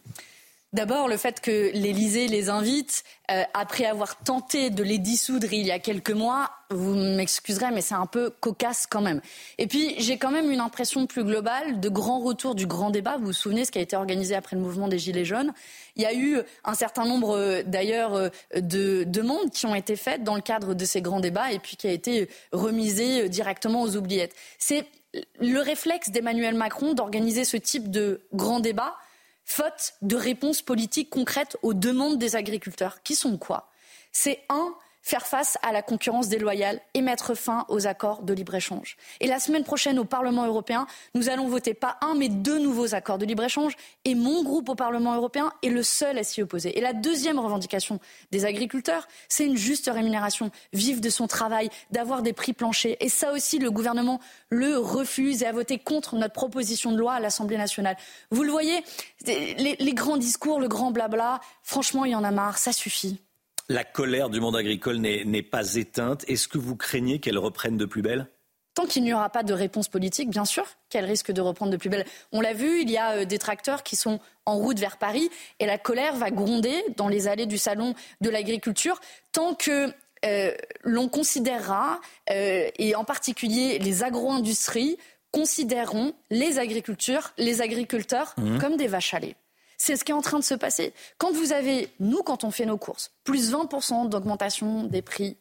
[0.73, 5.67] D'abord, le fait que l'Élysée les invite, euh, après avoir tenté de les dissoudre il
[5.67, 9.21] y a quelques mois, vous m'excuserez, mais c'est un peu cocasse quand même.
[9.59, 13.17] Et puis, j'ai quand même une impression plus globale de grand retour du grand débat.
[13.17, 15.53] Vous vous souvenez ce qui a été organisé après le mouvement des Gilets jaunes?
[15.95, 19.95] Il y a eu un certain nombre, euh, d'ailleurs, euh, de demandes qui ont été
[19.95, 23.83] faites dans le cadre de ces grands débats et puis qui a été remisé directement
[23.83, 24.33] aux oubliettes.
[24.57, 24.87] C'est
[25.39, 28.95] le réflexe d'Emmanuel Macron d'organiser ce type de grand débat
[29.45, 33.69] faute de réponses politiques concrètes aux demandes des agriculteurs, qui sont quoi?
[34.11, 38.95] C'est un, faire face à la concurrence déloyale et mettre fin aux accords de libre-échange.
[39.19, 42.95] Et la semaine prochaine au Parlement européen, nous allons voter pas un mais deux nouveaux
[42.95, 43.73] accords de libre-échange
[44.05, 46.77] et mon groupe au Parlement européen est le seul à s'y opposer.
[46.77, 47.99] Et la deuxième revendication
[48.31, 52.95] des agriculteurs, c'est une juste rémunération, vivre de son travail, d'avoir des prix planchers.
[53.01, 57.13] Et ça aussi, le gouvernement le refuse et a voté contre notre proposition de loi
[57.13, 57.97] à l'Assemblée nationale.
[58.31, 58.83] Vous le voyez,
[59.25, 63.19] les, les grands discours, le grand blabla, franchement, il y en a marre, ça suffit.
[63.69, 66.25] La colère du monde agricole n'est pas éteinte.
[66.27, 68.27] Est-ce que vous craignez qu'elle reprenne de plus belle?
[68.73, 71.77] Tant qu'il n'y aura pas de réponse politique, bien sûr qu'elle risque de reprendre de
[71.77, 72.05] plus belle.
[72.31, 75.29] On l'a vu, il y a euh, des tracteurs qui sont en route vers Paris
[75.59, 78.99] et la colère va gronder dans les allées du salon de l'agriculture
[79.31, 79.93] tant que
[80.25, 80.51] euh,
[80.83, 84.97] l'on considérera, euh, et en particulier les agro-industries,
[85.31, 88.57] considéreront les agriculteurs, les agriculteurs Mmh.
[88.59, 89.35] comme des vaches à lait.
[89.85, 90.93] C'est ce qui est en train de se passer.
[91.17, 95.35] Quand vous avez, nous, quand on fait nos courses, plus 20% d'augmentation des prix,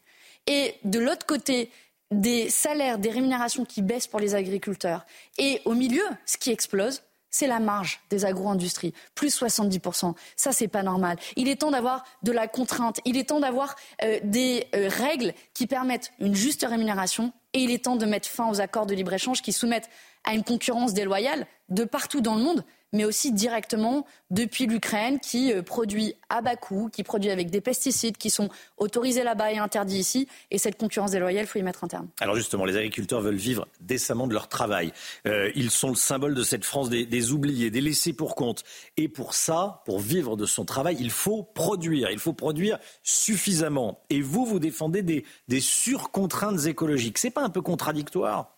[0.49, 1.71] et de l'autre côté,
[2.11, 5.07] des salaires, des rémunérations qui baissent pour les agriculteurs,
[5.39, 10.15] et au milieu, ce qui explose, c'est la marge des agro-industries, plus 70%.
[10.35, 11.19] Ça, c'est pas normal.
[11.37, 12.99] Il est temps d'avoir de la contrainte.
[13.05, 17.33] Il est temps d'avoir euh, des euh, règles qui permettent une juste rémunération.
[17.53, 19.89] Et il est temps de mettre fin aux accords de libre-échange qui soumettent
[20.25, 25.53] à une concurrence déloyale de partout dans le monde, mais aussi directement depuis l'Ukraine qui
[25.53, 29.59] euh, produit à bas coût, qui produit avec des pesticides qui sont autorisés là-bas et
[29.59, 30.29] interdits ici.
[30.51, 32.09] Et cette concurrence déloyale, il faut y mettre un terme.
[32.21, 34.93] Alors justement, les agriculteurs veulent vivre décemment de leur travail.
[35.27, 38.65] Euh, ils sont le symbole de cette France des, oubliés, des laissés pour compte.
[38.97, 42.11] Et pour ça, pour vivre de son travail, il faut produire.
[42.11, 44.01] Il faut produire suffisamment.
[44.11, 47.19] Et vous, vous défendez des, des surcontraintes écologiques.
[47.19, 48.57] C'est pas un peu contradictoire?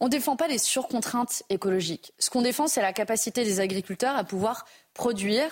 [0.00, 2.12] On ne défend pas les surcontraintes écologiques.
[2.18, 5.50] Ce qu'on défend, c'est la capacité des agriculteurs à pouvoir produire,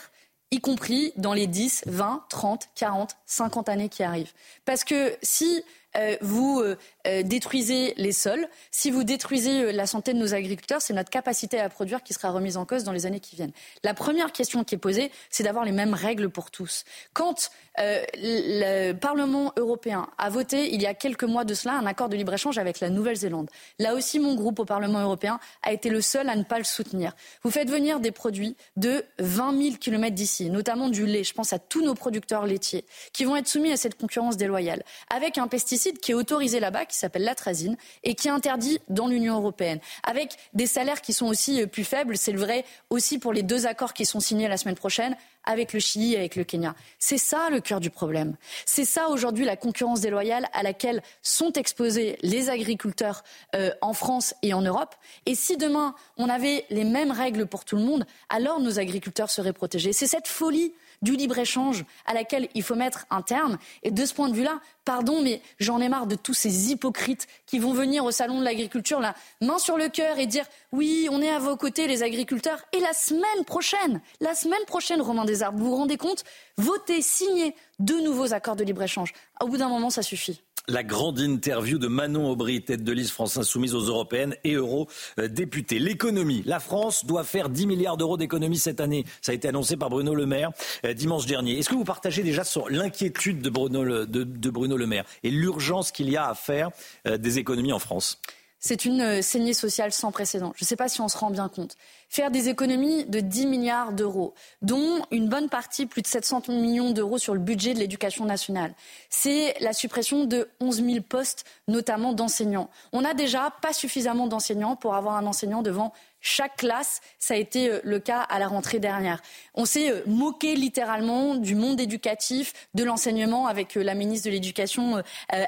[0.51, 4.33] y compris dans les 10, 20, 30, 40, 50 années qui arrivent.
[4.65, 5.65] Parce que si
[5.97, 10.83] euh, vous euh, euh, détruisez les sols, si vous détruisez la santé de nos agriculteurs,
[10.83, 13.53] c'est notre capacité à produire qui sera remise en cause dans les années qui viennent.
[13.83, 16.85] La première question qui est posée, c'est d'avoir les mêmes règles pour tous.
[17.13, 22.09] Quand le Parlement européen a voté, il y a quelques mois de cela, un accord
[22.09, 26.01] de libre-échange avec la Nouvelle-Zélande, là aussi, mon groupe au Parlement européen a été le
[26.01, 27.13] seul à ne pas le soutenir.
[27.43, 31.53] Vous faites venir des produits de 20 000 kilomètres d'ici, notamment du lait, je pense
[31.53, 34.83] à tous nos producteurs laitiers, qui vont être soumis à cette concurrence déloyale,
[35.15, 39.07] avec un pesticide qui est autorisé là-bas, qui s'appelle l'atrazine, et qui est interdit dans
[39.07, 42.17] l'Union européenne, avec des salaires qui sont aussi euh, plus faibles.
[42.17, 45.73] C'est le vrai aussi pour les deux accords qui sont signés la semaine prochaine avec
[45.73, 46.75] le Chili et avec le Kenya.
[46.99, 48.37] C'est ça le cœur du problème.
[48.67, 53.23] C'est ça aujourd'hui la concurrence déloyale à laquelle sont exposés les agriculteurs
[53.55, 54.95] euh, en France et en Europe.
[55.25, 59.31] Et si demain on avait les mêmes règles pour tout le monde, alors nos agriculteurs
[59.31, 59.93] seraient protégés.
[59.93, 60.73] C'est cette folie
[61.03, 63.59] du libre-échange à laquelle il faut mettre un terme.
[63.83, 67.27] Et de ce point de vue-là, pardon, mais j'en ai marre de tous ces hypocrites
[67.47, 71.09] qui vont venir au salon de l'agriculture, la main sur le cœur et dire oui,
[71.11, 72.63] on est à vos côtés, les agriculteurs.
[72.73, 76.25] Et la semaine prochaine, la semaine prochaine, Romain Desarbes, vous vous rendez compte,
[76.57, 79.13] voter, signer de nouveaux accords de libre-échange.
[79.41, 80.43] Au bout d'un moment, ça suffit.
[80.69, 85.79] La grande interview de Manon Aubry, tête de liste France Insoumise aux européennes et eurodéputée.
[85.79, 86.43] L'économie.
[86.45, 89.05] La France doit faire 10 milliards d'euros d'économie cette année.
[89.23, 90.51] Ça a été annoncé par Bruno Le Maire
[90.85, 91.57] euh, dimanche dernier.
[91.57, 95.31] Est-ce que vous partagez déjà l'inquiétude de Bruno Le, de, de Bruno Le Maire et
[95.31, 96.71] l'urgence qu'il y a à faire
[97.07, 98.21] euh, des économies en France?
[98.59, 100.53] C'est une euh, saignée sociale sans précédent.
[100.57, 101.77] Je ne sais pas si on se rend bien compte.
[102.09, 106.93] Faire des économies de 10 milliards d'euros, dont une bonne partie, plus de 700 millions
[106.93, 108.75] d'euros sur le budget de l'éducation nationale,
[109.11, 112.71] c'est la suppression de 11 000 postes, notamment d'enseignants.
[112.93, 115.93] On n'a déjà pas suffisamment d'enseignants pour avoir un enseignant devant
[116.27, 117.01] chaque classe.
[117.19, 119.23] Ça a été euh, le cas à la rentrée dernière.
[119.55, 125.03] On s'est euh, moqué littéralement du monde éducatif, de l'enseignement avec la ministre de l'Éducation,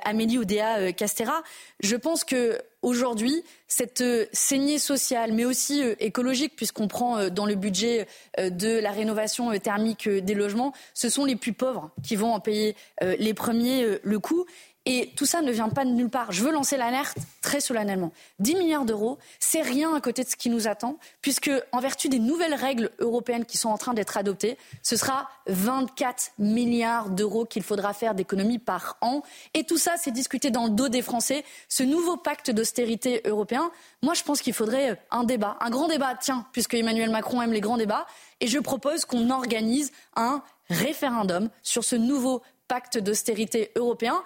[0.05, 1.43] Amélie Oudéa-Castera.
[1.81, 8.07] Je pense que aujourd'hui, cette saignée sociale, mais aussi écologique, puisqu'on prend dans le budget
[8.39, 12.77] de la rénovation thermique des logements, ce sont les plus pauvres qui vont en payer
[13.01, 14.47] les premiers le coût.
[14.90, 16.32] Et tout ça ne vient pas de nulle part.
[16.32, 18.10] Je veux lancer l'alerte très solennellement.
[18.39, 22.09] 10 milliards d'euros, c'est rien à côté de ce qui nous attend, puisque en vertu
[22.09, 27.44] des nouvelles règles européennes qui sont en train d'être adoptées, ce sera 24 milliards d'euros
[27.44, 29.23] qu'il faudra faire d'économies par an.
[29.52, 31.44] Et tout ça, c'est discuté dans le dos des Français.
[31.69, 33.70] Ce nouveau pacte d'austérité européen,
[34.02, 37.52] moi, je pense qu'il faudrait un débat, un grand débat, tiens, puisque Emmanuel Macron aime
[37.52, 38.06] les grands débats.
[38.40, 44.23] Et je propose qu'on organise un référendum sur ce nouveau pacte d'austérité européen.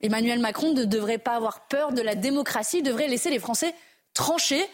[0.00, 3.74] Emmanuel Macron ne devrait pas avoir peur de la démocratie, il devrait laisser les Français
[4.14, 4.64] trancher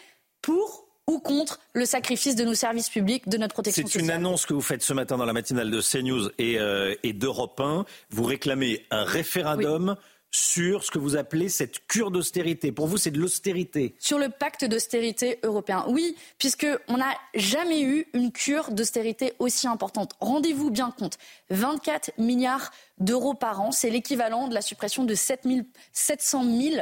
[0.41, 4.05] pour ou contre le sacrifice de nos services publics, de notre protection C'est sociale.
[4.05, 7.13] une annonce que vous faites ce matin dans la matinale de CNews et, euh, et
[7.13, 7.85] d'Europe 1.
[8.09, 9.97] Vous réclamez un référendum
[10.35, 12.73] sur ce que vous appelez cette cure d'austérité.
[12.73, 13.95] Pour vous, c'est de l'austérité.
[13.99, 20.11] Sur le pacte d'austérité européen, oui, puisqu'on n'a jamais eu une cure d'austérité aussi importante.
[20.19, 21.17] Rendez-vous bien compte,
[21.51, 25.59] 24 milliards d'euros par an, c'est l'équivalent de la suppression de 7 000
[25.93, 26.75] 700 000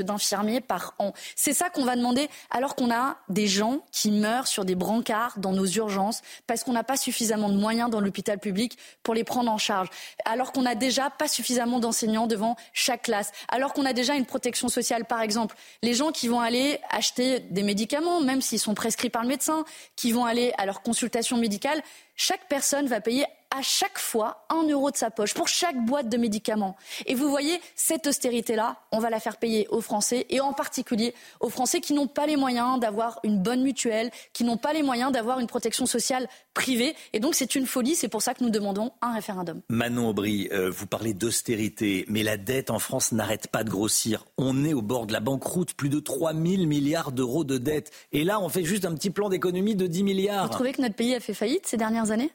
[0.00, 1.12] d'infirmiers par an.
[1.36, 5.38] C'est ça qu'on va demander alors qu'on a des gens qui meurent sur des brancards
[5.38, 9.24] dans nos urgences parce qu'on n'a pas suffisamment de moyens dans l'hôpital public pour les
[9.24, 9.88] prendre en charge.
[10.24, 13.32] Alors qu'on n'a déjà pas suffisamment d'enseignants devant chaque classe.
[13.48, 15.56] Alors qu'on a déjà une protection sociale, par exemple.
[15.82, 19.64] Les gens qui vont aller acheter des médicaments, même s'ils sont prescrits par le médecin,
[19.96, 21.82] qui vont aller à leur consultation médicale,
[22.16, 23.24] chaque personne va payer
[23.56, 26.76] à chaque fois un euro de sa poche pour chaque boîte de médicaments.
[27.06, 31.14] Et vous voyez, cette austérité-là, on va la faire payer aux Français et en particulier
[31.40, 34.82] aux Français qui n'ont pas les moyens d'avoir une bonne mutuelle, qui n'ont pas les
[34.82, 36.96] moyens d'avoir une protection sociale privée.
[37.12, 39.60] Et donc c'est une folie, c'est pour ça que nous demandons un référendum.
[39.68, 44.24] Manon Aubry, euh, vous parlez d'austérité, mais la dette en France n'arrête pas de grossir.
[44.36, 47.92] On est au bord de la banqueroute, plus de 3 000 milliards d'euros de dette.
[48.10, 50.46] Et là, on fait juste un petit plan d'économie de 10 milliards.
[50.46, 52.32] Vous trouvez que notre pays a fait faillite ces dernières années?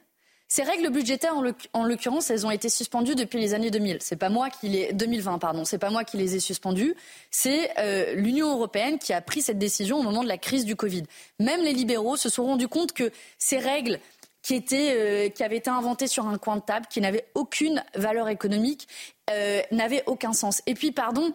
[0.52, 1.34] Ces règles budgétaires,
[1.72, 3.98] en l'occurrence, elles ont été suspendues depuis les années 2000.
[4.00, 5.64] C'est pas moi qui les 2020, pardon.
[5.64, 6.96] C'est pas moi qui les ai suspendues.
[7.30, 10.74] C'est euh, l'Union européenne qui a pris cette décision au moment de la crise du
[10.74, 11.04] Covid.
[11.38, 14.00] Même les libéraux se sont rendus compte que ces règles
[14.42, 17.84] qui, étaient, euh, qui avaient été inventées sur un coin de table, qui n'avaient aucune
[17.94, 18.88] valeur économique,
[19.30, 20.62] euh, n'avaient aucun sens.
[20.66, 21.32] Et puis, pardon,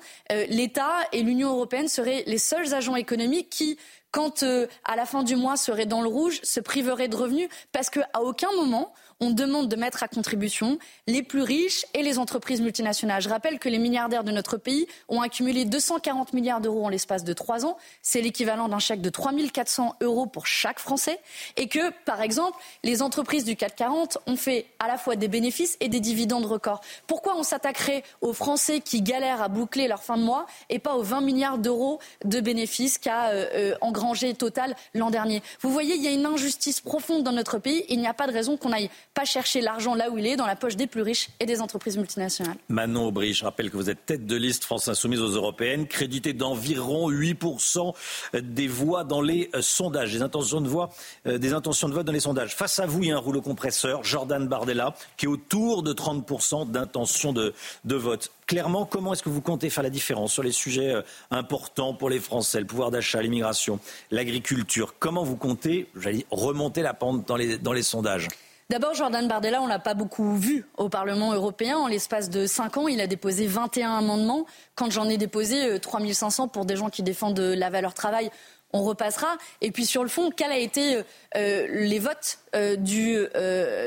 [0.49, 3.77] l'État et l'Union européenne seraient les seuls agents économiques qui
[4.11, 4.45] quand
[4.85, 8.07] à la fin du mois seraient dans le rouge, se priveraient de revenus parce qu'à
[8.21, 10.77] aucun moment on demande de mettre à contribution
[11.07, 13.21] les plus riches et les entreprises multinationales.
[13.21, 17.23] Je rappelle que les milliardaires de notre pays ont accumulé 240 milliards d'euros en l'espace
[17.23, 17.77] de trois ans.
[18.01, 21.19] C'est l'équivalent d'un chèque de 3 400 euros pour chaque Français.
[21.55, 25.27] Et que, par exemple, les entreprises du CAC 40 ont fait à la fois des
[25.27, 26.81] bénéfices et des dividendes records.
[27.07, 30.95] Pourquoi on s'attaquerait aux Français qui galèrent à boucler leur fin de mois et pas
[30.95, 35.41] aux 20 milliards d'euros de bénéfices qu'a euh, euh, engrangé Total l'an dernier?
[35.61, 37.85] Vous voyez, il y a une injustice profonde dans notre pays.
[37.89, 40.35] Il n'y a pas de raison qu'on aille pas chercher l'argent là où il est,
[40.35, 42.57] dans la poche des plus riches et des entreprises multinationales.
[42.67, 46.33] Manon Aubry, je rappelle que vous êtes tête de liste France Insoumise aux Européennes, crédité
[46.33, 47.93] d'environ 8%
[48.41, 50.89] des voix dans les euh, sondages, des intentions de voix,
[51.27, 52.55] euh, des intentions de vote dans les sondages.
[52.55, 55.93] Face à vous, il y a un rouleau compresseur, Jordan Bardella, qui est autour de
[55.93, 57.53] 30% d'intention de,
[57.85, 58.31] de vote.
[58.47, 61.01] Clairement, comment est-ce que vous comptez faire la différence sur les sujets euh,
[61.31, 63.79] importants pour les Français, le pouvoir d'achat, l'immigration,
[64.11, 64.95] l'agriculture?
[64.99, 68.27] Comment vous comptez, j'allais remonter la pente dans les, dans les sondages?
[68.71, 71.77] D'abord, Jordan Bardella, on l'a pas beaucoup vu au Parlement européen.
[71.77, 74.47] En l'espace de cinq ans, il a déposé 21 amendements.
[74.73, 78.31] Quand j'en ai déposé 3500 euh, pour des gens qui défendent la valeur travail,
[78.73, 79.37] on repassera.
[79.61, 81.03] Et puis sur le fond, quels ont été
[81.35, 83.19] euh, les votes euh, du,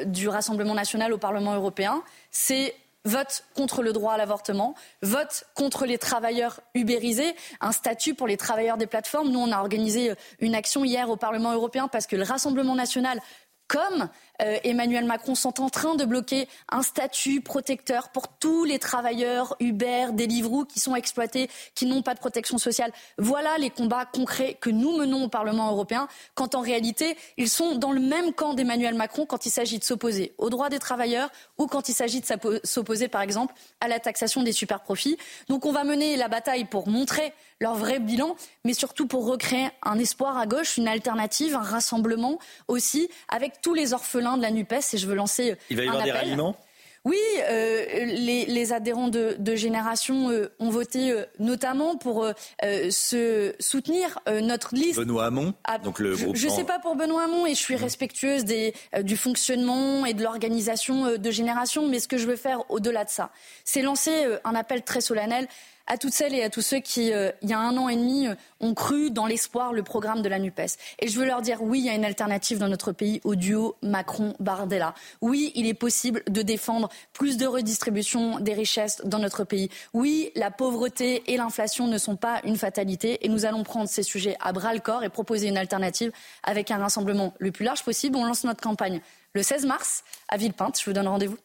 [0.06, 2.04] du Rassemblement national au Parlement européen?
[2.30, 8.28] C'est vote contre le droit à l'avortement, vote contre les travailleurs ubérisés, un statut pour
[8.28, 9.30] les travailleurs des plateformes.
[9.30, 13.20] Nous, on a organisé une action hier au Parlement européen parce que le Rassemblement national
[13.68, 14.08] comme
[14.42, 19.56] euh, Emmanuel Macron sont en train de bloquer un statut protecteur pour tous les travailleurs
[19.60, 22.92] Uber, Deliveroo qui sont exploités, qui n'ont pas de protection sociale.
[23.18, 27.76] Voilà les combats concrets que nous menons au Parlement européen, quand en réalité, ils sont
[27.76, 31.30] dans le même camp d'Emmanuel Macron quand il s'agit de s'opposer aux droits des travailleurs
[31.58, 35.18] ou quand il s'agit de s'opposer, par exemple, à la taxation des superprofits.
[35.48, 39.70] Donc on va mener la bataille pour montrer leur vrai bilan, mais surtout pour recréer
[39.82, 42.38] un espoir à gauche, une alternative, un rassemblement
[42.68, 44.94] aussi, avec tous les orphelins de la NUPES.
[44.94, 46.56] Et je veux lancer Il va y avoir des ralliements?
[47.04, 47.16] Oui,
[47.48, 52.26] euh, les, adhérents de, Génération euh, ont voté euh, notamment pour
[52.62, 54.98] se soutenir notre liste.
[54.98, 57.76] Benoît Hamon, ah, donc le Je ne sais pas pour Benoît Hamon et je suis
[57.76, 57.82] mmh.
[57.82, 62.70] respectueuse des, du fonctionnement et de l'organisation de Génération, mais ce que je veux faire
[62.70, 63.30] au-delà de ça,
[63.64, 65.48] c'est lancer un appel très solennel
[65.88, 67.96] à toutes celles et à tous ceux qui, euh, il y a un an et
[67.96, 70.76] demi, euh, ont cru dans l'espoir le programme de la NUPES.
[71.00, 73.34] Et je veux leur dire, oui, il y a une alternative dans notre pays au
[73.34, 74.94] duo Macron-Bardella.
[75.22, 79.70] Oui, il est possible de défendre plus de redistribution des richesses dans notre pays.
[79.94, 84.02] Oui, la pauvreté et l'inflation ne sont pas une fatalité et nous allons prendre ces
[84.02, 86.12] sujets à bras le corps et proposer une alternative
[86.42, 88.16] avec un rassemblement le plus large possible.
[88.16, 89.00] On lance notre campagne
[89.32, 90.78] le 16 mars à Villepinte.
[90.78, 91.38] Je vous donne rendez-vous.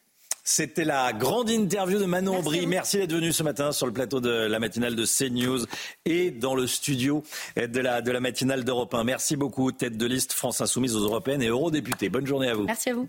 [0.46, 2.66] C'était la grande interview de Manon Aubry.
[2.66, 5.64] Merci d'être venu ce matin sur le plateau de la matinale de CNews
[6.04, 7.22] et dans le studio
[7.56, 9.04] de la, de la matinale d'Europe 1.
[9.04, 12.10] Merci beaucoup, tête de liste France Insoumise aux Européennes et eurodéputés.
[12.10, 12.64] Bonne journée à vous.
[12.64, 13.08] Merci à vous.